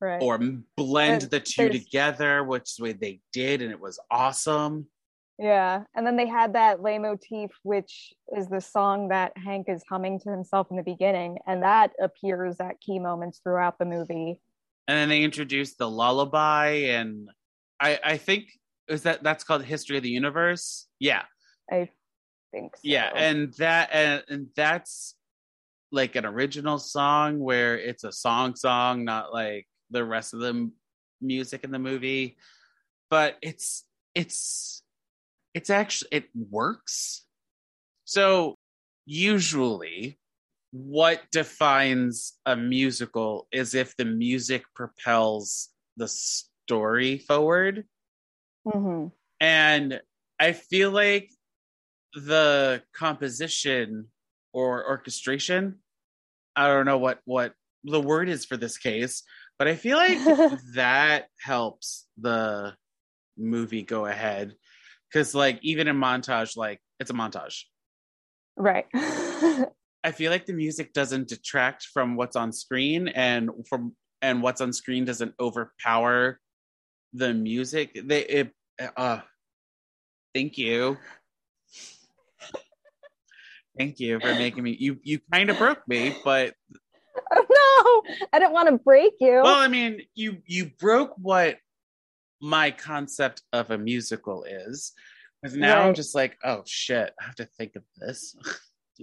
Right. 0.00 0.22
or 0.22 0.38
blend 0.76 1.22
And 1.24 1.30
the 1.30 1.40
two 1.40 1.68
together, 1.68 2.44
which 2.44 2.76
way 2.78 2.92
they 2.92 3.20
did, 3.32 3.60
and 3.60 3.72
it 3.72 3.80
was 3.80 3.98
awesome. 4.10 4.86
Yeah, 5.40 5.84
and 5.94 6.06
then 6.06 6.16
they 6.16 6.26
had 6.26 6.52
that 6.52 6.82
leitmotif, 6.82 7.50
which 7.62 8.12
is 8.36 8.48
the 8.48 8.60
song 8.60 9.08
that 9.08 9.32
Hank 9.38 9.70
is 9.70 9.82
humming 9.88 10.20
to 10.20 10.30
himself 10.30 10.66
in 10.70 10.76
the 10.76 10.82
beginning, 10.82 11.38
and 11.46 11.62
that 11.62 11.92
appears 11.98 12.60
at 12.60 12.78
key 12.82 12.98
moments 12.98 13.40
throughout 13.42 13.78
the 13.78 13.86
movie. 13.86 14.38
And 14.86 14.98
then 14.98 15.08
they 15.08 15.22
introduced 15.22 15.78
the 15.78 15.88
lullaby, 15.88 16.66
and 16.90 17.30
I 17.80 17.98
I 18.04 18.16
think 18.18 18.48
is 18.86 19.04
that 19.04 19.22
that's 19.22 19.42
called 19.42 19.64
History 19.64 19.96
of 19.96 20.02
the 20.02 20.10
Universe. 20.10 20.86
Yeah, 20.98 21.22
I 21.72 21.88
think 22.52 22.76
so. 22.76 22.80
yeah, 22.84 23.10
and 23.14 23.54
that 23.54 23.88
and, 23.94 24.22
and 24.28 24.46
that's 24.54 25.14
like 25.90 26.16
an 26.16 26.26
original 26.26 26.78
song 26.78 27.38
where 27.38 27.78
it's 27.78 28.04
a 28.04 28.12
song 28.12 28.56
song, 28.56 29.06
not 29.06 29.32
like 29.32 29.66
the 29.90 30.04
rest 30.04 30.34
of 30.34 30.40
the 30.40 30.70
music 31.22 31.64
in 31.64 31.70
the 31.70 31.78
movie. 31.78 32.36
But 33.08 33.38
it's 33.40 33.86
it's 34.14 34.79
it's 35.54 35.70
actually 35.70 36.08
it 36.12 36.24
works. 36.34 37.24
So 38.04 38.56
usually 39.06 40.18
what 40.72 41.22
defines 41.32 42.38
a 42.46 42.56
musical 42.56 43.48
is 43.52 43.74
if 43.74 43.96
the 43.96 44.04
music 44.04 44.62
propels 44.74 45.70
the 45.96 46.08
story 46.08 47.18
forward 47.18 47.86
Mhm. 48.66 49.12
and 49.40 50.00
I 50.38 50.52
feel 50.52 50.90
like 50.90 51.30
the 52.14 52.82
composition 52.94 54.10
or 54.52 54.86
orchestration, 54.88 55.82
I 56.56 56.68
don't 56.68 56.86
know 56.86 56.98
what 56.98 57.20
what 57.24 57.54
the 57.84 58.00
word 58.00 58.28
is 58.28 58.44
for 58.44 58.56
this 58.56 58.78
case, 58.78 59.22
but 59.58 59.68
I 59.68 59.76
feel 59.76 59.96
like 59.96 60.18
that 60.74 61.28
helps 61.40 62.06
the 62.18 62.76
movie 63.36 63.82
go 63.82 64.06
ahead 64.06 64.54
cuz 65.12 65.34
like 65.34 65.58
even 65.62 65.88
in 65.88 65.96
montage 65.96 66.56
like 66.56 66.80
it's 66.98 67.10
a 67.10 67.14
montage. 67.14 67.64
Right. 68.56 68.86
I 70.02 70.12
feel 70.12 70.30
like 70.30 70.46
the 70.46 70.52
music 70.52 70.92
doesn't 70.92 71.28
detract 71.28 71.86
from 71.92 72.16
what's 72.16 72.36
on 72.36 72.52
screen 72.52 73.08
and 73.08 73.50
from 73.68 73.94
and 74.22 74.42
what's 74.42 74.60
on 74.60 74.72
screen 74.72 75.04
doesn't 75.04 75.34
overpower 75.40 76.38
the 77.12 77.34
music. 77.34 77.98
They 78.04 78.24
it 78.24 78.54
uh 78.96 79.20
thank 80.34 80.58
you. 80.58 80.96
Thank 83.78 84.00
you 84.00 84.20
for 84.20 84.34
making 84.34 84.62
me 84.62 84.76
you 84.78 84.98
you 85.02 85.20
kind 85.32 85.50
of 85.50 85.58
broke 85.58 85.86
me, 85.86 86.16
but 86.24 86.54
oh 87.32 88.02
no, 88.16 88.26
I 88.32 88.38
didn't 88.38 88.52
want 88.52 88.68
to 88.68 88.78
break 88.78 89.12
you. 89.20 89.40
well, 89.42 89.56
I 89.56 89.68
mean, 89.68 90.02
you 90.14 90.38
you 90.46 90.70
broke 90.78 91.14
what 91.18 91.56
my 92.40 92.70
concept 92.70 93.42
of 93.52 93.70
a 93.70 93.78
musical 93.78 94.44
is. 94.44 94.92
Because 95.42 95.56
now 95.56 95.82
I'm 95.82 95.94
just 95.94 96.14
like, 96.14 96.36
oh 96.44 96.62
shit, 96.66 97.14
I 97.18 97.24
have 97.24 97.34
to 97.36 97.46
think 97.46 97.76
of 97.76 97.82
this. 97.96 98.36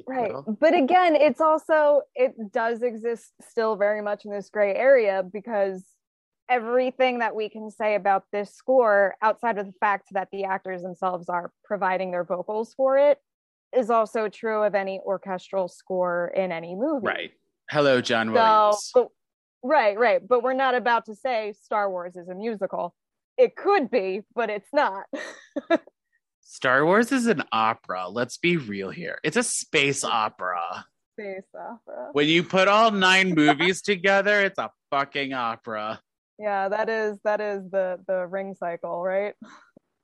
Right 0.07 0.31
know? 0.31 0.45
but 0.59 0.75
again 0.75 1.15
it's 1.15 1.41
also 1.41 2.01
it 2.13 2.35
does 2.51 2.83
exist 2.83 3.31
still 3.49 3.75
very 3.75 4.03
much 4.03 4.25
in 4.25 4.31
this 4.31 4.47
gray 4.47 4.75
area 4.75 5.23
because 5.23 5.83
everything 6.49 7.17
that 7.17 7.35
we 7.35 7.49
can 7.49 7.71
say 7.71 7.95
about 7.95 8.25
this 8.31 8.53
score 8.53 9.15
outside 9.23 9.57
of 9.57 9.65
the 9.65 9.73
fact 9.79 10.09
that 10.11 10.27
the 10.31 10.43
actors 10.43 10.83
themselves 10.83 11.29
are 11.29 11.51
providing 11.63 12.11
their 12.11 12.23
vocals 12.23 12.75
for 12.75 12.99
it 12.99 13.17
is 13.75 13.89
also 13.89 14.29
true 14.29 14.61
of 14.61 14.75
any 14.75 14.99
orchestral 15.03 15.67
score 15.67 16.31
in 16.35 16.51
any 16.51 16.75
movie 16.75 17.07
Right. 17.07 17.31
Hello, 17.69 17.99
John 17.99 18.27
so 18.27 18.33
Williams. 18.33 18.91
but, 18.93 19.07
right 19.63 19.97
right 19.97 20.27
but 20.27 20.43
we're 20.43 20.53
not 20.53 20.75
about 20.75 21.05
to 21.05 21.15
say 21.15 21.55
star 21.59 21.89
wars 21.89 22.15
is 22.15 22.29
a 22.29 22.35
musical 22.35 22.93
it 23.37 23.55
could 23.55 23.89
be 23.91 24.21
but 24.35 24.49
it's 24.49 24.69
not 24.73 25.03
Star 26.41 26.85
Wars 26.85 27.11
is 27.11 27.27
an 27.27 27.43
opera. 27.51 28.07
Let's 28.07 28.37
be 28.37 28.55
real 28.55 28.89
here. 28.89 29.19
It's 29.23 29.35
a 29.35 29.43
space 29.43 30.03
opera. 30.05 30.85
space 31.13 31.43
opera 31.53 32.09
When 32.13 32.27
you 32.27 32.41
put 32.41 32.67
all 32.69 32.89
nine 32.89 33.35
movies 33.35 33.81
together, 33.81 34.41
it's 34.41 34.57
a 34.57 34.71
fucking 34.89 35.33
opera. 35.33 35.99
yeah 36.39 36.69
that 36.69 36.87
is 36.89 37.17
that 37.25 37.41
is 37.41 37.69
the 37.69 37.99
the 38.07 38.25
ring 38.27 38.55
cycle 38.55 39.01
right 39.03 39.35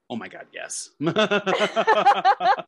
Oh 0.10 0.16
my 0.18 0.28
god, 0.28 0.48
yes. 0.54 0.90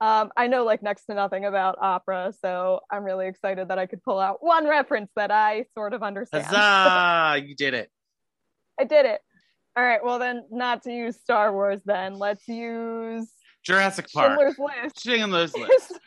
Um, 0.00 0.32
I 0.36 0.48
know 0.48 0.64
like 0.64 0.82
next 0.82 1.06
to 1.06 1.14
nothing 1.14 1.44
about 1.46 1.78
opera, 1.80 2.32
so 2.42 2.80
I'm 2.90 3.04
really 3.04 3.26
excited 3.26 3.68
that 3.68 3.78
I 3.78 3.86
could 3.86 4.02
pull 4.02 4.18
out 4.18 4.38
one 4.42 4.66
reference 4.68 5.10
that 5.16 5.30
I 5.30 5.64
sort 5.72 5.94
of 5.94 6.02
understand. 6.02 6.44
Huzzah! 6.44 7.42
You 7.46 7.54
did 7.54 7.74
it. 7.74 7.90
I 8.78 8.84
did 8.84 9.06
it. 9.06 9.20
All 9.76 9.82
right, 9.84 10.02
well 10.04 10.18
then, 10.18 10.44
not 10.50 10.82
to 10.84 10.92
use 10.92 11.16
Star 11.20 11.52
Wars, 11.52 11.80
then 11.84 12.14
let's 12.18 12.46
use 12.46 13.28
Jurassic 13.64 14.06
Park. 14.12 14.38
Schindler's 14.38 14.58
List. 14.58 15.02
Schindler's 15.02 15.56
List. 15.56 15.98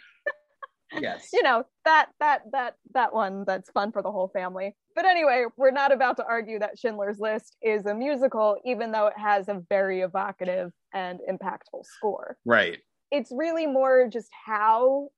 Yes. 1.01 1.27
you 1.33 1.43
know 1.43 1.65
that 1.83 2.07
that 2.21 2.43
that 2.53 2.75
that 2.93 3.13
one 3.13 3.43
that's 3.45 3.69
fun 3.71 3.91
for 3.91 4.01
the 4.01 4.09
whole 4.11 4.29
family. 4.29 4.73
But 4.95 5.05
anyway, 5.05 5.43
we're 5.57 5.71
not 5.71 5.91
about 5.91 6.15
to 6.17 6.25
argue 6.25 6.59
that 6.59 6.79
Schindler's 6.79 7.19
List 7.19 7.57
is 7.61 7.85
a 7.85 7.93
musical, 7.93 8.55
even 8.65 8.93
though 8.93 9.07
it 9.07 9.17
has 9.17 9.49
a 9.49 9.61
very 9.69 9.99
evocative 9.99 10.71
and 10.93 11.19
impactful 11.29 11.83
score. 11.83 12.37
Right. 12.45 12.79
it's 13.11 13.31
really 13.35 13.67
more 13.67 14.07
just 14.11 14.29
how 14.45 15.09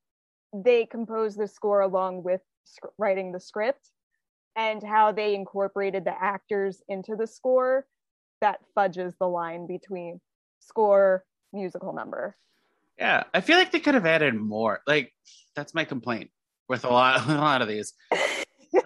they 0.54 0.88
compose 0.88 1.36
the 1.36 1.48
score 1.48 1.82
along 1.82 2.24
with 2.24 2.42
sc- 2.66 2.92
writing 2.98 3.32
the 3.32 3.40
script 3.40 3.92
and 4.56 4.82
how 4.82 5.12
they 5.12 5.36
incorporated 5.36 6.04
the 6.04 6.20
actors 6.20 6.82
into 6.90 7.16
the 7.16 7.28
score 7.28 7.86
that 8.42 8.60
fudges 8.76 9.14
the 9.20 9.28
line 9.28 9.68
between 9.68 10.20
score 10.60 11.24
musical 11.54 11.94
number 11.94 12.36
Yeah. 12.98 13.24
I 13.34 13.42
feel 13.42 13.58
like 13.58 13.72
they 13.72 13.80
could 13.80 13.94
have 13.94 14.06
added 14.06 14.36
more. 14.36 14.82
Like, 14.86 15.14
that's 15.56 15.74
my 15.74 15.86
complaint 15.86 16.32
with 16.68 16.86
a 16.86 16.90
lot 16.90 17.26
a 17.28 17.36
lot 17.36 17.62
of 17.62 17.68
these. 17.68 17.94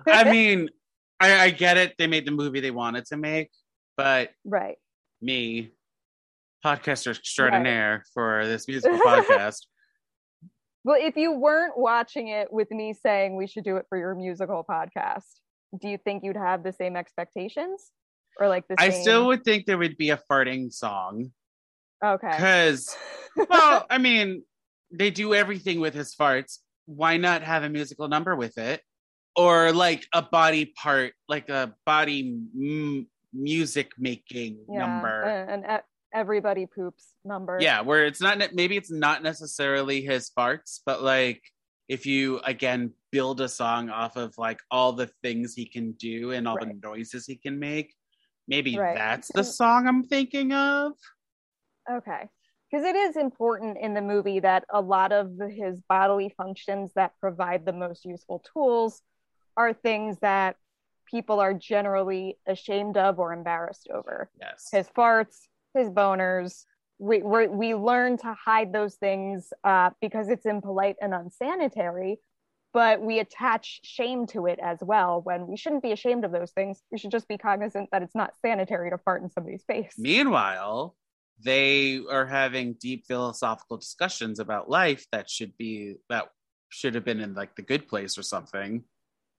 I 0.07 0.23
mean, 0.31 0.69
I, 1.19 1.45
I 1.45 1.49
get 1.49 1.77
it. 1.77 1.95
They 1.97 2.07
made 2.07 2.25
the 2.25 2.31
movie 2.31 2.59
they 2.59 2.71
wanted 2.71 3.05
to 3.07 3.17
make, 3.17 3.51
but 3.97 4.31
right 4.45 4.77
me, 5.21 5.71
podcaster 6.65 7.17
extraordinaire 7.17 8.03
for 8.13 8.45
this 8.45 8.67
musical 8.69 8.99
podcast, 8.99 9.65
well 10.83 10.97
if 10.99 11.15
you 11.15 11.31
weren't 11.31 11.77
watching 11.77 12.27
it 12.27 12.51
with 12.51 12.69
me 12.71 12.93
saying 12.93 13.35
we 13.35 13.47
should 13.47 13.63
do 13.63 13.77
it 13.77 13.85
for 13.89 13.97
your 13.97 14.15
musical 14.15 14.65
podcast 14.69 15.39
do 15.79 15.87
you 15.87 15.97
think 15.97 16.23
you'd 16.23 16.37
have 16.37 16.63
the 16.63 16.73
same 16.73 16.95
expectations 16.95 17.91
or 18.39 18.47
like 18.47 18.67
the 18.67 18.75
I 18.77 18.89
same 18.89 19.01
still 19.01 19.27
would 19.27 19.43
think 19.43 19.65
there 19.65 19.77
would 19.77 19.97
be 19.97 20.09
a 20.09 20.19
farting 20.29 20.71
song 20.71 21.31
okay 22.03 22.29
because, 22.31 22.95
well, 23.49 23.85
I 23.89 23.97
mean, 23.97 24.43
they 24.91 25.09
do 25.11 25.33
everything 25.33 25.79
with 25.79 25.93
his 25.93 26.15
farts. 26.15 26.59
Why 26.85 27.17
not 27.17 27.43
have 27.43 27.63
a 27.63 27.69
musical 27.69 28.07
number 28.07 28.35
with 28.35 28.57
it? 28.57 28.81
Or 29.35 29.71
like 29.71 30.05
a 30.13 30.21
body 30.21 30.65
part, 30.65 31.13
like 31.27 31.49
a 31.49 31.73
body 31.85 32.37
m- 32.55 33.07
music 33.33 33.91
making 33.97 34.65
number. 34.67 35.23
and, 35.23 35.63
and 35.65 35.79
e- 35.79 35.85
everybody 36.13 36.67
poops 36.67 37.15
number 37.25 37.57
Yeah, 37.59 37.81
where 37.81 38.05
it's 38.05 38.21
not, 38.21 38.37
maybe 38.53 38.77
it's 38.77 38.91
not 38.91 39.23
necessarily 39.23 40.01
his 40.01 40.29
farts, 40.37 40.81
but 40.85 41.01
like 41.01 41.41
if 41.89 42.05
you 42.05 42.39
again 42.45 42.91
build 43.11 43.41
a 43.41 43.49
song 43.49 43.89
off 43.89 44.15
of 44.17 44.33
like 44.37 44.59
all 44.69 44.93
the 44.93 45.09
things 45.23 45.53
he 45.55 45.65
can 45.65 45.93
do 45.93 46.31
and 46.31 46.47
all 46.47 46.55
Right. 46.55 46.67
the 46.81 46.87
noises 46.87 47.25
he 47.25 47.35
can 47.35 47.57
make, 47.57 47.93
maybe 48.47 48.77
Right. 48.77 48.95
that's 48.95 49.31
the 49.33 49.43
song 49.43 49.87
I'm 49.87 50.03
thinking 50.03 50.53
of. 50.53 50.93
Okay. 51.89 52.29
Because 52.71 52.85
it 52.85 52.95
is 52.95 53.17
important 53.17 53.77
in 53.79 53.93
the 53.93 54.01
movie 54.01 54.39
that 54.39 54.65
a 54.69 54.81
lot 54.81 55.11
of 55.11 55.31
his 55.51 55.79
bodily 55.81 56.33
functions 56.35 56.91
that 56.95 57.11
provide 57.19 57.65
the 57.65 57.73
most 57.73 58.03
useful 58.03 58.43
tools 58.53 59.01
are 59.55 59.73
things 59.73 60.17
that 60.21 60.55
people 61.05 61.39
are 61.39 61.53
generally 61.53 62.39
ashamed 62.47 62.97
of 62.97 63.19
or 63.19 63.31
embarrassed 63.33 63.87
over. 63.93 64.31
Yes. 64.39 64.69
His 64.71 64.87
farts, 64.89 65.47
his 65.75 65.89
boners. 65.89 66.65
We 66.97 67.21
we 67.21 67.47
we 67.47 67.75
learn 67.75 68.17
to 68.19 68.33
hide 68.33 68.71
those 68.71 68.95
things 68.95 69.51
uh, 69.63 69.91
because 70.01 70.29
it's 70.29 70.45
impolite 70.45 70.95
and 71.01 71.13
unsanitary, 71.13 72.19
but 72.73 73.01
we 73.01 73.19
attach 73.19 73.81
shame 73.83 74.25
to 74.27 74.47
it 74.47 74.59
as 74.61 74.79
well. 74.81 75.21
When 75.21 75.47
we 75.47 75.55
shouldn't 75.57 75.83
be 75.83 75.91
ashamed 75.91 76.25
of 76.25 76.31
those 76.31 76.51
things, 76.51 76.81
we 76.91 76.97
should 76.97 77.11
just 77.11 77.27
be 77.27 77.37
cognizant 77.37 77.89
that 77.91 78.01
it's 78.01 78.15
not 78.15 78.33
sanitary 78.41 78.89
to 78.89 78.97
fart 78.97 79.21
in 79.21 79.29
somebody's 79.29 79.63
face. 79.63 79.93
Meanwhile, 79.97 80.95
they 81.43 82.01
are 82.09 82.25
having 82.25 82.73
deep 82.73 83.05
philosophical 83.07 83.77
discussions 83.77 84.39
about 84.39 84.69
life 84.69 85.05
that 85.11 85.29
should 85.29 85.55
be 85.57 85.95
that 86.09 86.29
should 86.69 86.95
have 86.95 87.05
been 87.05 87.19
in 87.19 87.35
like 87.35 87.55
the 87.55 87.61
good 87.61 87.87
place 87.87 88.17
or 88.17 88.23
something. 88.23 88.83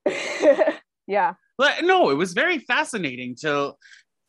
yeah. 1.07 1.33
But 1.57 1.83
no, 1.83 2.09
it 2.09 2.15
was 2.15 2.33
very 2.33 2.59
fascinating 2.59 3.35
to 3.41 3.73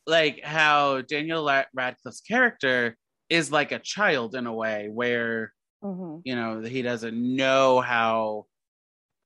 like 0.06 0.42
how 0.44 1.02
Daniel 1.02 1.44
Radcliffe's 1.74 2.20
character 2.20 2.96
is 3.28 3.50
like 3.50 3.72
a 3.72 3.78
child 3.78 4.34
in 4.34 4.46
a 4.46 4.52
way 4.52 4.88
where 4.92 5.52
Mhm. 5.84 6.22
you 6.24 6.34
know 6.34 6.62
he 6.62 6.80
doesn't 6.80 7.14
know 7.14 7.80
how 7.80 8.46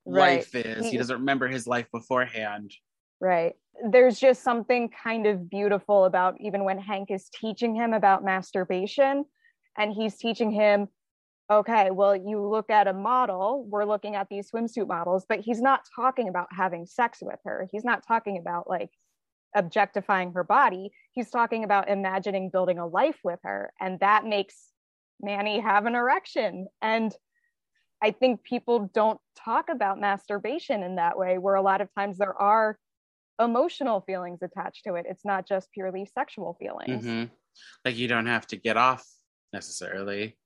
Right. 0.07 0.39
life 0.39 0.55
is. 0.55 0.87
He 0.87 0.93
He- 0.93 0.97
doesn't 0.99 1.19
remember 1.19 1.49
his 1.49 1.67
life 1.67 1.91
beforehand. 1.93 2.73
Right. 3.21 3.55
There's 3.91 4.19
just 4.19 4.43
something 4.43 4.89
kind 4.91 5.27
of 5.27 5.49
beautiful 5.51 6.05
about 6.07 6.41
even 6.41 6.65
when 6.65 6.79
Hank 6.79 7.11
is 7.11 7.29
teaching 7.29 7.75
him 7.75 7.93
about 7.93 8.25
masturbation 8.25 9.25
and 9.77 9.93
he's 9.93 10.17
teaching 10.17 10.51
him, 10.51 10.89
okay, 11.51 11.91
well, 11.91 12.15
you 12.17 12.41
look 12.47 12.71
at 12.71 12.89
a 12.89 12.93
model, 12.93 13.65
we're 13.69 13.85
looking 13.85 14.15
at 14.15 14.29
these 14.29 14.51
swimsuit 14.51 14.87
models, 14.89 15.27
but 15.29 15.41
he's 15.41 15.61
not 15.61 15.87
talking 15.95 16.29
about 16.29 16.49
having 16.51 16.87
sex 16.87 17.19
with 17.21 17.39
her. 17.45 17.69
He's 17.73 17.85
not 17.85 18.07
talking 18.07 18.39
about 18.39 18.69
like 18.69 18.91
objectifying 19.55 20.33
her 20.33 20.45
body. 20.45 20.93
He's 21.13 21.31
talking 21.31 21.65
about 21.65 21.89
imagining 21.89 22.51
building 22.51 22.79
a 22.79 22.87
life 22.87 23.19
with 23.25 23.41
her. 23.43 23.73
And 23.81 23.99
that 24.01 24.25
makes 24.25 24.69
Manny 25.21 25.61
have 25.61 25.87
an 25.87 25.95
erection. 25.95 26.69
And 26.81 27.13
I 28.03 28.11
think 28.13 28.43
people 28.43 28.91
don't 28.95 29.21
talk 29.37 29.69
about 29.69 30.01
masturbation 30.01 30.83
in 30.83 30.97
that 30.97 31.19
way, 31.19 31.39
where 31.39 31.55
a 31.55 31.63
lot 31.63 31.81
of 31.81 31.89
times 31.95 32.19
there 32.19 32.35
are 32.35 32.79
emotional 33.41 34.01
feelings 34.03 34.41
attached 34.43 34.85
to 34.85 34.95
it. 34.95 35.07
It's 35.09 35.25
not 35.25 35.47
just 35.47 35.71
purely 35.73 36.07
sexual 36.07 36.55
feelings. 36.61 37.05
Mhm. 37.05 37.31
Like 37.85 37.97
you 37.97 38.09
don't 38.09 38.27
have 38.27 38.47
to 38.49 38.57
get 38.57 38.77
off 38.77 39.07
necessarily, 39.53 40.39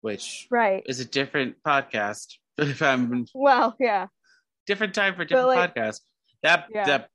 which 0.00 0.46
Right. 0.50 0.82
is 0.86 1.00
a 1.00 1.04
different 1.04 1.62
podcast. 1.62 2.36
If 2.58 2.82
I'm 2.82 3.26
Well, 3.34 3.74
yeah. 3.80 4.08
different 4.66 4.94
time 4.94 5.14
for 5.14 5.24
different 5.24 5.48
like- 5.48 5.74
podcast. 5.74 6.00
That 6.42 6.68
Yeah. 6.70 6.84
that 6.86 7.10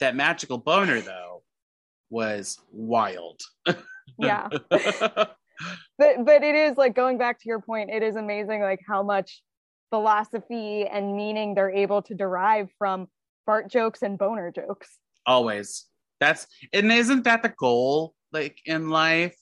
that 0.00 0.14
magical 0.16 0.58
boner 0.58 1.00
though 1.00 1.42
was 2.10 2.58
wild. 2.72 3.40
Yeah. 4.18 4.48
but 5.98 6.24
but 6.24 6.42
it 6.42 6.54
is 6.54 6.76
like 6.76 6.94
going 6.94 7.18
back 7.18 7.38
to 7.40 7.48
your 7.48 7.60
point, 7.60 7.90
it 7.90 8.02
is 8.02 8.16
amazing 8.16 8.60
like 8.62 8.80
how 8.86 9.02
much 9.02 9.42
philosophy 9.90 10.86
and 10.86 11.16
meaning 11.16 11.54
they're 11.54 11.70
able 11.70 12.02
to 12.02 12.14
derive 12.14 12.68
from 12.78 13.08
fart 13.46 13.70
jokes 13.70 14.02
and 14.02 14.18
boner 14.18 14.50
jokes. 14.52 14.98
Always. 15.26 15.86
That's 16.20 16.46
and 16.72 16.92
isn't 16.92 17.24
that 17.24 17.42
the 17.42 17.48
goal 17.58 18.14
like 18.32 18.58
in 18.66 18.88
life 18.90 19.36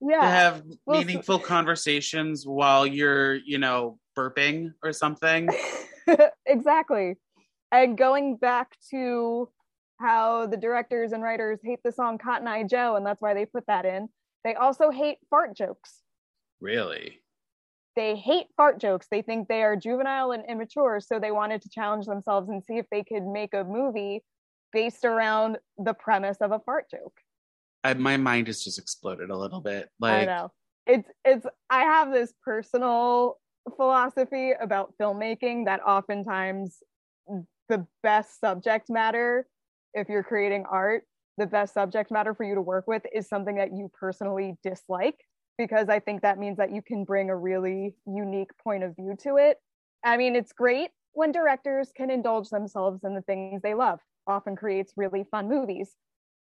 Yeah. 0.00 0.20
to 0.20 0.26
have 0.26 0.62
Well, 0.84 0.98
meaningful 1.00 1.38
conversations 1.38 2.46
while 2.46 2.86
you're, 2.86 3.34
you 3.36 3.58
know, 3.58 3.98
burping 4.16 4.72
or 4.82 4.92
something? 4.92 5.48
exactly. 6.46 7.16
And 7.70 7.96
going 7.96 8.36
back 8.36 8.76
to 8.90 9.48
how 10.00 10.46
the 10.46 10.56
directors 10.56 11.12
and 11.12 11.22
writers 11.22 11.58
hate 11.62 11.80
the 11.84 11.92
song 11.92 12.18
Cotton 12.18 12.46
Eye 12.48 12.62
Joe, 12.64 12.96
and 12.96 13.04
that's 13.04 13.20
why 13.20 13.34
they 13.34 13.46
put 13.46 13.66
that 13.66 13.84
in. 13.84 14.08
They 14.44 14.54
also 14.54 14.90
hate 14.90 15.18
fart 15.30 15.56
jokes. 15.56 16.00
Really? 16.60 17.20
They 17.96 18.16
hate 18.16 18.46
fart 18.56 18.78
jokes. 18.78 19.08
They 19.10 19.22
think 19.22 19.48
they 19.48 19.62
are 19.62 19.76
juvenile 19.76 20.30
and 20.32 20.44
immature. 20.48 21.00
So 21.00 21.18
they 21.18 21.32
wanted 21.32 21.62
to 21.62 21.68
challenge 21.68 22.06
themselves 22.06 22.48
and 22.48 22.62
see 22.64 22.78
if 22.78 22.86
they 22.90 23.02
could 23.02 23.26
make 23.26 23.54
a 23.54 23.64
movie 23.64 24.22
based 24.72 25.04
around 25.04 25.58
the 25.78 25.94
premise 25.94 26.38
of 26.40 26.52
a 26.52 26.60
fart 26.60 26.90
joke. 26.90 27.16
I, 27.84 27.94
my 27.94 28.16
mind 28.16 28.46
has 28.48 28.62
just 28.62 28.78
exploded 28.78 29.30
a 29.30 29.36
little 29.36 29.60
bit. 29.60 29.88
I 30.02 30.18
Like 30.18 30.26
know. 30.26 30.52
It's 30.86 31.08
it's 31.24 31.46
I 31.68 31.80
have 31.80 32.12
this 32.12 32.32
personal 32.42 33.38
philosophy 33.76 34.52
about 34.52 34.94
filmmaking 35.00 35.66
that 35.66 35.80
oftentimes 35.86 36.78
the 37.68 37.86
best 38.02 38.40
subject 38.40 38.88
matter 38.88 39.46
if 39.94 40.08
you're 40.08 40.22
creating 40.22 40.64
art, 40.70 41.04
the 41.38 41.46
best 41.46 41.72
subject 41.72 42.10
matter 42.10 42.34
for 42.34 42.44
you 42.44 42.54
to 42.54 42.60
work 42.60 42.86
with 42.86 43.02
is 43.14 43.28
something 43.28 43.56
that 43.56 43.72
you 43.72 43.90
personally 43.98 44.56
dislike 44.62 45.16
because 45.56 45.88
I 45.88 46.00
think 46.00 46.22
that 46.22 46.38
means 46.38 46.58
that 46.58 46.72
you 46.72 46.82
can 46.82 47.04
bring 47.04 47.30
a 47.30 47.36
really 47.36 47.94
unique 48.06 48.50
point 48.62 48.84
of 48.84 48.94
view 48.96 49.16
to 49.22 49.36
it. 49.36 49.56
I 50.04 50.16
mean, 50.16 50.36
it's 50.36 50.52
great 50.52 50.90
when 51.12 51.32
directors 51.32 51.90
can 51.96 52.10
indulge 52.10 52.48
themselves 52.48 53.00
in 53.04 53.14
the 53.14 53.22
things 53.22 53.62
they 53.62 53.74
love. 53.74 53.98
Often 54.26 54.56
creates 54.56 54.92
really 54.96 55.24
fun 55.30 55.48
movies. 55.48 55.90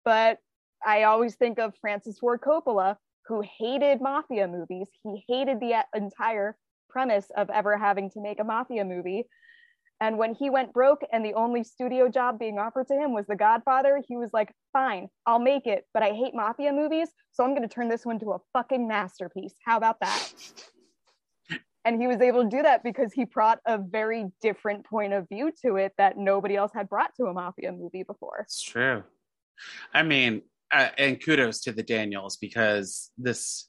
But 0.05 0.39
I 0.85 1.05
always 1.05 1.37
think 1.37 1.59
of 1.59 1.75
Francis 1.81 2.19
Ford 2.19 2.41
Coppola, 2.41 2.97
who 3.27 3.43
hated 3.59 4.01
mafia 4.01 4.49
movies. 4.49 4.89
He 5.03 5.25
hated 5.29 5.61
the 5.61 5.85
entire 5.95 6.57
premise 6.89 7.31
of 7.37 7.49
ever 7.51 7.77
having 7.77 8.11
to 8.11 8.21
make 8.21 8.41
a 8.41 8.45
mafia 8.45 8.85
movie. 8.85 9.25
And 10.01 10.17
when 10.17 10.35
he 10.35 10.49
went 10.49 10.73
broke 10.73 11.03
and 11.13 11.25
the 11.25 11.35
only 11.35 11.63
studio 11.63 12.09
job 12.09 12.39
being 12.39 12.59
offered 12.59 12.89
to 12.89 12.95
him 12.95 13.13
was 13.13 13.27
The 13.27 13.37
Godfather, 13.37 14.03
he 14.09 14.17
was 14.17 14.31
like, 14.33 14.51
fine, 14.73 15.09
I'll 15.27 15.39
make 15.39 15.67
it, 15.67 15.85
but 15.93 16.03
I 16.03 16.11
hate 16.11 16.35
mafia 16.35 16.73
movies, 16.73 17.09
so 17.33 17.45
I'm 17.45 17.51
going 17.51 17.69
to 17.69 17.75
turn 17.75 17.89
this 17.89 18.07
one 18.07 18.19
to 18.21 18.33
a 18.33 18.39
fucking 18.55 18.89
masterpiece. 18.89 19.55
How 19.65 19.77
about 19.77 20.01
that? 20.01 20.33
and 21.85 22.01
he 22.01 22.07
was 22.07 22.21
able 22.21 22.45
to 22.45 22.49
do 22.49 22.63
that 22.63 22.83
because 22.83 23.13
he 23.13 23.25
brought 23.25 23.59
a 23.67 23.79
very 23.79 24.27
different 24.41 24.87
point 24.87 25.13
of 25.13 25.29
view 25.29 25.53
to 25.67 25.77
it 25.77 25.93
that 25.99 26.17
nobody 26.17 26.57
else 26.57 26.73
had 26.75 26.89
brought 26.89 27.15
to 27.17 27.25
a 27.25 27.35
mafia 27.35 27.71
movie 27.71 28.03
before. 28.03 28.41
It's 28.45 28.63
true. 28.63 29.03
I 29.93 30.03
mean, 30.03 30.43
uh, 30.73 30.89
and 30.97 31.23
kudos 31.23 31.61
to 31.63 31.73
the 31.73 31.83
Daniels 31.83 32.37
because 32.37 33.11
this 33.19 33.69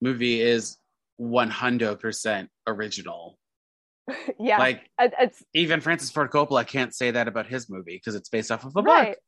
movie 0.00 0.40
is 0.40 0.76
100% 1.20 2.48
original. 2.66 3.38
yeah, 4.38 4.58
Like, 4.58 4.90
it's 4.98 5.42
even 5.54 5.80
Francis 5.80 6.10
Ford 6.10 6.30
Coppola 6.30 6.66
can't 6.66 6.94
say 6.94 7.10
that 7.10 7.28
about 7.28 7.46
his 7.46 7.70
movie 7.70 7.96
because 7.96 8.14
it's 8.14 8.28
based 8.28 8.50
off 8.50 8.64
of 8.64 8.72
a 8.76 8.82
right, 8.82 9.08
book. 9.10 9.18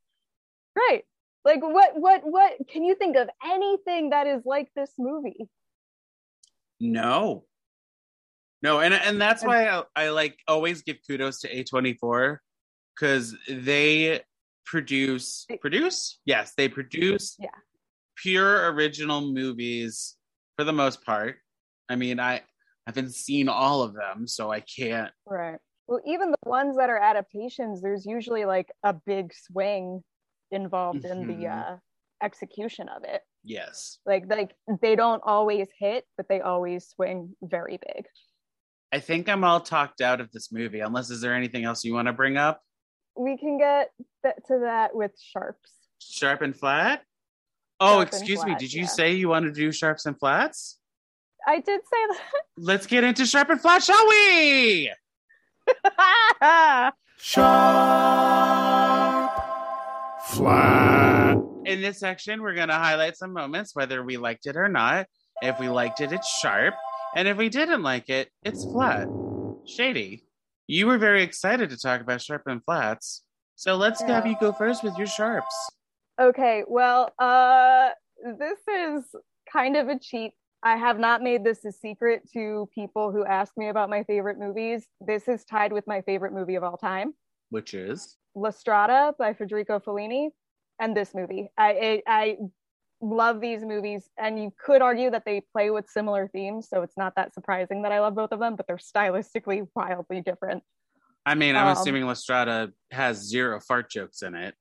right. 0.76 1.04
Like 1.44 1.62
what, 1.62 1.92
what, 1.94 2.22
what? 2.24 2.54
Can 2.68 2.84
you 2.84 2.94
think 2.96 3.16
of 3.16 3.28
anything 3.44 4.10
that 4.10 4.26
is 4.26 4.42
like 4.44 4.68
this 4.74 4.90
movie? 4.98 5.48
No. 6.80 7.44
No, 8.62 8.80
and 8.80 8.92
and 8.94 9.20
that's 9.20 9.44
why 9.44 9.68
I, 9.68 9.82
I 9.94 10.08
like 10.08 10.38
always 10.48 10.82
give 10.82 10.96
kudos 11.06 11.40
to 11.40 11.54
A24 11.54 12.38
because 12.94 13.36
they 13.48 14.22
produce 14.64 15.46
produce? 15.60 16.18
Yes, 16.24 16.52
they 16.56 16.68
produce 16.68 17.36
Yeah. 17.38 17.48
pure 18.16 18.72
original 18.72 19.20
movies 19.20 20.16
for 20.56 20.64
the 20.64 20.72
most 20.72 21.04
part. 21.04 21.36
I 21.88 21.96
mean, 21.96 22.18
I 22.18 22.42
haven't 22.86 23.14
seen 23.14 23.48
all 23.48 23.82
of 23.82 23.94
them, 23.94 24.26
so 24.26 24.50
I 24.50 24.60
can't 24.60 25.12
Right. 25.26 25.58
Well, 25.88 26.00
even 26.04 26.30
the 26.32 26.36
ones 26.48 26.76
that 26.76 26.90
are 26.90 26.98
adaptations, 26.98 27.80
there's 27.80 28.04
usually 28.06 28.44
like 28.44 28.70
a 28.82 28.92
big 28.92 29.32
swing 29.34 30.02
involved 30.50 31.04
in 31.04 31.26
the 31.26 31.34
Mhm. 31.44 31.74
uh, 31.74 31.76
execution 32.22 32.88
of 32.88 33.04
it. 33.04 33.22
yes. 33.44 33.98
Like, 34.04 34.24
like 34.28 34.56
they 34.80 34.96
don't 34.96 35.22
always 35.24 35.68
hit, 35.78 36.04
but 36.16 36.28
they 36.28 36.40
always 36.40 36.88
swing 36.88 37.36
very 37.42 37.76
big. 37.76 38.06
I 38.92 38.98
think 39.00 39.28
I'm 39.28 39.44
all 39.44 39.60
talked 39.60 40.00
out 40.00 40.20
of 40.20 40.32
this 40.32 40.50
movie, 40.50 40.80
unless 40.80 41.10
is 41.10 41.20
there 41.20 41.34
anything 41.34 41.64
else 41.64 41.84
you 41.84 41.94
want 41.94 42.06
to 42.06 42.12
bring 42.12 42.36
up? 42.36 42.62
We 43.16 43.36
can 43.38 43.56
get 43.58 43.92
th- 44.24 44.34
to 44.48 44.58
that 44.60 44.94
with 44.96 45.12
sharps. 45.20 45.72
Sharp 46.00 46.42
and 46.42 46.56
flat? 46.56 47.04
Oh, 47.78 47.86
Sharp 47.98 48.00
and 48.00 48.08
excuse 48.08 48.44
me. 48.44 48.54
Did 48.56 48.72
you 48.72 48.82
yeah. 48.82 48.86
say 48.88 49.12
you 49.12 49.28
wanted 49.28 49.54
to 49.54 49.60
do 49.60 49.70
sharps 49.70 50.06
and 50.06 50.18
flats? 50.18 50.80
I 51.46 51.60
did 51.60 51.80
say 51.82 52.06
that. 52.08 52.20
Let's 52.58 52.86
get 52.86 53.04
into 53.04 53.24
sharp 53.26 53.50
and 53.50 53.60
flat, 53.60 53.82
shall 53.82 54.06
we? 54.08 54.90
that. 56.40 56.92
Sharp, 57.18 57.44
flat. 60.26 61.36
In 61.64 61.80
this 61.80 61.98
section, 61.98 62.42
we're 62.42 62.54
going 62.54 62.68
to 62.68 62.74
highlight 62.74 63.16
some 63.16 63.32
moments, 63.32 63.74
whether 63.74 64.02
we 64.04 64.16
liked 64.16 64.46
it 64.46 64.56
or 64.56 64.68
not. 64.68 65.06
If 65.42 65.58
we 65.58 65.68
liked 65.68 66.00
it, 66.00 66.12
it's 66.12 66.28
sharp. 66.40 66.74
And 67.14 67.26
if 67.26 67.36
we 67.36 67.48
didn't 67.48 67.82
like 67.82 68.08
it, 68.10 68.30
it's 68.44 68.64
flat. 68.64 69.08
Shady, 69.66 70.24
you 70.66 70.86
were 70.86 70.98
very 70.98 71.22
excited 71.22 71.70
to 71.70 71.78
talk 71.78 72.00
about 72.00 72.20
sharp 72.22 72.42
and 72.46 72.62
flats. 72.64 73.22
So 73.56 73.74
let's 73.76 74.00
Yeah. 74.02 74.08
have 74.14 74.26
you 74.26 74.36
go 74.38 74.52
first 74.52 74.84
with 74.84 74.96
your 74.98 75.06
sharps. 75.06 75.54
Okay, 76.20 76.64
well, 76.68 77.12
uh, 77.18 77.90
this 78.38 78.58
is 78.68 79.04
kind 79.52 79.76
of 79.76 79.88
a 79.88 79.98
cheat. 79.98 80.32
I 80.66 80.74
have 80.74 80.98
not 80.98 81.22
made 81.22 81.44
this 81.44 81.64
a 81.64 81.70
secret 81.70 82.28
to 82.32 82.68
people 82.74 83.12
who 83.12 83.24
ask 83.24 83.56
me 83.56 83.68
about 83.68 83.88
my 83.88 84.02
favorite 84.02 84.36
movies. 84.36 84.88
This 85.00 85.28
is 85.28 85.44
tied 85.44 85.72
with 85.72 85.86
my 85.86 86.00
favorite 86.00 86.32
movie 86.32 86.56
of 86.56 86.64
all 86.64 86.76
time. 86.76 87.14
Which 87.50 87.72
is? 87.72 88.16
La 88.34 88.50
Strada 88.50 89.14
by 89.16 89.32
Federico 89.32 89.78
Fellini 89.78 90.30
and 90.80 90.96
this 90.96 91.14
movie. 91.14 91.52
I, 91.56 92.02
I, 92.08 92.22
I 92.24 92.36
love 93.00 93.40
these 93.40 93.62
movies, 93.62 94.10
and 94.18 94.42
you 94.42 94.52
could 94.58 94.82
argue 94.82 95.08
that 95.12 95.22
they 95.24 95.40
play 95.52 95.70
with 95.70 95.88
similar 95.88 96.26
themes, 96.26 96.68
so 96.68 96.82
it's 96.82 96.96
not 96.96 97.14
that 97.14 97.32
surprising 97.32 97.82
that 97.82 97.92
I 97.92 98.00
love 98.00 98.16
both 98.16 98.32
of 98.32 98.40
them, 98.40 98.56
but 98.56 98.66
they're 98.66 98.76
stylistically 98.76 99.68
wildly 99.76 100.20
different. 100.20 100.64
I 101.24 101.36
mean, 101.36 101.54
I'm 101.54 101.68
Um, 101.68 101.76
assuming 101.76 102.06
La 102.06 102.14
Strada 102.14 102.72
has 102.90 103.18
zero 103.18 103.60
fart 103.60 103.88
jokes 103.88 104.22
in 104.22 104.34
it, 104.34 104.56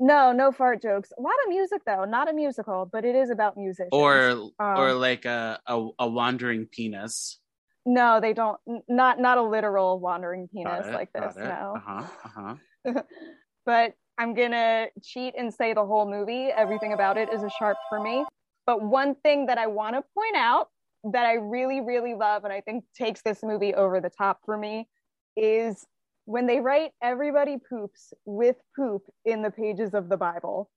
No, 0.00 0.32
no 0.32 0.50
fart 0.50 0.80
jokes. 0.80 1.12
A 1.16 1.20
lot 1.20 1.34
of 1.44 1.50
music 1.50 1.82
though, 1.84 2.06
not 2.06 2.30
a 2.30 2.32
musical, 2.32 2.88
but 2.90 3.04
it 3.04 3.14
is 3.14 3.28
about 3.28 3.58
music. 3.58 3.88
or 3.92 4.30
Um, 4.30 4.50
or 4.58 4.94
like 4.94 5.26
a, 5.26 5.60
a 5.66 5.88
a 5.98 6.08
wandering 6.08 6.66
penis. 6.66 7.38
no, 7.84 8.18
they 8.18 8.32
don't. 8.32 8.58
Not 8.88 9.20
not 9.20 9.36
a 9.36 9.42
literal 9.42 10.00
wandering 10.00 10.48
penis 10.48 10.86
it, 10.86 10.94
like 10.94 11.12
this. 11.12 11.36
No. 11.36 11.74
Uh 11.76 11.80
huh. 11.80 12.04
Uh 12.24 12.56
huh. 12.84 13.02
but 13.66 13.94
I'm 14.16 14.32
gonna 14.32 14.88
cheat 15.02 15.34
and 15.36 15.52
say 15.52 15.74
the 15.74 15.84
whole 15.84 16.10
movie, 16.10 16.46
everything 16.46 16.94
about 16.94 17.18
it 17.18 17.28
is 17.30 17.42
a 17.42 17.50
sharp 17.58 17.76
for 17.90 18.00
me. 18.00 18.24
But 18.64 18.82
one 18.82 19.16
thing 19.16 19.46
that 19.46 19.58
I 19.58 19.66
want 19.66 19.96
to 19.96 20.04
point 20.14 20.36
out 20.36 20.68
that 21.12 21.26
I 21.26 21.34
really, 21.34 21.80
really 21.82 22.14
love 22.14 22.44
and 22.44 22.52
I 22.52 22.62
think 22.62 22.84
takes 22.94 23.20
this 23.22 23.42
movie 23.42 23.74
over 23.74 24.00
the 24.00 24.10
top 24.10 24.40
for 24.46 24.56
me 24.56 24.88
is 25.36 25.86
when 26.30 26.46
they 26.46 26.60
write 26.60 26.92
everybody 27.02 27.56
poops 27.58 28.12
with 28.24 28.54
poop 28.76 29.02
in 29.24 29.42
the 29.42 29.50
pages 29.50 29.94
of 29.94 30.08
the 30.08 30.16
Bible. 30.16 30.70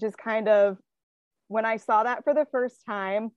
Just 0.00 0.16
kind 0.16 0.48
of 0.48 0.78
when 1.48 1.66
I 1.66 1.76
saw 1.76 2.04
that 2.04 2.24
for 2.24 2.32
the 2.32 2.46
first 2.50 2.76
time, 2.86 3.30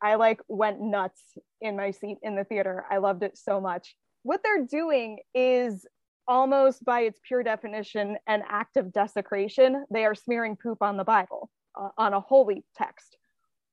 I 0.00 0.14
like 0.14 0.40
went 0.46 0.80
nuts 0.80 1.20
in 1.60 1.76
my 1.76 1.90
seat 1.90 2.18
in 2.22 2.36
the 2.36 2.44
theater. 2.44 2.84
I 2.88 2.98
loved 2.98 3.24
it 3.24 3.36
so 3.36 3.60
much. 3.60 3.96
What 4.22 4.42
they're 4.44 4.64
doing 4.64 5.18
is 5.34 5.84
almost 6.28 6.84
by 6.84 7.00
its 7.00 7.18
pure 7.26 7.42
definition 7.42 8.16
an 8.28 8.44
act 8.48 8.76
of 8.76 8.92
desecration 8.92 9.84
they 9.90 10.04
are 10.04 10.14
smearing 10.14 10.54
poop 10.54 10.80
on 10.80 10.96
the 10.96 11.02
bible 11.02 11.50
uh, 11.80 11.88
on 11.98 12.12
a 12.12 12.20
holy 12.20 12.62
text 12.76 13.16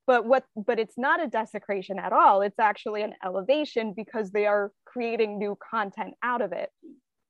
but 0.07 0.25
what 0.25 0.45
but 0.55 0.79
it's 0.79 0.97
not 0.97 1.21
a 1.21 1.27
desecration 1.27 1.99
at 1.99 2.13
all 2.13 2.41
it's 2.41 2.57
actually 2.57 3.03
an 3.03 3.13
elevation 3.23 3.93
because 3.95 4.31
they 4.31 4.47
are 4.47 4.71
creating 4.85 5.37
new 5.37 5.55
content 5.69 6.15
out 6.23 6.41
of 6.41 6.51
it 6.51 6.71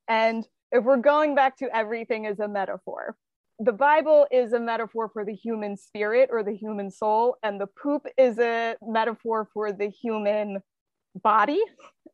and 0.08 0.48
if 0.72 0.84
we're 0.84 0.98
going 0.98 1.36
back 1.36 1.58
to 1.58 1.74
everything 1.76 2.26
as 2.26 2.40
a 2.40 2.48
metaphor 2.48 3.16
the 3.60 3.72
bible 3.72 4.28
is 4.32 4.54
a 4.54 4.60
metaphor 4.60 5.10
for 5.12 5.26
the 5.26 5.34
human 5.34 5.76
spirit 5.76 6.30
or 6.32 6.44
the 6.44 6.56
human 6.56 6.92
soul 6.92 7.38
and 7.44 7.60
the 7.60 7.68
poop 7.68 8.06
is 8.18 8.38
a 8.40 8.76
metaphor 8.82 9.48
for 9.54 9.72
the 9.72 9.90
human 9.90 10.62
body 11.18 11.62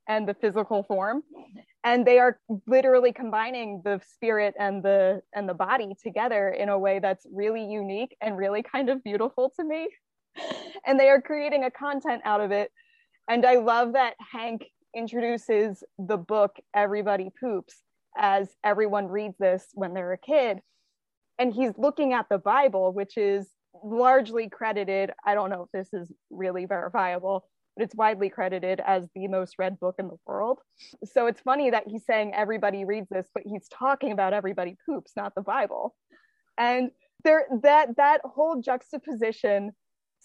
and 0.07 0.27
the 0.27 0.33
physical 0.33 0.83
form. 0.83 1.23
And 1.83 2.05
they 2.05 2.19
are 2.19 2.39
literally 2.67 3.11
combining 3.11 3.81
the 3.83 4.01
spirit 4.15 4.53
and 4.57 4.83
the 4.83 5.21
and 5.33 5.47
the 5.47 5.53
body 5.53 5.93
together 6.01 6.49
in 6.49 6.69
a 6.69 6.79
way 6.79 6.99
that's 6.99 7.25
really 7.31 7.65
unique 7.65 8.15
and 8.21 8.37
really 8.37 8.63
kind 8.63 8.89
of 8.89 9.03
beautiful 9.03 9.51
to 9.57 9.63
me. 9.63 9.89
And 10.85 10.99
they 10.99 11.07
are 11.07 11.21
creating 11.21 11.63
a 11.63 11.71
content 11.71 12.23
out 12.25 12.41
of 12.41 12.51
it. 12.51 12.69
And 13.29 13.45
i 13.45 13.55
love 13.55 13.93
that 13.93 14.15
hank 14.19 14.65
introduces 14.95 15.83
the 15.97 16.17
book 16.17 16.57
everybody 16.73 17.31
poops 17.39 17.75
as 18.17 18.49
everyone 18.63 19.07
reads 19.07 19.37
this 19.39 19.67
when 19.73 19.93
they're 19.93 20.13
a 20.13 20.17
kid. 20.17 20.59
And 21.39 21.53
he's 21.53 21.71
looking 21.77 22.13
at 22.13 22.27
the 22.29 22.37
bible 22.37 22.93
which 22.93 23.17
is 23.17 23.49
largely 23.83 24.49
credited. 24.49 25.11
I 25.25 25.33
don't 25.33 25.49
know 25.49 25.63
if 25.63 25.71
this 25.71 25.93
is 25.93 26.11
really 26.29 26.65
verifiable 26.65 27.45
but 27.75 27.83
it's 27.83 27.95
widely 27.95 28.29
credited 28.29 28.79
as 28.85 29.07
the 29.15 29.27
most 29.27 29.55
read 29.57 29.79
book 29.79 29.95
in 29.97 30.07
the 30.07 30.17
world. 30.27 30.59
So 31.05 31.25
it's 31.25 31.41
funny 31.41 31.71
that 31.71 31.85
he's 31.87 32.05
saying 32.05 32.33
everybody 32.35 32.85
reads 32.85 33.07
this 33.09 33.27
but 33.33 33.43
he's 33.45 33.67
talking 33.69 34.11
about 34.11 34.33
everybody 34.33 34.77
poops 34.85 35.13
not 35.15 35.33
the 35.35 35.41
bible. 35.41 35.95
And 36.57 36.91
there 37.23 37.45
that 37.63 37.95
that 37.97 38.21
whole 38.23 38.61
juxtaposition 38.61 39.71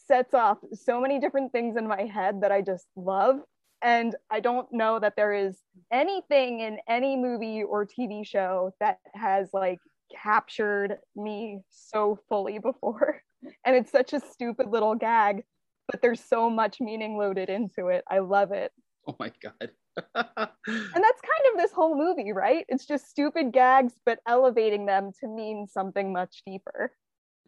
sets 0.07 0.35
off 0.35 0.59
so 0.73 1.01
many 1.01 1.19
different 1.19 1.53
things 1.53 1.77
in 1.77 1.87
my 1.87 2.03
head 2.03 2.41
that 2.43 2.53
i 2.53 2.61
just 2.63 2.87
love 2.97 3.41
and 3.83 4.17
i 4.31 4.41
don't 4.41 4.73
know 4.73 4.99
that 4.99 5.15
there 5.17 5.33
is 5.33 5.59
anything 5.93 6.61
in 6.61 6.79
any 6.89 7.17
movie 7.17 7.63
or 7.63 7.87
tv 7.87 8.27
show 8.27 8.73
that 8.81 8.99
has 9.15 9.51
like 9.53 9.79
captured 10.23 10.97
me 11.17 11.61
so 11.71 12.19
fully 12.29 12.59
before 12.59 13.23
and 13.65 13.77
it's 13.77 13.93
such 13.93 14.13
a 14.13 14.21
stupid 14.21 14.69
little 14.69 14.95
gag 14.95 15.45
but 15.91 16.03
there's 16.03 16.21
so 16.21 16.51
much 16.51 16.81
meaning 16.81 17.17
loaded 17.17 17.49
into 17.49 17.89
it 17.89 18.05
i 18.11 18.19
love 18.19 18.53
it 18.53 18.73
Oh 19.09 19.17
my 19.19 19.33
god. 19.43 19.71
and 20.07 20.07
that's 20.37 20.53
kind 20.67 21.53
of 21.53 21.57
this 21.57 21.73
whole 21.73 21.97
movie, 21.97 22.33
right? 22.33 22.67
It's 22.69 22.85
just 22.85 23.09
stupid 23.09 23.53
gags, 23.53 23.95
but 24.05 24.21
elevating 24.29 24.85
them 24.85 25.13
to 25.21 25.29
mean 25.29 25.67
something 25.67 26.13
much 26.13 26.43
deeper. 26.47 26.93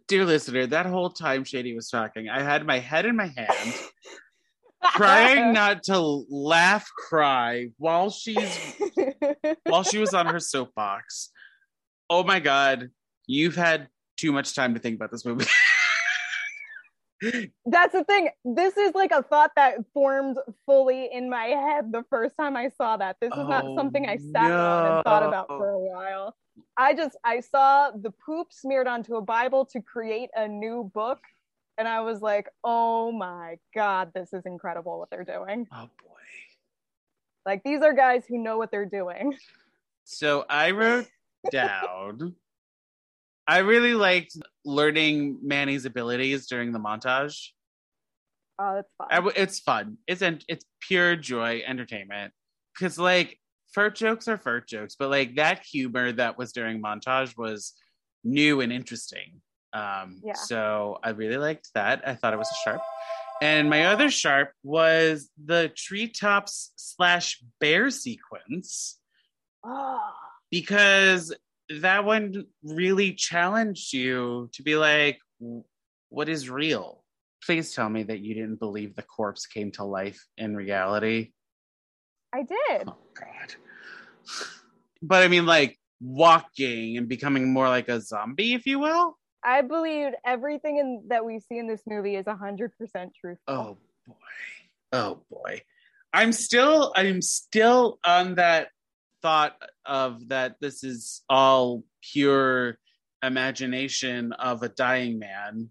Dear 0.08 0.24
listener, 0.24 0.66
that 0.66 0.86
whole 0.86 1.10
time 1.10 1.44
Shady 1.44 1.74
was 1.74 1.90
talking, 1.90 2.30
I 2.30 2.40
had 2.40 2.66
my 2.66 2.78
head 2.78 3.04
in 3.04 3.14
my 3.14 3.26
hand, 3.26 3.74
trying 4.94 5.52
not 5.54 5.82
to 5.84 6.24
laugh, 6.28 6.88
cry 6.96 7.68
while 7.78 8.10
she's 8.10 8.76
while 9.64 9.82
she 9.82 9.98
was 9.98 10.14
on 10.14 10.26
her 10.26 10.40
soapbox. 10.40 11.30
Oh 12.08 12.24
my 12.24 12.40
god, 12.40 12.90
you've 13.26 13.56
had 13.56 13.88
too 14.16 14.32
much 14.32 14.54
time 14.54 14.74
to 14.74 14.80
think 14.80 14.96
about 14.96 15.10
this 15.10 15.24
movie. 15.24 15.46
That's 17.66 17.92
the 17.92 18.04
thing. 18.04 18.30
This 18.44 18.76
is 18.76 18.94
like 18.94 19.10
a 19.12 19.22
thought 19.22 19.52
that 19.56 19.76
formed 19.92 20.38
fully 20.64 21.10
in 21.12 21.28
my 21.28 21.46
head 21.46 21.92
the 21.92 22.02
first 22.08 22.34
time 22.36 22.56
I 22.56 22.70
saw 22.70 22.96
that. 22.96 23.16
This 23.20 23.32
is 23.32 23.46
not 23.46 23.64
Oh, 23.64 23.76
something 23.76 24.06
I 24.06 24.16
sat 24.16 24.50
on 24.50 24.86
and 24.86 25.04
thought 25.04 25.22
oh, 25.22 25.28
about 25.28 25.48
for 25.48 25.70
a 25.70 25.78
while. 25.78 26.34
I 26.76 26.94
just 26.94 27.16
I 27.22 27.40
saw 27.40 27.90
the 27.90 28.10
poop 28.10 28.48
smeared 28.52 28.86
onto 28.86 29.16
a 29.16 29.22
Bible 29.22 29.66
to 29.66 29.82
create 29.82 30.30
a 30.34 30.48
new 30.48 30.90
book. 30.94 31.18
And 31.80 31.88
I 31.88 32.02
was 32.02 32.20
like, 32.20 32.46
oh 32.62 33.10
my 33.10 33.56
God, 33.74 34.10
this 34.14 34.34
is 34.34 34.44
incredible 34.44 34.98
what 34.98 35.08
they're 35.08 35.24
doing. 35.24 35.66
oh 35.72 35.88
boy. 36.02 36.10
Like, 37.46 37.62
these 37.64 37.80
are 37.80 37.94
guys 37.94 38.24
who 38.28 38.36
know 38.36 38.58
what 38.58 38.70
they're 38.70 38.84
doing. 38.84 39.34
So 40.04 40.44
I 40.50 40.72
wrote 40.72 41.06
down. 41.50 42.34
I 43.46 43.58
really 43.58 43.94
liked 43.94 44.36
learning 44.66 45.38
Manny's 45.42 45.86
abilities 45.86 46.48
during 46.48 46.72
the 46.72 46.78
montage. 46.78 47.48
Oh, 48.58 48.74
that's 48.74 48.90
fun. 48.98 49.08
W- 49.10 49.32
it's 49.34 49.60
fun. 49.60 49.96
It's 50.06 50.20
en- 50.20 50.40
it's 50.48 50.66
pure 50.80 51.16
joy, 51.16 51.62
entertainment. 51.66 52.34
Because 52.74 52.98
like 52.98 53.38
fart 53.74 53.94
jokes 53.94 54.28
are 54.28 54.36
fart 54.36 54.68
jokes, 54.68 54.96
but 54.98 55.08
like 55.08 55.36
that 55.36 55.64
humor 55.64 56.12
that 56.12 56.36
was 56.36 56.52
during 56.52 56.82
montage 56.82 57.38
was 57.38 57.72
new 58.22 58.60
and 58.60 58.70
interesting. 58.70 59.40
Um, 59.72 60.20
Yeah. 60.24 60.34
So 60.34 60.98
I 61.02 61.10
really 61.10 61.36
liked 61.36 61.70
that. 61.74 62.06
I 62.06 62.14
thought 62.14 62.34
it 62.34 62.38
was 62.38 62.50
a 62.50 62.62
sharp. 62.64 62.82
And 63.42 63.70
my 63.70 63.86
other 63.86 64.10
sharp 64.10 64.52
was 64.62 65.30
the 65.42 65.72
treetops 65.74 66.72
slash 66.76 67.42
bear 67.58 67.90
sequence 67.90 68.98
oh. 69.64 70.00
because 70.50 71.34
that 71.70 72.04
one 72.04 72.44
really 72.62 73.14
challenged 73.14 73.94
you 73.94 74.50
to 74.52 74.62
be 74.62 74.76
like, 74.76 75.18
what 76.10 76.28
is 76.28 76.50
real? 76.50 77.02
Please 77.42 77.72
tell 77.74 77.88
me 77.88 78.02
that 78.02 78.20
you 78.20 78.34
didn't 78.34 78.58
believe 78.58 78.94
the 78.94 79.02
corpse 79.02 79.46
came 79.46 79.70
to 79.72 79.84
life 79.84 80.22
in 80.36 80.54
reality. 80.54 81.30
I 82.34 82.42
did. 82.42 82.88
Oh, 82.88 82.96
God. 83.14 83.54
But 85.00 85.22
I 85.22 85.28
mean, 85.28 85.46
like 85.46 85.78
walking 86.00 86.98
and 86.98 87.08
becoming 87.08 87.52
more 87.52 87.68
like 87.68 87.88
a 87.88 88.00
zombie, 88.00 88.52
if 88.52 88.66
you 88.66 88.78
will. 88.78 89.16
I 89.45 89.62
believed 89.62 90.16
everything 90.24 90.78
in, 90.78 91.05
that 91.09 91.24
we 91.24 91.41
see 91.41 91.59
in 91.59 91.66
this 91.66 91.82
movie 91.86 92.16
is 92.16 92.26
100% 92.26 92.70
truthful. 93.20 93.38
Oh 93.47 93.78
boy. 94.07 94.14
Oh 94.93 95.22
boy. 95.30 95.62
I'm 96.12 96.32
still 96.32 96.93
I'm 96.97 97.22
still 97.22 97.99
on 98.05 98.34
that 98.34 98.68
thought 99.22 99.57
of 99.86 100.28
that 100.28 100.57
this 100.61 100.82
is 100.82 101.22
all 101.28 101.84
pure 102.03 102.78
imagination 103.22 104.32
of 104.32 104.62
a 104.62 104.68
dying 104.68 105.18
man. 105.18 105.70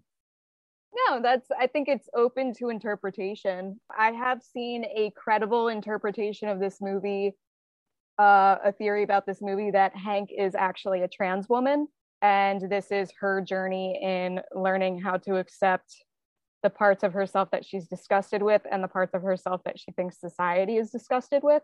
No, 1.08 1.20
that's, 1.22 1.48
I 1.58 1.66
think 1.66 1.88
it's 1.88 2.08
open 2.14 2.52
to 2.54 2.68
interpretation. 2.68 3.80
I 3.96 4.12
have 4.12 4.42
seen 4.42 4.84
a 4.84 5.12
credible 5.16 5.68
interpretation 5.68 6.48
of 6.48 6.58
this 6.58 6.80
movie, 6.80 7.36
uh, 8.18 8.56
a 8.64 8.72
theory 8.72 9.02
about 9.02 9.26
this 9.26 9.40
movie 9.40 9.70
that 9.70 9.96
Hank 9.96 10.30
is 10.36 10.54
actually 10.54 11.02
a 11.02 11.08
trans 11.08 11.48
woman. 11.48 11.86
And 12.22 12.70
this 12.70 12.90
is 12.90 13.10
her 13.20 13.40
journey 13.40 13.98
in 14.02 14.40
learning 14.54 15.00
how 15.00 15.16
to 15.18 15.36
accept 15.36 16.04
the 16.62 16.70
parts 16.70 17.02
of 17.02 17.14
herself 17.14 17.50
that 17.52 17.64
she's 17.64 17.88
disgusted 17.88 18.42
with 18.42 18.62
and 18.70 18.84
the 18.84 18.88
parts 18.88 19.14
of 19.14 19.22
herself 19.22 19.62
that 19.64 19.78
she 19.78 19.92
thinks 19.92 20.20
society 20.20 20.76
is 20.76 20.90
disgusted 20.90 21.42
with. 21.42 21.62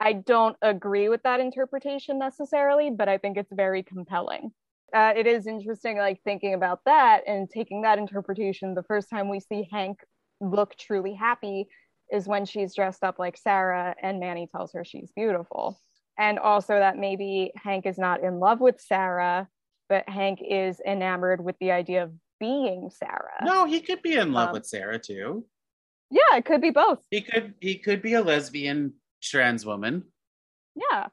I 0.00 0.12
don't 0.12 0.56
agree 0.60 1.08
with 1.08 1.22
that 1.22 1.40
interpretation 1.40 2.18
necessarily, 2.18 2.90
but 2.90 3.08
I 3.08 3.16
think 3.16 3.38
it's 3.38 3.52
very 3.52 3.82
compelling. 3.82 4.52
Uh, 4.94 5.12
it 5.16 5.26
is 5.26 5.46
interesting, 5.46 5.96
like 5.96 6.20
thinking 6.24 6.52
about 6.52 6.80
that 6.84 7.22
and 7.26 7.48
taking 7.48 7.82
that 7.82 7.98
interpretation. 7.98 8.74
The 8.74 8.82
first 8.82 9.08
time 9.08 9.28
we 9.30 9.40
see 9.40 9.66
Hank 9.72 9.98
look 10.40 10.76
truly 10.76 11.14
happy 11.14 11.68
is 12.12 12.28
when 12.28 12.44
she's 12.44 12.74
dressed 12.74 13.02
up 13.02 13.18
like 13.18 13.38
Sarah 13.38 13.94
and 14.02 14.20
Manny 14.20 14.46
tells 14.46 14.72
her 14.74 14.84
she's 14.84 15.10
beautiful. 15.16 15.78
and 16.18 16.38
also 16.38 16.74
that 16.74 16.96
maybe 16.96 17.52
Hank 17.56 17.86
is 17.86 17.98
not 17.98 18.22
in 18.22 18.38
love 18.38 18.60
with 18.60 18.80
Sarah, 18.80 19.48
but 19.88 20.08
Hank 20.08 20.40
is 20.42 20.80
enamored 20.86 21.44
with 21.44 21.56
the 21.60 21.70
idea 21.72 22.04
of 22.04 22.12
being 22.40 22.90
Sarah. 22.90 23.42
No, 23.42 23.64
he 23.64 23.80
could 23.80 24.02
be 24.02 24.14
in 24.14 24.32
love 24.32 24.48
Um, 24.48 24.54
with 24.54 24.66
Sarah 24.66 24.98
too. 24.98 25.46
Yeah, 26.10 26.36
it 26.36 26.44
could 26.44 26.60
be 26.60 26.70
both. 26.70 27.00
He 27.10 27.22
could 27.22 27.54
he 27.60 27.78
could 27.78 28.02
be 28.02 28.14
a 28.14 28.22
lesbian 28.22 28.94
trans 29.22 29.64
woman. 29.64 30.04
Yeah. 30.74 31.08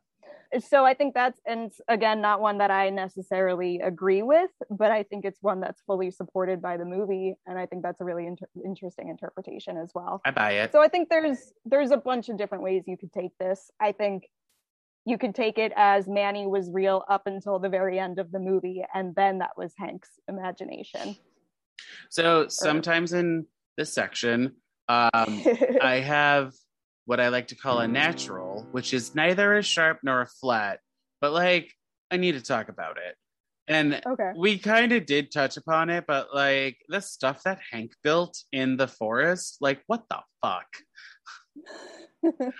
So 0.67 0.84
I 0.84 0.93
think 0.95 1.13
that's, 1.13 1.39
and 1.45 1.72
again, 1.88 2.19
not 2.19 2.41
one 2.41 2.57
that 2.57 2.72
I 2.72 2.89
necessarily 2.89 3.80
agree 3.80 4.22
with, 4.22 4.49
but 4.69 4.91
I 4.91 5.03
think 5.03 5.24
it's 5.24 5.41
one 5.41 5.61
that's 5.61 5.82
fully 5.88 6.11
supported 6.11 6.61
by 6.61 6.76
the 6.76 6.84
movie. 6.84 7.36
And 7.47 7.57
I 7.57 7.65
think 7.65 7.84
that's 7.84 8.01
a 8.01 8.03
really 8.03 8.28
inter- 8.28 8.49
interesting 8.65 9.07
interpretation 9.07 9.78
as 9.78 9.91
well. 9.95 10.22
I 10.26 10.32
buy 10.32 10.51
it. 10.53 10.74
So 10.74 10.82
I 10.82 10.89
think 10.89 11.07
there's 11.07 11.53
there's 11.63 11.91
a 11.91 11.97
bunch 11.97 12.28
of 12.28 12.38
different 12.38 12.65
ways 12.65 12.84
you 12.86 12.97
could 12.97 13.13
take 13.13 13.32
this. 13.39 13.72
I 13.80 13.93
think 13.93 14.24
you 15.06 15.18
could 15.18 15.34
take 15.34 15.58
it 15.58 15.72
as 15.76 16.08
Manny 16.08 16.45
was 16.45 16.70
real 16.72 17.04
up 17.10 17.24
until 17.26 17.60
the 17.60 17.70
very 17.70 17.99
end 17.99 18.20
of 18.20 18.32
the 18.32 18.39
movie, 18.39 18.84
and 18.93 19.16
then 19.16 19.39
that 19.39 19.58
was 19.58 19.74
Hank's 19.78 20.10
imagination. 20.28 21.16
So 22.10 22.47
sometimes 22.47 23.14
in 23.14 23.45
this 23.78 23.93
section, 23.93 24.56
um, 24.88 25.10
I 25.82 26.02
have 26.06 26.54
what 27.06 27.20
I 27.20 27.30
like 27.30 27.47
to 27.47 27.56
call 27.56 27.80
a 27.80 27.88
natural, 27.88 28.68
which 28.72 28.93
is 28.93 29.16
neither 29.16 29.58
a 29.58 29.64
sharp 29.64 29.99
nor 30.04 30.22
a 30.22 30.28
flat, 30.28 30.80
but 31.20 31.34
like 31.34 31.72
I 32.12 32.18
need 32.18 32.34
to 32.34 32.41
talk 32.41 32.70
about 32.70 32.97
it. 32.97 33.16
And 33.68 34.02
okay. 34.06 34.32
we 34.36 34.58
kind 34.58 34.91
of 34.91 35.06
did 35.06 35.32
touch 35.32 35.56
upon 35.56 35.89
it, 35.89 36.06
but 36.08 36.34
like 36.34 36.78
the 36.89 36.99
stuff 36.99 37.43
that 37.43 37.60
Hank 37.72 37.93
built 38.04 38.38
in 38.52 38.76
the 38.76 38.88
forest, 38.88 39.58
like 39.62 39.82
what 39.88 40.04
the 40.10 40.20
fuck? 40.41 40.68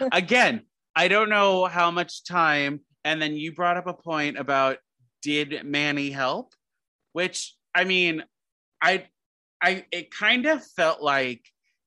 Again, 0.12 0.62
I 0.96 1.08
don't 1.08 1.30
know 1.30 1.66
how 1.66 1.92
much 1.92 2.24
time. 2.24 2.82
And 3.04 3.22
then 3.22 3.36
you 3.36 3.54
brought 3.54 3.78
up 3.78 3.88
a 3.88 3.94
point 3.94 4.38
about 4.38 4.78
did 5.22 5.64
Manny 5.64 6.10
help? 6.10 6.54
Which 7.14 7.56
I 7.74 7.84
mean, 7.84 8.24
I 8.82 9.08
I 9.62 9.86
it 9.92 10.12
kind 10.12 10.46
of 10.46 10.66
felt 10.66 11.02
like 11.02 11.46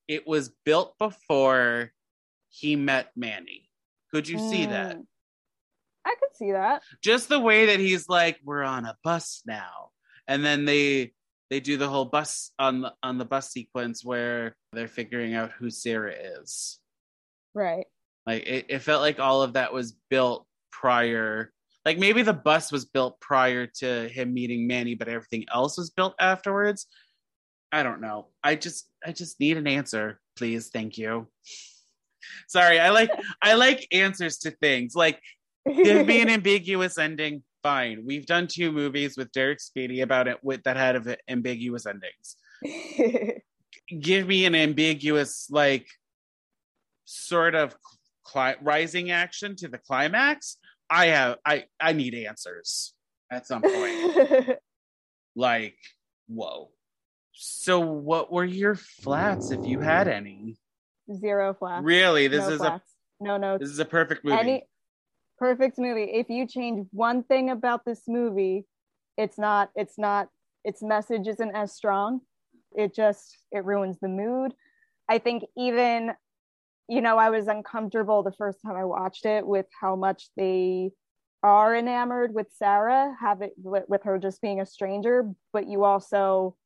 it 0.09 0.27
was 0.27 0.51
built 0.65 0.97
before 0.99 1.93
he 2.49 2.77
met 2.77 3.11
Manny. 3.17 3.71
Could 4.13 4.29
you 4.29 4.39
see 4.39 4.67
that? 4.67 4.97
Mm. 4.97 5.07
I 6.05 6.15
could 6.21 6.37
see 6.37 6.53
that. 6.53 6.83
Just 7.03 7.29
the 7.29 7.41
way 7.41 7.67
that 7.67 7.81
he's 7.81 8.09
like, 8.09 8.39
we're 8.45 8.63
on 8.63 8.85
a 8.85 8.97
bus 9.03 9.43
now. 9.47 9.91
And 10.29 10.45
then 10.45 10.65
they 10.65 11.13
they 11.51 11.61
do 11.61 11.77
the 11.77 11.89
whole 11.89 12.05
bus 12.05 12.53
on 12.59 12.83
the 12.83 12.93
on 13.03 13.19
the 13.19 13.25
bus 13.25 13.51
sequence 13.51 14.05
where 14.05 14.57
they're 14.73 14.89
figuring 14.89 15.35
out 15.35 15.53
who 15.53 15.71
Sarah 15.71 16.15
is. 16.41 16.79
Right. 17.55 17.87
Like 18.27 18.47
it, 18.47 18.67
it 18.69 18.79
felt 18.81 19.03
like 19.03 19.21
all 19.21 19.43
of 19.43 19.55
that 19.55 19.73
was 19.73 19.97
built 20.11 20.47
prior. 20.71 21.53
Like 21.85 21.99
maybe 21.99 22.23
the 22.23 22.33
bus 22.33 22.73
was 22.73 22.87
built 22.87 23.21
prior 23.21 23.67
to 23.79 24.09
him 24.09 24.33
meeting 24.33 24.67
Manny, 24.67 24.95
but 24.95 25.09
everything 25.09 25.45
else 25.53 25.77
was 25.77 25.91
built 25.91 26.15
afterwards. 26.19 26.87
I 27.71 27.83
don't 27.83 28.01
know. 28.01 28.29
I 28.43 28.55
just 28.55 28.89
I 29.05 29.13
just 29.13 29.41
need 29.41 29.57
an 29.57 29.67
answer, 29.67 30.21
please. 30.37 30.71
Thank 30.73 30.97
you. 30.97 31.29
Sorry, 32.49 32.81
I 32.81 32.91
like 32.91 33.11
I 33.43 33.55
like 33.55 33.87
answers 33.93 34.39
to 34.39 34.51
things. 34.51 34.95
Like 34.95 35.21
give 35.67 36.07
me 36.07 36.23
an 36.23 36.31
ambiguous 36.39 36.99
ending. 36.99 37.43
Fine. 37.63 38.05
We've 38.07 38.27
done 38.27 38.47
two 38.47 38.73
movies 38.73 39.17
with 39.17 39.33
Derek 39.33 39.59
Speedy 39.59 40.03
about 40.03 40.29
it 40.29 40.39
with 40.43 40.63
that 40.65 40.77
had 40.77 40.97
of 40.97 41.09
ambiguous 41.29 41.87
endings. 41.87 42.37
Give 44.01 44.27
me 44.27 44.45
an 44.45 44.55
ambiguous 44.55 45.49
like 45.51 45.87
sort 47.07 47.55
of 47.55 47.75
cli- 48.25 48.57
rising 48.63 49.11
action 49.11 49.57
to 49.57 49.69
the 49.69 49.79
climax. 49.79 50.57
I 50.91 51.07
have 51.07 51.39
I 51.45 51.65
I 51.81 51.93
need 51.93 52.15
answers 52.15 52.95
at 53.31 53.47
some 53.47 53.63
point. 53.63 54.59
like 55.37 55.77
whoa. 56.27 56.71
So 57.33 57.81
what 57.81 58.33
were 58.33 58.45
your 58.45 58.75
flats 58.75 59.51
if 59.51 59.67
you 59.67 59.81
had 59.81 60.09
any? 60.09 60.57
Zero 61.13 61.55
flats. 61.55 61.85
Really, 61.85 62.29
this 62.29 62.47
no 62.47 62.53
is 62.53 62.59
flats. 62.59 62.91
no 63.21 63.35
a 63.35 63.39
notes. 63.39 63.61
this 63.63 63.71
is 63.71 63.79
a 63.79 63.85
perfect 63.85 64.25
movie. 64.25 64.39
Any 64.39 64.65
perfect 65.39 65.79
movie. 65.79 66.05
If 66.05 66.31
you 66.31 66.47
change 66.47 66.87
one 66.93 67.23
thing 67.25 67.51
about 67.51 67.85
this 67.85 68.03
movie, 68.07 68.67
it's 69.17 69.39
not 69.39 69.71
it's 69.75 69.99
not 69.99 70.29
its 70.65 70.83
message 70.83 71.27
isn't 71.27 71.55
as 71.55 71.73
strong. 71.73 72.21
It 72.77 72.95
just 72.95 73.37
it 73.53 73.65
ruins 73.65 73.99
the 74.01 74.09
mood. 74.09 74.55
I 75.09 75.19
think 75.19 75.45
even 75.57 76.13
you 76.89 77.01
know, 77.01 77.17
I 77.17 77.31
was 77.31 77.49
uncomfortable 77.49 78.23
the 78.23 78.33
first 78.33 78.59
time 78.65 78.77
I 78.77 78.85
watched 78.85 79.27
it 79.27 79.47
with 79.47 79.67
how 79.81 79.97
much 79.97 80.29
they 80.37 80.91
are 81.43 81.77
enamored 81.77 82.35
with 82.35 82.47
Sarah, 82.57 83.15
have 83.21 83.43
it 83.43 83.53
with, 83.57 84.03
her 84.05 84.19
just 84.19 84.41
being 84.41 84.61
a 84.61 84.67
stranger, 84.67 85.31
but 85.53 85.69
you 85.69 85.85
also 85.85 86.57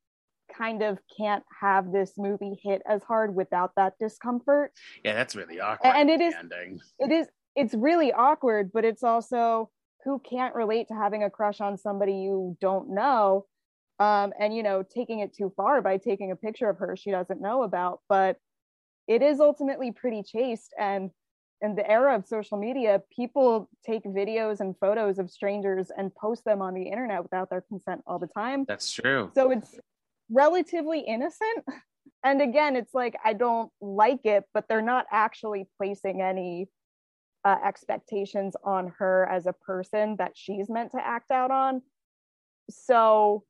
kind 0.55 0.81
of 0.81 0.97
can't 1.15 1.43
have 1.61 1.91
this 1.91 2.13
movie 2.17 2.59
hit 2.63 2.81
as 2.87 3.03
hard 3.03 3.35
without 3.35 3.71
that 3.75 3.93
discomfort. 3.99 4.71
yeah, 5.03 5.13
that's 5.13 5.35
really 5.35 5.59
awkward. 5.59 5.93
And 5.95 6.09
it 6.09 6.21
is 6.21 6.33
ending. 6.33 6.79
it 6.97 7.11
is 7.11 7.27
it's 7.55 7.73
really 7.73 8.13
awkward 8.13 8.71
but 8.73 8.85
it's 8.85 9.03
also 9.03 9.69
who 10.05 10.19
can't 10.19 10.55
relate 10.55 10.87
to 10.87 10.93
having 10.93 11.23
a 11.23 11.29
crush 11.29 11.59
on 11.61 11.77
somebody 11.77 12.13
you 12.13 12.57
don't 12.61 12.89
know 12.89 13.45
um 13.99 14.31
and 14.39 14.55
you 14.55 14.63
know 14.63 14.83
taking 14.83 15.19
it 15.19 15.35
too 15.35 15.51
far 15.57 15.81
by 15.81 15.97
taking 15.97 16.31
a 16.31 16.35
picture 16.35 16.69
of 16.69 16.77
her 16.77 16.95
she 16.95 17.11
doesn't 17.11 17.41
know 17.41 17.63
about 17.63 17.99
but 18.07 18.37
it 19.09 19.21
is 19.21 19.41
ultimately 19.41 19.91
pretty 19.91 20.23
chaste. 20.23 20.73
And 20.79 21.09
in 21.61 21.75
the 21.75 21.89
era 21.89 22.15
of 22.15 22.25
social 22.25 22.57
media 22.57 23.01
people 23.13 23.69
take 23.85 24.03
videos 24.05 24.61
and 24.61 24.77
photos 24.79 25.19
of 25.19 25.29
strangers 25.29 25.91
and 25.97 26.15
post 26.15 26.45
them 26.45 26.61
on 26.61 26.73
the 26.73 26.83
internet 26.83 27.21
without 27.21 27.49
their 27.49 27.61
consent 27.61 28.01
all 28.07 28.19
the 28.19 28.27
time. 28.27 28.63
That's 28.65 28.93
true. 28.93 29.31
so 29.35 29.51
it's 29.51 29.77
relatively 30.31 31.01
innocent. 31.01 31.65
And 32.23 32.41
again 32.41 32.75
it's 32.75 32.93
like 32.93 33.15
i 33.23 33.31
don't 33.31 33.71
like 33.79 34.25
it 34.25 34.43
but 34.53 34.65
they're 34.67 34.81
not 34.81 35.05
actually 35.09 35.69
placing 35.77 36.21
any 36.21 36.67
uh, 37.45 37.55
expectations 37.65 38.55
on 38.63 38.93
her 38.99 39.27
as 39.31 39.45
a 39.45 39.53
person 39.53 40.17
that 40.17 40.33
she's 40.35 40.69
meant 40.69 40.91
to 40.91 41.05
act 41.05 41.31
out 41.31 41.51
on. 41.51 41.81
So 42.69 43.43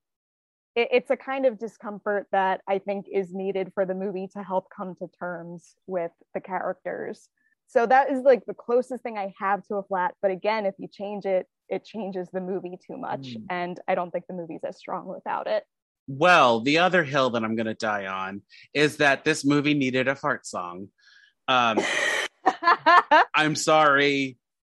it, 0.76 0.88
it's 0.91 1.09
a 1.09 1.17
kind 1.17 1.45
of 1.45 1.57
discomfort 1.59 2.28
that 2.32 2.61
i 2.67 2.78
think 2.80 3.05
is 3.11 3.34
needed 3.34 3.72
for 3.74 3.86
the 3.86 3.95
movie 3.95 4.28
to 4.34 4.43
help 4.43 4.67
come 4.76 4.95
to 4.95 5.07
terms 5.20 5.76
with 5.88 6.11
the 6.34 6.39
characters 6.41 7.30
so 7.67 7.86
that 7.86 8.11
is 8.11 8.24
like 8.24 8.45
the 8.45 8.53
closest 8.53 9.03
thing 9.03 9.17
i 9.17 9.34
have 9.38 9.63
to 9.65 9.76
a 9.76 9.84
flat 9.84 10.13
but 10.22 10.32
again 10.32 10.65
if 10.65 10.76
you 10.78 10.88
change 10.88 11.26
it 11.26 11.45
it 11.70 11.84
changes 11.86 12.28
the 12.34 12.41
movie 12.41 12.78
too 12.88 12.97
much 12.97 13.36
Mm. 13.36 13.45
and 13.49 13.80
i 13.88 13.95
don't 13.95 14.11
think 14.11 14.26
the 14.28 14.34
movie's 14.34 14.63
as 14.63 14.78
strong 14.78 15.05
without 15.07 15.47
it 15.47 15.63
Well, 16.07 16.61
the 16.61 16.80
other 16.80 17.03
hill 17.03 17.30
that 17.32 17.43
I'm 17.43 17.55
going 17.55 17.67
to 17.67 17.76
die 17.76 18.07
on 18.07 18.41
is 18.74 18.97
that 18.97 19.24
this 19.24 19.45
movie 19.45 19.76
needed 19.76 20.07
a 20.07 20.15
fart 20.15 20.43
song. 20.47 20.88
Um, 21.47 21.78
I'm 23.36 23.55
sorry, 23.55 24.39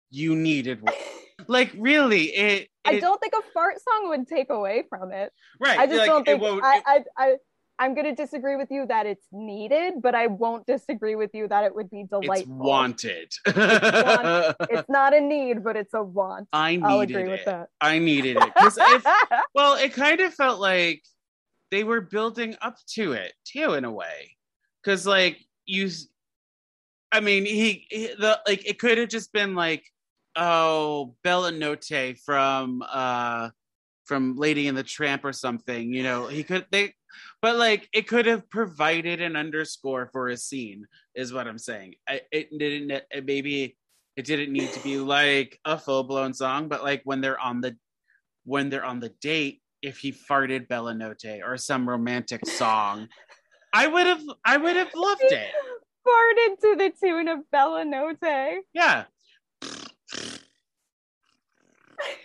you 0.09 0.35
needed 0.35 0.81
one. 0.81 0.95
Like, 1.50 1.72
really, 1.78 2.26
it. 2.26 2.70
I 2.86 3.00
don't 3.00 3.20
think 3.20 3.34
a 3.34 3.41
fart 3.54 3.76
song 3.82 4.10
would 4.10 4.28
take 4.28 4.50
away 4.50 4.84
from 4.88 5.12
it. 5.12 5.34
Right. 5.60 5.80
I 5.80 5.88
just 5.88 5.97
like, 5.97 6.08
don't 6.08 6.26
think 6.26 6.41
I, 6.64 6.82
I 6.86 7.04
I 7.18 7.36
I'm 7.80 7.95
gonna 7.95 8.14
disagree 8.14 8.56
with 8.56 8.70
you 8.70 8.86
that 8.88 9.06
it's 9.06 9.26
needed, 9.32 9.95
but 10.02 10.14
I 10.14 10.28
won't 10.28 10.68
disagree 10.68 11.16
with 11.16 11.32
you 11.34 11.47
that 11.47 11.64
it 11.64 11.74
would 11.74 11.89
be 11.89 12.02
it's 12.02 12.10
delightful. 12.10 12.56
wanted. 12.56 13.34
It's 13.47 14.89
not 14.89 15.16
a 15.16 15.22
need, 15.22 15.64
but 15.64 15.76
it's 15.76 15.93
a 15.93 16.04
want. 16.04 16.50
I 16.54 16.76
needed 16.76 16.86
I'll 16.86 17.00
agree 17.00 17.24
it. 17.24 17.30
with 17.30 17.45
that. 17.45 17.70
I 17.82 17.97
needed 17.97 18.38
it 18.38 18.54
because 18.54 18.78
if 18.80 19.04
well, 19.56 19.76
it 19.76 19.93
kind 19.93 20.20
of 20.20 20.34
felt 20.34 20.60
like 20.60 21.02
they 21.72 21.84
were 21.84 22.02
building 22.02 22.56
up 22.62 22.78
to 22.95 23.14
it 23.14 23.34
too, 23.45 23.74
in 23.74 23.86
a 23.86 23.91
way. 23.91 24.36
Because 24.84 25.08
like 25.08 25.39
you, 25.66 25.89
i 27.12 27.22
mean, 27.22 27.45
he, 27.45 27.88
he 27.89 28.08
the 28.20 28.39
like 28.45 28.68
it 28.68 28.78
could 28.78 28.97
have 28.97 29.10
just 29.10 29.32
been 29.32 29.56
like, 29.56 29.86
oh, 30.36 31.15
Bella 31.23 31.51
Notte 31.51 32.17
from 32.23 32.84
uh 32.88 33.49
from 34.05 34.36
Lady 34.36 34.67
and 34.67 34.77
the 34.77 34.84
Tramp 34.84 35.23
or 35.23 35.34
something. 35.34 35.93
You 35.93 36.03
know, 36.03 36.27
he 36.27 36.43
could 36.43 36.65
they, 36.71 36.93
but 37.41 37.55
like 37.55 37.88
it 37.93 38.07
could 38.07 38.25
have 38.25 38.49
provided 38.49 39.21
an 39.21 39.36
underscore 39.36 40.09
for 40.11 40.30
a 40.30 40.38
scene, 40.38 40.86
is 41.15 41.32
what 41.32 41.47
I'm 41.47 41.59
saying. 41.59 41.95
I, 42.07 42.21
it 42.32 42.57
didn't. 42.57 42.91
It 42.91 43.25
maybe 43.25 43.77
it 44.17 44.25
didn't 44.25 44.51
need 44.51 44.71
to 44.73 44.80
be 44.82 44.97
like 44.97 45.59
a 45.63 45.77
full 45.77 46.03
blown 46.03 46.34
song, 46.34 46.67
but 46.67 46.84
like 46.84 47.01
when 47.05 47.21
they're 47.21 47.39
on 47.39 47.61
the 47.61 47.77
when 48.45 48.69
they're 48.69 48.84
on 48.84 48.99
the 48.99 49.13
date, 49.21 49.61
if 49.82 49.99
he 49.99 50.11
farted 50.11 50.67
Bella 50.67 50.93
Notte 50.93 51.41
or 51.45 51.55
some 51.57 51.88
romantic 51.88 52.45
song, 52.47 53.07
I 53.73 53.88
would 53.88 54.07
have 54.07 54.23
I 54.43 54.57
would 54.57 54.75
have 54.75 54.93
loved 54.95 55.21
it. 55.23 55.51
Farted 56.07 56.59
to 56.61 56.75
the 56.75 56.91
tune 56.99 57.27
of 57.27 57.39
Bella 57.51 57.86
Notte. 57.86 58.63
Yeah. 58.73 59.03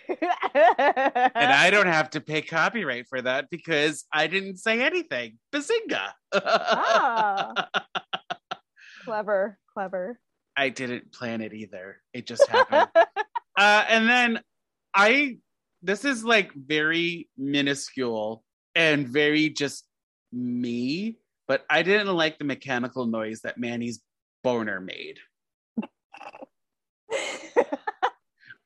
And 0.08 1.52
I 1.52 1.70
don't 1.70 1.86
have 1.86 2.10
to 2.10 2.20
pay 2.20 2.42
copyright 2.42 3.06
for 3.08 3.20
that 3.22 3.50
because 3.50 4.04
I 4.12 4.26
didn't 4.26 4.58
say 4.58 4.82
anything. 4.82 5.38
Bazinga. 5.52 6.10
ah. 6.32 7.68
clever, 9.04 9.58
clever. 9.72 10.18
I 10.56 10.68
didn't 10.68 11.12
plan 11.12 11.40
it 11.40 11.52
either. 11.52 12.00
It 12.12 12.26
just 12.26 12.48
happened. 12.48 12.88
uh, 13.56 13.84
and 13.88 14.08
then 14.08 14.40
I, 14.94 15.38
this 15.82 16.04
is 16.04 16.24
like 16.24 16.52
very 16.54 17.28
minuscule 17.36 18.44
and 18.74 19.08
very 19.08 19.50
just 19.50 19.84
me, 20.32 21.18
but 21.48 21.64
I 21.68 21.82
didn't 21.82 22.14
like 22.14 22.38
the 22.38 22.44
mechanical 22.44 23.06
noise 23.06 23.40
that 23.40 23.58
Manny's 23.58 24.00
boner 24.42 24.80
made. 24.80 25.18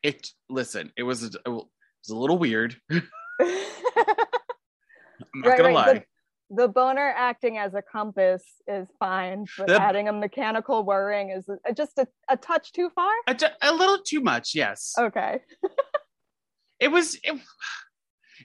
It 0.08 0.26
listen, 0.48 0.90
it 0.96 1.02
was 1.02 1.22
a, 1.22 1.26
it 1.44 1.48
was 1.50 1.66
a 2.10 2.16
little 2.16 2.38
weird. 2.38 2.76
I'm 2.90 3.00
not 5.34 5.48
Right, 5.50 5.58
gonna 5.58 5.68
right. 5.74 5.74
lie. 5.96 6.04
the 6.50 6.66
boner 6.68 7.12
acting 7.14 7.58
as 7.58 7.74
a 7.74 7.82
compass 7.82 8.42
is 8.66 8.86
fine, 8.98 9.44
but 9.58 9.66
The- 9.66 9.80
adding 9.82 10.08
a 10.08 10.12
mechanical 10.12 10.82
whirring 10.84 11.28
is 11.30 11.44
just 11.76 11.98
a, 11.98 12.06
a 12.30 12.36
touch 12.38 12.72
too 12.72 12.88
far. 12.94 13.12
A, 13.26 13.36
a 13.60 13.74
little 13.74 13.98
too 13.98 14.20
much, 14.20 14.54
yes. 14.54 14.94
Okay. 14.98 15.40
It 16.80 16.92
was 16.92 17.16
it, 17.24 17.34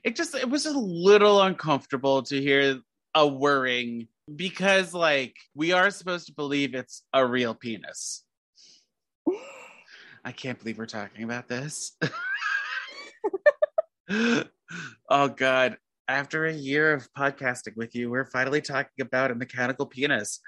it 0.04 0.16
just 0.16 0.34
it 0.34 0.50
was 0.50 0.66
a 0.66 0.76
little 0.76 1.40
uncomfortable 1.40 2.24
to 2.24 2.42
hear 2.42 2.80
a 3.14 3.28
whirring 3.28 4.08
because 4.36 4.92
like 4.92 5.36
we 5.54 5.72
are 5.72 5.92
supposed 5.92 6.26
to 6.26 6.34
believe 6.34 6.74
it's 6.74 7.04
a 7.14 7.24
real 7.24 7.54
penis. 7.54 8.24
I 10.26 10.32
can't 10.32 10.58
believe 10.60 10.78
we're 10.78 10.86
talking 10.86 11.24
about 11.24 11.48
this. 11.48 11.98
oh 15.10 15.28
god. 15.28 15.78
After 16.08 16.46
a 16.46 16.54
year 16.54 16.94
of 16.94 17.08
podcasting 17.18 17.78
with 17.78 17.96
you, 17.96 18.10
we're 18.10 18.26
finally 18.26 18.62
talking 18.62 19.02
about 19.02 19.32
a 19.32 19.36
mechanical 19.36 19.86
penis. 19.86 20.40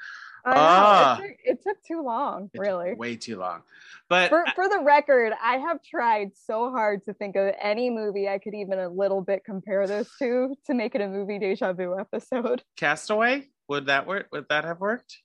I 0.46 0.54
Ah. 0.56 1.18
it, 1.18 1.22
took, 1.22 1.38
it 1.44 1.64
took 1.64 1.84
too 1.84 2.04
long, 2.04 2.52
really. 2.56 2.94
way 2.94 3.16
too 3.16 3.38
long. 3.38 3.64
But 4.10 4.30
For, 4.30 4.46
for 4.54 4.70
the 4.70 4.80
record, 4.82 5.34
I 5.42 5.58
have 5.58 5.82
tried 5.82 6.32
so 6.36 6.70
hard 6.70 7.04
to 7.06 7.14
think 7.14 7.36
of 7.36 7.54
any 7.60 7.90
movie 7.90 8.28
I 8.30 8.38
could 8.38 8.54
even 8.54 8.78
a 8.78 8.90
little 8.90 9.22
bit 9.22 9.44
compare 9.44 9.88
this 9.88 10.08
to 10.20 10.54
to 10.68 10.74
make 10.74 10.94
it 10.94 11.02
a 11.02 11.08
movie 11.08 11.40
deja 11.40 11.74
vu 11.74 11.98
episode. 12.00 12.64
Castaway, 12.78 13.48
would 13.70 13.88
that 13.88 14.06
work? 14.06 14.28
Would 14.34 14.46
that 14.50 14.66
have 14.66 14.80
worked? 14.82 15.18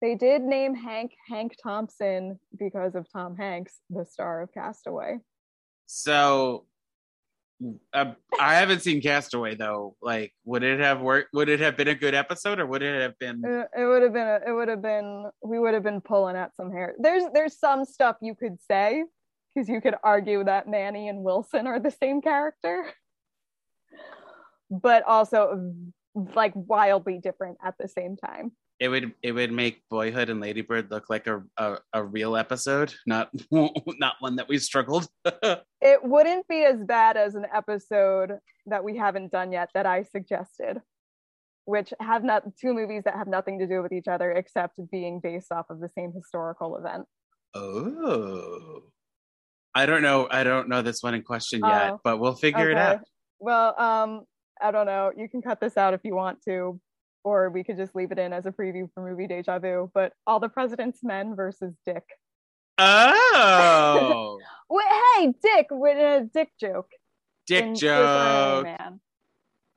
They 0.00 0.14
did 0.14 0.42
name 0.42 0.74
Hank 0.74 1.12
Hank 1.28 1.56
Thompson 1.62 2.38
because 2.58 2.94
of 2.94 3.06
Tom 3.12 3.36
Hanks, 3.36 3.80
the 3.90 4.06
star 4.06 4.42
of 4.42 4.52
Castaway. 4.52 5.18
So 5.86 6.64
uh, 7.92 8.12
I 8.38 8.54
haven't 8.54 8.80
seen 8.80 9.02
Castaway 9.02 9.54
though. 9.54 9.96
Like, 10.00 10.32
would 10.44 10.62
it 10.62 10.80
have 10.80 11.00
worked? 11.00 11.30
Would 11.34 11.48
it 11.48 11.60
have 11.60 11.76
been 11.76 11.88
a 11.88 11.94
good 11.94 12.14
episode, 12.14 12.58
or 12.58 12.66
would 12.66 12.82
it 12.82 13.00
have 13.00 13.18
been? 13.18 13.42
It, 13.44 13.68
it 13.78 13.84
would 13.84 14.02
have 14.02 14.12
been 14.12 14.26
a, 14.26 14.40
it 14.46 14.52
would 14.52 14.68
have 14.68 14.82
been 14.82 15.30
we 15.42 15.58
would 15.58 15.74
have 15.74 15.82
been 15.82 16.00
pulling 16.00 16.36
at 16.36 16.56
some 16.56 16.72
hair. 16.72 16.94
There's 16.98 17.24
there's 17.34 17.58
some 17.58 17.84
stuff 17.84 18.16
you 18.22 18.34
could 18.34 18.58
say 18.62 19.04
because 19.54 19.68
you 19.68 19.80
could 19.80 19.96
argue 20.02 20.44
that 20.44 20.68
Manny 20.68 21.08
and 21.08 21.22
Wilson 21.22 21.66
are 21.66 21.78
the 21.78 21.90
same 21.90 22.22
character, 22.22 22.90
but 24.70 25.02
also 25.02 25.74
like 26.34 26.52
wildly 26.54 27.18
different 27.18 27.58
at 27.62 27.74
the 27.78 27.88
same 27.88 28.16
time. 28.16 28.52
It 28.80 28.88
would. 28.88 29.12
It 29.22 29.32
would 29.32 29.52
make 29.52 29.82
Boyhood 29.90 30.30
and 30.30 30.40
Ladybird 30.40 30.90
look 30.90 31.10
like 31.10 31.26
a 31.26 31.42
a, 31.58 31.76
a 31.92 32.02
real 32.02 32.34
episode, 32.36 32.94
not 33.06 33.30
not 33.52 34.14
one 34.20 34.36
that 34.36 34.48
we 34.48 34.58
struggled. 34.58 35.06
It 35.82 36.04
wouldn't 36.04 36.46
be 36.46 36.62
as 36.64 36.76
bad 36.84 37.16
as 37.16 37.34
an 37.36 37.46
episode 37.54 38.38
that 38.66 38.84
we 38.84 38.98
haven't 38.98 39.32
done 39.32 39.50
yet 39.50 39.70
that 39.72 39.86
I 39.86 40.02
suggested, 40.02 40.78
which 41.64 41.94
have 42.00 42.22
not 42.22 42.42
two 42.60 42.74
movies 42.74 43.04
that 43.06 43.14
have 43.14 43.26
nothing 43.28 43.58
to 43.60 43.66
do 43.66 43.80
with 43.80 43.90
each 43.90 44.06
other 44.06 44.30
except 44.30 44.78
being 44.92 45.20
based 45.20 45.50
off 45.50 45.70
of 45.70 45.80
the 45.80 45.88
same 45.88 46.12
historical 46.12 46.76
event. 46.76 47.06
oh, 47.54 48.82
I 49.74 49.86
don't 49.86 50.02
know. 50.02 50.28
I 50.30 50.44
don't 50.44 50.68
know 50.68 50.82
this 50.82 51.02
one 51.02 51.14
in 51.14 51.22
question 51.22 51.60
yet, 51.64 51.92
Oh, 51.92 52.00
but 52.04 52.18
we'll 52.18 52.34
figure 52.34 52.70
it 52.70 52.76
out. 52.76 53.00
Well, 53.38 53.74
um, 53.80 54.22
I 54.60 54.70
don't 54.72 54.86
know. 54.86 55.12
You 55.16 55.28
can 55.28 55.40
cut 55.42 55.60
this 55.60 55.76
out 55.76 55.94
if 55.94 56.00
you 56.04 56.14
want 56.14 56.42
to, 56.44 56.78
or 57.24 57.50
we 57.50 57.64
could 57.64 57.76
just 57.76 57.94
leave 57.94 58.12
it 58.12 58.18
in 58.18 58.32
as 58.32 58.46
a 58.46 58.50
preview 58.50 58.88
for 58.94 59.08
movie 59.08 59.26
Deja 59.26 59.58
Vu. 59.58 59.90
But 59.92 60.12
All 60.26 60.40
the 60.40 60.48
President's 60.48 61.02
Men 61.02 61.34
versus 61.34 61.74
Dick. 61.84 62.04
Oh, 62.78 64.38
Wait, 64.70 64.86
hey, 65.16 65.34
Dick, 65.42 65.66
with 65.70 65.98
a 65.98 66.28
dick 66.32 66.50
joke. 66.58 66.90
dick 67.46 67.64
in 67.64 67.76
Swiss 67.76 67.80
joke. 67.80 68.64
Man. 68.64 69.00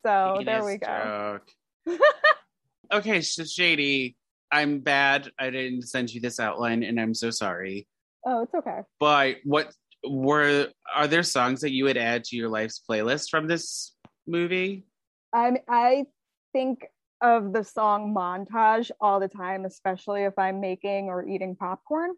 So 0.05 0.41
there 0.45 0.63
we 0.63 0.77
go. 0.77 1.39
joke. 1.87 1.99
okay, 2.93 3.21
so 3.21 3.43
Shady, 3.43 4.15
I'm 4.51 4.79
bad. 4.79 5.31
I 5.39 5.49
didn't 5.49 5.83
send 5.83 6.13
you 6.13 6.21
this 6.21 6.39
outline, 6.39 6.83
and 6.83 6.99
I'm 6.99 7.13
so 7.13 7.29
sorry. 7.29 7.87
Oh, 8.25 8.43
it's 8.43 8.53
okay. 8.53 8.81
But 8.99 9.37
what 9.43 9.73
were 10.07 10.67
are 10.93 11.07
there 11.07 11.23
songs 11.23 11.61
that 11.61 11.71
you 11.71 11.85
would 11.85 11.97
add 11.97 12.25
to 12.25 12.35
your 12.35 12.49
life's 12.49 12.81
playlist 12.89 13.29
from 13.29 13.47
this 13.47 13.95
movie? 14.27 14.85
I'm 15.33 15.57
I 15.67 16.05
think 16.53 16.85
of 17.23 17.53
the 17.53 17.63
song 17.63 18.13
montage 18.13 18.91
all 18.99 19.19
the 19.19 19.29
time, 19.29 19.65
especially 19.65 20.23
if 20.23 20.37
I'm 20.37 20.59
making 20.59 21.07
or 21.07 21.25
eating 21.25 21.55
popcorn. 21.55 22.11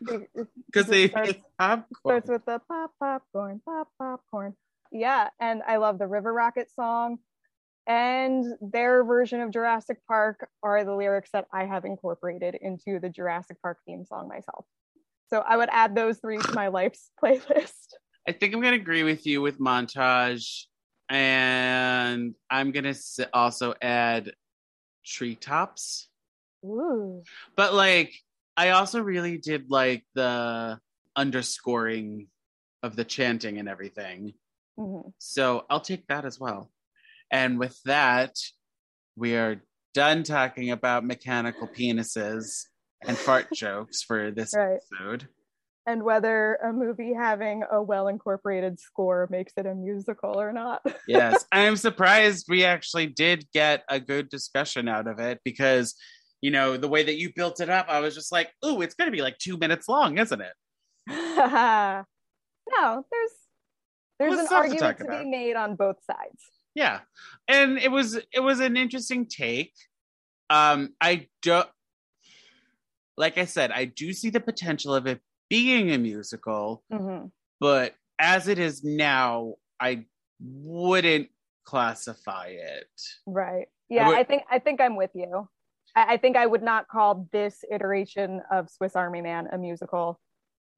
Because 0.00 0.86
they 0.88 1.08
starts- 1.08 1.34
starts 2.00 2.28
with 2.28 2.44
the 2.46 2.60
pop 2.66 2.92
popcorn, 2.98 3.60
pop 3.64 3.88
popcorn. 3.98 4.56
Yeah, 4.90 5.28
and 5.38 5.62
I 5.66 5.76
love 5.76 5.98
the 5.98 6.08
River 6.08 6.32
Rocket 6.32 6.70
song. 6.74 7.18
And 7.86 8.44
their 8.60 9.04
version 9.04 9.40
of 9.40 9.50
Jurassic 9.50 9.98
Park 10.06 10.48
are 10.62 10.84
the 10.84 10.94
lyrics 10.94 11.30
that 11.32 11.46
I 11.52 11.66
have 11.66 11.84
incorporated 11.84 12.56
into 12.60 12.98
the 12.98 13.08
Jurassic 13.08 13.60
Park 13.62 13.78
theme 13.86 14.04
song 14.04 14.28
myself. 14.28 14.64
So 15.28 15.44
I 15.46 15.56
would 15.56 15.68
add 15.70 15.94
those 15.94 16.18
three 16.18 16.38
to 16.38 16.52
my 16.54 16.68
life's 16.68 17.10
playlist. 17.22 17.94
I 18.26 18.32
think 18.32 18.54
I'm 18.54 18.60
gonna 18.60 18.76
agree 18.76 19.02
with 19.02 19.26
you 19.26 19.42
with 19.42 19.58
montage, 19.58 20.64
and 21.10 22.34
I'm 22.48 22.70
gonna 22.70 22.94
also 23.34 23.74
add 23.82 24.32
treetops. 25.04 26.08
Ooh. 26.64 27.22
But 27.56 27.74
like, 27.74 28.14
I 28.56 28.70
also 28.70 29.00
really 29.02 29.38
did 29.38 29.70
like 29.70 30.04
the 30.14 30.78
underscoring 31.16 32.28
of 32.82 32.96
the 32.96 33.04
chanting 33.04 33.58
and 33.58 33.68
everything. 33.68 34.34
Mhm. 34.78 35.12
So 35.18 35.66
I'll 35.68 35.80
take 35.80 36.06
that 36.06 36.24
as 36.24 36.38
well. 36.38 36.70
And 37.30 37.58
with 37.58 37.80
that, 37.84 38.36
we 39.16 39.36
are 39.36 39.60
done 39.94 40.22
talking 40.22 40.70
about 40.70 41.04
mechanical 41.04 41.66
penises 41.68 42.66
and 43.06 43.16
fart 43.18 43.52
jokes 43.52 44.02
for 44.02 44.30
this 44.30 44.54
Right. 44.54 44.78
episode. 44.92 45.28
And 45.86 46.02
whether 46.02 46.56
a 46.56 46.72
movie 46.72 47.14
having 47.14 47.64
a 47.70 47.82
well 47.82 48.08
incorporated 48.08 48.78
score 48.78 49.26
makes 49.30 49.52
it 49.56 49.66
a 49.66 49.74
musical 49.74 50.38
or 50.40 50.52
not. 50.52 50.82
Yes, 51.08 51.44
I'm 51.50 51.76
surprised 51.76 52.46
we 52.48 52.64
actually 52.64 53.06
did 53.06 53.46
get 53.52 53.82
a 53.88 53.98
good 53.98 54.28
discussion 54.28 54.88
out 54.88 55.08
of 55.08 55.18
it 55.18 55.40
because, 55.44 55.94
you 56.40 56.50
know, 56.50 56.76
the 56.76 56.88
way 56.88 57.02
that 57.02 57.16
you 57.18 57.32
built 57.34 57.60
it 57.60 57.70
up, 57.70 57.86
I 57.88 58.00
was 58.00 58.14
just 58.14 58.30
like, 58.30 58.50
ooh, 58.64 58.82
it's 58.82 58.94
going 58.94 59.10
to 59.10 59.16
be 59.16 59.22
like 59.22 59.38
two 59.38 59.56
minutes 59.56 59.88
long, 59.88 60.18
isn't 60.18 60.40
it? 60.40 60.52
no, 61.08 62.04
there's 63.10 63.30
there's 64.20 64.30
What's 64.30 64.40
an 64.42 64.46
stuff 64.46 64.66
to 64.66 64.84
argument 64.84 65.10
to, 65.10 65.24
be 65.24 65.30
made 65.30 65.56
on 65.56 65.74
both 65.74 65.96
sides. 66.04 66.42
yeah 66.74 67.00
and 67.48 67.78
it 67.78 67.90
was 67.90 68.16
it 68.32 68.40
was 68.40 68.60
an 68.60 68.76
interesting 68.76 69.26
take 69.26 69.72
um 70.50 70.90
i 71.00 71.26
don't 71.42 71.68
like 73.16 73.38
i 73.38 73.46
said 73.46 73.72
i 73.72 73.86
do 73.86 74.12
see 74.12 74.30
the 74.30 74.38
potential 74.38 74.94
of 74.94 75.06
it 75.06 75.20
being 75.50 75.90
a 75.90 75.98
musical 75.98 76.82
Mhm. 76.90 77.30
but 77.58 77.94
as 78.18 78.48
it 78.48 78.58
is 78.58 78.82
now 78.82 79.54
i 79.80 80.06
wouldn't 80.40 81.28
classify 81.64 82.46
it 82.46 82.88
Right. 83.26 83.68
Yeah, 83.90 84.08
would- 84.08 84.16
I 84.16 84.24
think 84.24 84.44
I 84.50 84.58
think 84.60 84.80
I'm 84.80 84.96
with 84.96 85.10
you. 85.14 85.48
I, 85.96 86.14
I 86.14 86.16
think 86.16 86.36
I 86.36 86.46
would 86.46 86.62
not 86.62 86.86
call 86.88 87.28
this 87.32 87.64
iteration 87.70 88.40
of 88.50 88.70
Swiss 88.70 88.94
Army 88.96 89.20
Man 89.20 89.48
a 89.52 89.58
musical, 89.58 90.20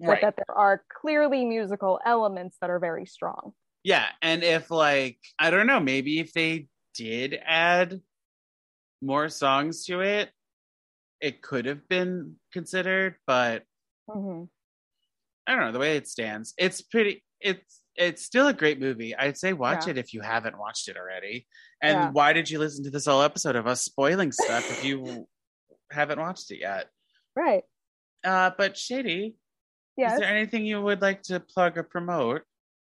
but 0.01 0.21
that 0.23 0.37
there 0.37 0.57
are 0.57 0.83
clearly 1.01 1.45
musical 1.45 2.01
elements 2.05 2.57
that 2.61 2.71
are 2.71 2.79
very 2.81 3.07
strong. 3.07 3.53
yeah 3.85 4.09
and 4.23 4.43
if 4.45 4.71
like 4.71 5.19
i 5.39 5.51
don't 5.51 5.67
know 5.67 5.81
maybe 5.81 6.21
if 6.21 6.33
they 6.33 6.69
did 6.95 7.39
add 7.45 8.01
more 9.03 9.29
songs 9.29 9.85
to 9.87 10.01
it 10.01 10.31
it 11.21 11.43
could 11.43 11.65
have 11.67 11.87
been 11.89 12.37
considered 12.53 13.17
but 13.27 13.65
Mhm. 14.09 14.49
I 15.47 15.53
don't 15.53 15.61
know 15.65 15.73
the 15.73 15.79
way 15.79 15.97
it 15.97 16.09
stands. 16.09 16.55
It's 16.59 16.81
pretty. 16.83 17.23
It's 17.41 17.81
it's 17.95 18.23
still 18.25 18.47
a 18.49 18.53
great 18.55 18.81
movie. 18.81 19.15
I'd 19.15 19.37
say 19.37 19.53
watch 19.53 19.87
Yeah. 19.87 19.91
it 19.93 19.99
if 19.99 20.15
you 20.15 20.23
haven't 20.23 20.59
watched 20.59 20.89
it 20.89 20.97
already. 20.97 21.47
And 21.83 21.99
Yeah. 21.99 22.11
why 22.13 22.33
did 22.33 22.49
you 22.49 22.59
listen 22.59 22.85
to 22.85 22.91
this 22.91 23.05
whole 23.07 23.21
episode 23.21 23.55
of 23.57 23.67
us 23.67 23.83
spoiling 23.85 24.33
stuff 24.33 24.71
if 24.71 24.83
you 24.85 25.27
haven't 25.91 26.19
watched 26.19 26.51
it 26.53 26.61
yet? 26.61 26.89
Right. 27.37 27.65
Uh, 28.25 28.51
but 28.57 28.79
Shady, 28.79 29.35
Yes. 29.97 30.15
is 30.15 30.21
there 30.21 30.29
anything 30.35 30.65
you 30.65 30.81
would 30.81 31.03
like 31.03 31.21
to 31.25 31.39
plug 31.41 31.77
or 31.77 31.83
promote? 31.83 32.43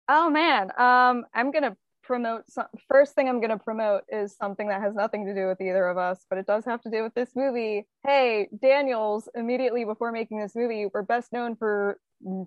Oh 0.09 0.29
man, 0.29 0.69
um, 0.77 1.25
I'm 1.33 1.49
gonna 1.51 1.75
promote 2.03 2.43
some 2.51 2.67
first 2.89 3.15
thing 3.15 3.27
I'm 3.29 3.39
gonna 3.41 3.57
promote 3.57 4.03
is 4.09 4.35
something 4.35 4.67
that 4.67 4.81
has 4.81 4.93
nothing 4.93 5.25
to 5.25 5.33
do 5.33 5.47
with 5.47 5.59
either 5.61 5.87
of 5.87 5.97
us, 5.97 6.23
but 6.29 6.37
it 6.37 6.45
does 6.45 6.65
have 6.65 6.81
to 6.81 6.91
do 6.91 7.01
with 7.01 7.15
this 7.15 7.31
movie. 7.35 7.87
Hey, 8.05 8.47
Daniels, 8.61 9.27
immediately 9.33 9.85
before 9.85 10.11
making 10.11 10.39
this 10.39 10.55
movie, 10.55 10.85
were 10.93 11.01
best 11.03 11.31
known 11.33 11.55
for 11.55 11.97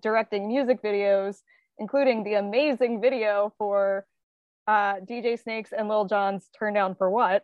directing 0.01 0.49
music 0.49 0.83
videos, 0.83 1.39
including 1.79 2.25
the 2.25 2.35
amazing 2.35 3.01
video 3.01 3.53
for 3.59 4.07
uh, 4.67 4.95
DJ 4.97 5.41
Snake's 5.41 5.73
and 5.73 5.89
Lil 5.89 6.07
Jon's 6.07 6.49
Turn 6.59 6.75
Down 6.75 6.95
for 6.95 7.11
What? 7.11 7.43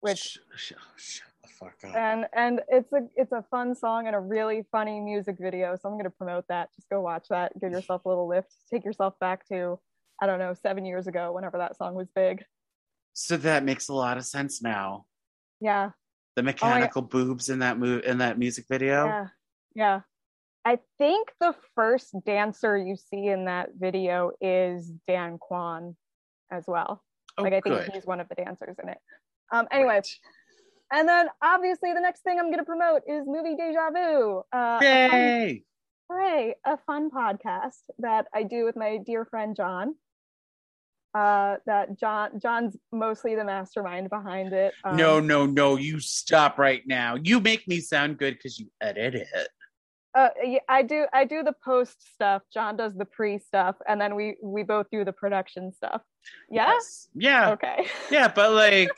Which 0.00 0.18
Sh- 0.18 0.38
sh- 0.56 0.72
shut 0.96 1.28
the 1.42 1.48
fuck 1.48 1.74
up. 1.84 1.94
and 1.94 2.26
and 2.34 2.60
it's 2.68 2.90
a 2.92 3.00
it's 3.16 3.32
a 3.32 3.44
fun 3.50 3.74
song 3.74 4.06
and 4.06 4.16
a 4.16 4.20
really 4.20 4.64
funny 4.72 4.98
music 5.00 5.36
video 5.38 5.74
so 5.76 5.88
i'm 5.88 5.94
going 5.94 6.04
to 6.04 6.10
promote 6.10 6.44
that 6.48 6.68
just 6.74 6.88
go 6.88 7.00
watch 7.02 7.26
that 7.28 7.52
give 7.60 7.70
yourself 7.72 8.02
a 8.06 8.08
little 8.08 8.26
lift 8.28 8.50
take 8.70 8.82
yourself 8.84 9.12
back 9.20 9.46
to 9.46 9.78
i 10.22 10.26
don't 10.26 10.38
know 10.38 10.54
seven 10.54 10.86
years 10.86 11.06
ago 11.06 11.32
whenever 11.32 11.58
that 11.58 11.76
song 11.76 11.94
was 11.94 12.08
big 12.14 12.42
So 13.12 13.36
that 13.38 13.62
makes 13.64 13.88
a 13.88 13.94
lot 13.94 14.16
of 14.16 14.24
sense 14.24 14.62
now. 14.62 15.04
yeah 15.60 15.90
The 16.36 16.42
mechanical 16.42 17.02
boobs 17.02 17.50
in 17.50 17.58
that 17.58 17.78
move 17.78 18.04
in 18.04 18.18
that 18.18 18.38
music 18.38 18.64
video. 18.70 19.04
yeah 19.06 19.26
yeah 19.74 20.00
i 20.64 20.78
think 20.98 21.30
the 21.40 21.54
first 21.74 22.14
dancer 22.26 22.76
you 22.76 22.96
see 22.96 23.26
in 23.28 23.46
that 23.46 23.70
video 23.78 24.30
is 24.40 24.90
dan 25.08 25.38
kwan 25.38 25.96
as 26.50 26.64
well 26.66 27.02
Oh, 27.38 27.42
like 27.44 27.52
i 27.52 27.60
think 27.60 27.76
good. 27.76 27.90
he's 27.92 28.04
one 28.06 28.20
of 28.20 28.28
the 28.28 28.34
dancers 28.34 28.76
in 28.82 28.88
it 28.88 28.98
um 29.52 29.66
anyway 29.70 29.96
Right. 29.96 30.08
and 30.92 31.08
then 31.08 31.28
obviously 31.42 31.92
the 31.94 32.00
next 32.00 32.22
thing 32.22 32.38
i'm 32.38 32.46
going 32.46 32.58
to 32.58 32.64
promote 32.64 33.02
is 33.08 33.24
movie 33.26 33.56
deja 33.56 33.90
vu 33.90 34.42
uh, 34.52 34.80
a 34.82 35.08
fun 35.10 35.20
Yay! 35.20 35.64
Hooray, 36.10 36.56
a 36.66 36.76
fun 36.88 37.08
podcast 37.08 37.78
that 38.00 38.26
I 38.34 38.42
do 38.42 38.64
with 38.64 38.74
my 38.74 38.98
dear 39.06 39.24
friend 39.24 39.54
John. 39.54 39.94
Uh, 41.14 41.58
that 41.66 41.98
John 42.00 42.40
John's 42.42 42.76
mostly 42.90 43.36
the 43.36 43.44
mastermind 43.44 44.10
behind 44.10 44.52
it. 44.52 44.74
Um, 44.82 44.96
no, 44.96 45.20
no, 45.20 45.46
no! 45.46 45.76
You 45.76 46.00
stop 46.00 46.58
right 46.58 46.82
now. 46.84 47.14
You 47.14 47.38
make 47.38 47.68
me 47.68 47.78
sound 47.78 48.18
good 48.18 48.34
because 48.34 48.58
you 48.58 48.66
edit 48.80 49.14
it. 49.14 49.48
Uh, 50.14 50.28
yeah, 50.44 50.58
I 50.68 50.82
do 50.82 51.06
I 51.12 51.24
do 51.24 51.42
the 51.42 51.54
post 51.64 52.12
stuff. 52.14 52.42
John 52.52 52.76
does 52.76 52.94
the 52.94 53.04
pre 53.04 53.38
stuff, 53.38 53.76
and 53.86 54.00
then 54.00 54.14
we 54.16 54.36
we 54.42 54.62
both 54.62 54.86
do 54.90 55.04
the 55.04 55.12
production 55.12 55.72
stuff. 55.72 56.02
Yeah. 56.50 56.68
Yes. 56.72 57.08
Yeah. 57.14 57.50
Okay. 57.52 57.86
Yeah, 58.10 58.28
but 58.28 58.52
like 58.52 58.90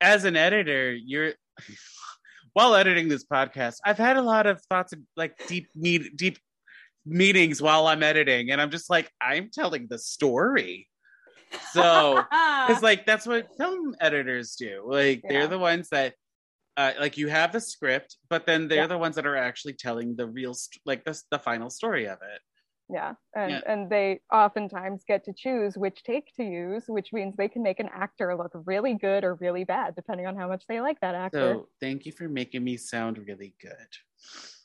as 0.00 0.24
an 0.24 0.36
editor, 0.36 0.92
you're 0.92 1.32
while 2.52 2.74
editing 2.74 3.08
this 3.08 3.24
podcast, 3.24 3.76
I've 3.84 3.98
had 3.98 4.16
a 4.16 4.22
lot 4.22 4.46
of 4.46 4.60
thoughts 4.62 4.92
of 4.92 4.98
like 5.16 5.36
deep 5.46 5.68
meet 5.74 6.16
deep 6.16 6.38
meetings 7.06 7.62
while 7.62 7.86
I'm 7.86 8.02
editing, 8.02 8.50
and 8.50 8.60
I'm 8.60 8.70
just 8.70 8.90
like, 8.90 9.10
I'm 9.20 9.50
telling 9.52 9.86
the 9.88 9.98
story. 9.98 10.88
So 11.72 12.22
it's 12.68 12.82
like 12.82 13.06
that's 13.06 13.26
what 13.26 13.46
film 13.56 13.94
editors 14.00 14.56
do. 14.56 14.84
Like 14.86 15.20
Yeah. 15.22 15.28
they're 15.30 15.48
the 15.48 15.58
ones 15.58 15.88
that 15.90 16.14
uh, 16.76 16.92
like 17.00 17.16
you 17.18 17.28
have 17.28 17.52
the 17.52 17.60
script, 17.60 18.16
but 18.28 18.46
then 18.46 18.68
they're 18.68 18.78
Yeah. 18.82 18.86
the 18.86 18.98
ones 18.98 19.16
that 19.16 19.26
are 19.26 19.36
actually 19.36 19.74
telling 19.74 20.16
the 20.16 20.26
real 20.26 20.54
st- 20.54 20.82
like 20.86 21.04
the 21.04 21.20
the 21.30 21.38
final 21.38 21.70
story 21.70 22.06
of 22.06 22.18
it. 22.22 22.40
yeah, 22.88 23.14
and 23.34 23.52
Yeah. 23.52 23.60
and 23.66 23.90
they 23.90 24.20
oftentimes 24.32 25.04
get 25.04 25.24
to 25.24 25.32
choose 25.32 25.78
which 25.78 26.02
take 26.02 26.34
to 26.36 26.44
use, 26.44 26.84
which 26.88 27.12
means 27.12 27.34
they 27.36 27.48
can 27.48 27.62
make 27.62 27.80
an 27.80 27.88
actor 27.94 28.36
look 28.36 28.52
really 28.66 28.94
good 28.94 29.24
or 29.24 29.34
really 29.36 29.64
bad, 29.64 29.94
depending 29.94 30.26
on 30.26 30.36
how 30.36 30.48
much 30.48 30.64
they 30.68 30.80
like 30.80 31.00
that 31.00 31.14
actor. 31.14 31.38
So 31.38 31.68
thank 31.80 32.04
you 32.06 32.12
for 32.12 32.28
making 32.28 32.62
me 32.64 32.76
sound 32.76 33.18
really 33.18 33.54
good. 33.60 33.88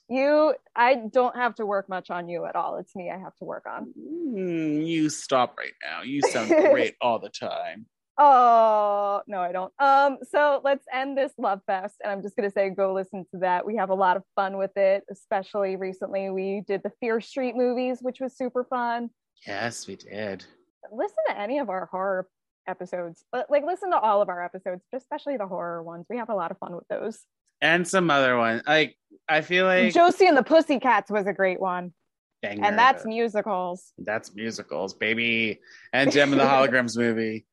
you 0.10 0.56
i 0.76 0.96
don't 0.96 1.36
have 1.36 1.54
to 1.56 1.66
work 1.66 1.90
much 1.90 2.10
on 2.10 2.30
you 2.30 2.46
at 2.46 2.56
all 2.56 2.78
it's 2.78 2.96
me 2.96 3.12
i 3.12 3.18
have 3.18 3.36
to 3.36 3.44
work 3.44 3.66
on 3.68 3.94
Mm, 4.08 4.86
you 4.86 5.10
stop 5.10 5.56
right 5.58 5.74
now. 5.84 6.02
You 6.04 6.22
sound 6.22 6.50
great 6.72 6.96
all 7.02 7.20
the 7.20 7.30
time. 7.30 7.88
Oh 8.20 9.22
no 9.28 9.42
i 9.42 9.52
don't 9.52 9.72
um 9.80 10.18
so 10.32 10.60
let's 10.64 10.86
end 10.92 11.18
this 11.18 11.32
love 11.38 11.62
fest 11.68 11.96
and 12.04 12.12
i'm 12.12 12.22
just 12.22 12.36
going 12.36 12.50
to 12.50 12.54
say 12.54 12.70
go 12.70 12.94
listen 12.94 13.26
to 13.32 13.40
that 13.40 13.66
we 13.66 13.76
have 13.76 13.90
a 13.92 13.94
lot 13.94 14.18
of 14.18 14.24
fun 14.36 14.58
with 14.58 14.76
it 14.76 15.04
especially 15.12 15.76
recently 15.76 16.30
we 16.32 16.64
did 16.68 16.82
the 16.84 16.92
fear 17.00 17.22
street 17.22 17.56
movies 17.56 18.00
which 18.02 18.20
was 18.20 18.36
super 18.36 18.64
fun 18.64 19.10
Yes, 19.46 19.86
we 19.88 19.96
did. 19.98 20.44
listen 20.92 21.18
to 21.28 21.40
any 21.40 21.60
of 21.60 21.70
our 21.70 21.86
horror 21.92 22.28
episodes 22.68 23.24
like 23.50 23.64
listen 23.64 23.92
to 23.92 24.00
all 24.00 24.22
of 24.22 24.30
our 24.30 24.44
episodes 24.44 24.82
but 24.92 24.98
especially 25.00 25.38
the 25.38 25.46
horror 25.48 25.84
ones 25.84 26.06
we 26.10 26.18
have 26.18 26.30
a 26.30 26.36
lot 26.36 26.50
of 26.52 26.58
fun 26.58 26.76
with 26.76 26.88
those 26.90 27.20
And 27.62 27.88
some 27.88 28.10
other 28.10 28.36
one. 28.38 28.62
Like 28.68 28.96
I 29.30 29.42
feel 29.42 29.66
like 29.68 29.94
josie 29.94 30.26
and 30.26 30.36
the 30.36 30.44
pussycats 30.44 31.12
was 31.12 31.28
a 31.28 31.34
great 31.34 31.60
one 31.60 31.94
Banger. 32.42 32.66
and 32.66 32.78
that's 32.80 33.06
musicals 33.06 33.94
that's 34.00 34.34
musicals, 34.36 34.94
baby. 34.94 35.60
And 35.94 36.12
Jem 36.12 36.32
and 36.34 36.40
the 36.40 36.46
Holograms 36.46 36.96
movie. 36.96 37.46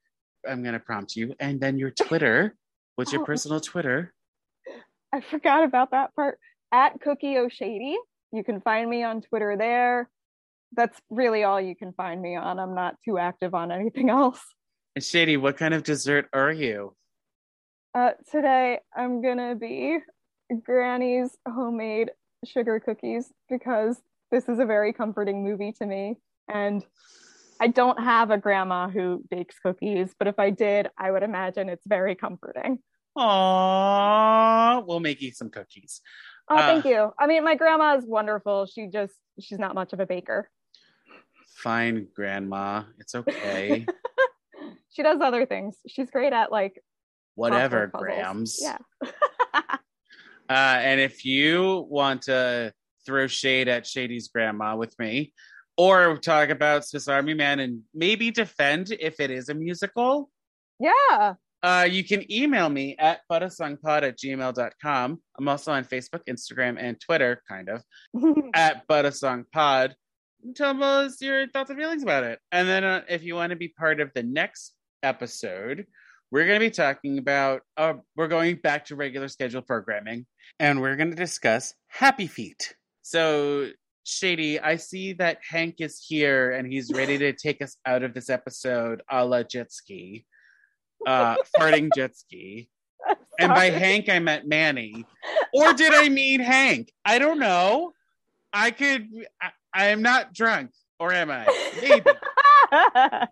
I'm 0.48 0.62
gonna 0.62 0.80
prompt 0.80 1.16
you, 1.16 1.34
and 1.40 1.60
then 1.60 1.78
your 1.78 1.90
Twitter. 1.90 2.54
What's 2.96 3.12
your 3.12 3.22
Oh. 3.22 3.26
personal 3.26 3.60
Twitter? 3.60 4.12
I 5.12 5.20
forgot 5.20 5.64
about 5.64 5.90
that 5.92 6.14
part. 6.14 6.38
At 6.72 7.00
Cookie 7.00 7.38
O'Shady. 7.38 7.96
You 8.32 8.42
can 8.42 8.60
find 8.60 8.90
me 8.90 9.04
on 9.04 9.22
Twitter 9.22 9.56
there. 9.56 10.10
That's 10.72 11.00
really 11.08 11.44
all 11.44 11.60
you 11.60 11.76
can 11.76 11.92
find 11.92 12.20
me 12.20 12.34
on. 12.34 12.58
I'm 12.58 12.74
not 12.74 12.96
too 13.04 13.16
active 13.18 13.54
on 13.54 13.70
anything 13.70 14.10
else. 14.10 14.40
And 14.96 15.04
Shady, 15.04 15.36
what 15.36 15.56
kind 15.56 15.72
of 15.74 15.82
dessert 15.84 16.28
are 16.32 16.52
you? 16.52 16.96
Uh, 17.94 18.12
today, 18.30 18.80
I'm 18.96 19.22
gonna 19.22 19.54
be 19.54 19.98
Granny's 20.64 21.36
homemade 21.48 22.10
sugar 22.44 22.80
cookies 22.80 23.32
because 23.48 24.00
this 24.32 24.48
is 24.48 24.58
a 24.58 24.66
very 24.66 24.92
comforting 24.92 25.44
movie 25.44 25.72
to 25.78 25.86
me. 25.86 26.16
And 26.48 26.84
I 27.64 27.68
don't 27.68 27.98
have 27.98 28.30
a 28.30 28.36
grandma 28.36 28.90
who 28.90 29.24
bakes 29.30 29.58
cookies, 29.58 30.14
but 30.18 30.28
if 30.28 30.38
I 30.38 30.50
did, 30.50 30.90
I 30.98 31.10
would 31.10 31.22
imagine 31.22 31.70
it's 31.70 31.86
very 31.86 32.14
comforting. 32.14 32.78
Aww, 33.16 34.84
we'll 34.86 35.00
make 35.00 35.22
you 35.22 35.32
some 35.32 35.48
cookies. 35.48 36.02
Oh, 36.50 36.56
Uh, 36.56 36.66
thank 36.66 36.84
you. 36.84 37.10
I 37.18 37.26
mean, 37.26 37.42
my 37.42 37.54
grandma 37.54 37.96
is 37.96 38.04
wonderful. 38.04 38.66
She 38.66 38.88
just, 38.88 39.14
she's 39.40 39.58
not 39.58 39.74
much 39.74 39.94
of 39.94 40.00
a 40.00 40.04
baker. 40.04 40.50
Fine, 41.56 42.08
Grandma. 42.14 42.82
It's 42.98 43.14
okay. 43.14 43.86
she 44.90 45.02
does 45.02 45.22
other 45.22 45.46
things. 45.46 45.78
She's 45.88 46.10
great 46.10 46.34
at 46.34 46.52
like 46.52 46.78
Whatever. 47.34 47.86
Grams. 47.86 48.58
Yeah. 48.60 48.76
Uh, 50.46 50.52
and 50.78 51.00
if 51.00 51.24
you 51.24 51.86
want 51.88 52.20
to 52.20 52.70
throw 53.06 53.26
shade 53.26 53.66
at 53.66 53.86
Shady's 53.86 54.28
grandma 54.28 54.76
with 54.76 54.94
me, 54.98 55.32
or 55.76 56.16
talk 56.18 56.50
about 56.50 56.86
Swiss 56.86 57.08
Army 57.08 57.34
Man 57.34 57.60
and 57.60 57.82
maybe 57.92 58.30
defend 58.30 58.92
if 59.00 59.20
it 59.20 59.30
is 59.30 59.48
a 59.48 59.54
musical, 59.54 60.30
yeah. 60.78 61.34
uh, 61.62 61.86
you 61.90 62.04
can 62.04 62.30
email 62.32 62.68
me 62.68 62.96
at 62.98 63.20
buttasongpod 63.30 64.02
at 64.02 64.18
gmail.com. 64.18 65.20
I'm 65.38 65.48
also 65.48 65.72
on 65.72 65.84
Facebook, 65.84 66.20
Instagram, 66.28 66.76
and 66.78 67.00
Twitter, 67.00 67.42
kind 67.48 67.68
of, 67.68 67.82
at 68.54 68.86
buttasongpod. 68.88 69.94
Tell 70.54 70.82
us 70.82 71.20
your 71.20 71.48
thoughts 71.48 71.70
and 71.70 71.78
feelings 71.78 72.02
about 72.02 72.24
it. 72.24 72.38
And 72.52 72.68
then 72.68 72.84
uh, 72.84 73.02
if 73.08 73.22
you 73.22 73.34
want 73.34 73.50
to 73.50 73.56
be 73.56 73.68
part 73.68 74.00
of 74.00 74.12
the 74.14 74.22
next 74.22 74.74
episode, 75.02 75.86
we're 76.30 76.46
going 76.46 76.60
to 76.60 76.66
be 76.66 76.70
talking 76.70 77.18
about, 77.18 77.62
uh, 77.76 77.94
we're 78.16 78.28
going 78.28 78.56
back 78.56 78.86
to 78.86 78.96
regular 78.96 79.28
scheduled 79.28 79.66
programming 79.66 80.26
and 80.58 80.80
we're 80.80 80.96
going 80.96 81.10
to 81.10 81.16
discuss 81.16 81.74
Happy 81.88 82.26
Feet. 82.26 82.74
So, 83.02 83.70
Shady, 84.04 84.60
I 84.60 84.76
see 84.76 85.14
that 85.14 85.38
Hank 85.48 85.76
is 85.80 86.04
here 86.06 86.52
and 86.52 86.70
he's 86.70 86.92
ready 86.92 87.18
to 87.18 87.32
take 87.32 87.62
us 87.62 87.76
out 87.86 88.02
of 88.02 88.14
this 88.14 88.28
episode 88.28 89.02
a 89.10 89.24
la 89.24 89.42
jet 89.42 89.72
ski, 89.72 90.26
uh, 91.06 91.36
farting 91.58 91.90
jet 91.94 92.16
ski. 92.16 92.68
And 93.38 93.50
by 93.50 93.64
Hank, 93.64 94.08
I 94.08 94.20
meant 94.20 94.46
Manny. 94.46 95.04
Or 95.52 95.72
did 95.72 95.92
I 95.92 96.08
mean 96.08 96.38
Hank? 96.38 96.92
I 97.04 97.18
don't 97.18 97.40
know. 97.40 97.92
I 98.52 98.70
could, 98.70 99.08
I, 99.42 99.50
I 99.74 99.86
am 99.86 100.02
not 100.02 100.32
drunk. 100.32 100.70
Or 101.00 101.12
am 101.12 101.30
I? 101.30 101.44
Maybe. 101.82 102.10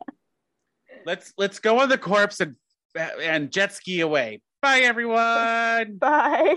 let's 1.07 1.33
let's 1.39 1.59
go 1.59 1.79
on 1.81 1.89
the 1.89 1.99
corpse 1.99 2.41
and 2.41 2.57
and 2.97 3.51
jet 3.51 3.73
ski 3.73 4.01
away. 4.01 4.41
Bye 4.61 4.81
everyone. 4.81 5.97
Bye. 5.97 6.57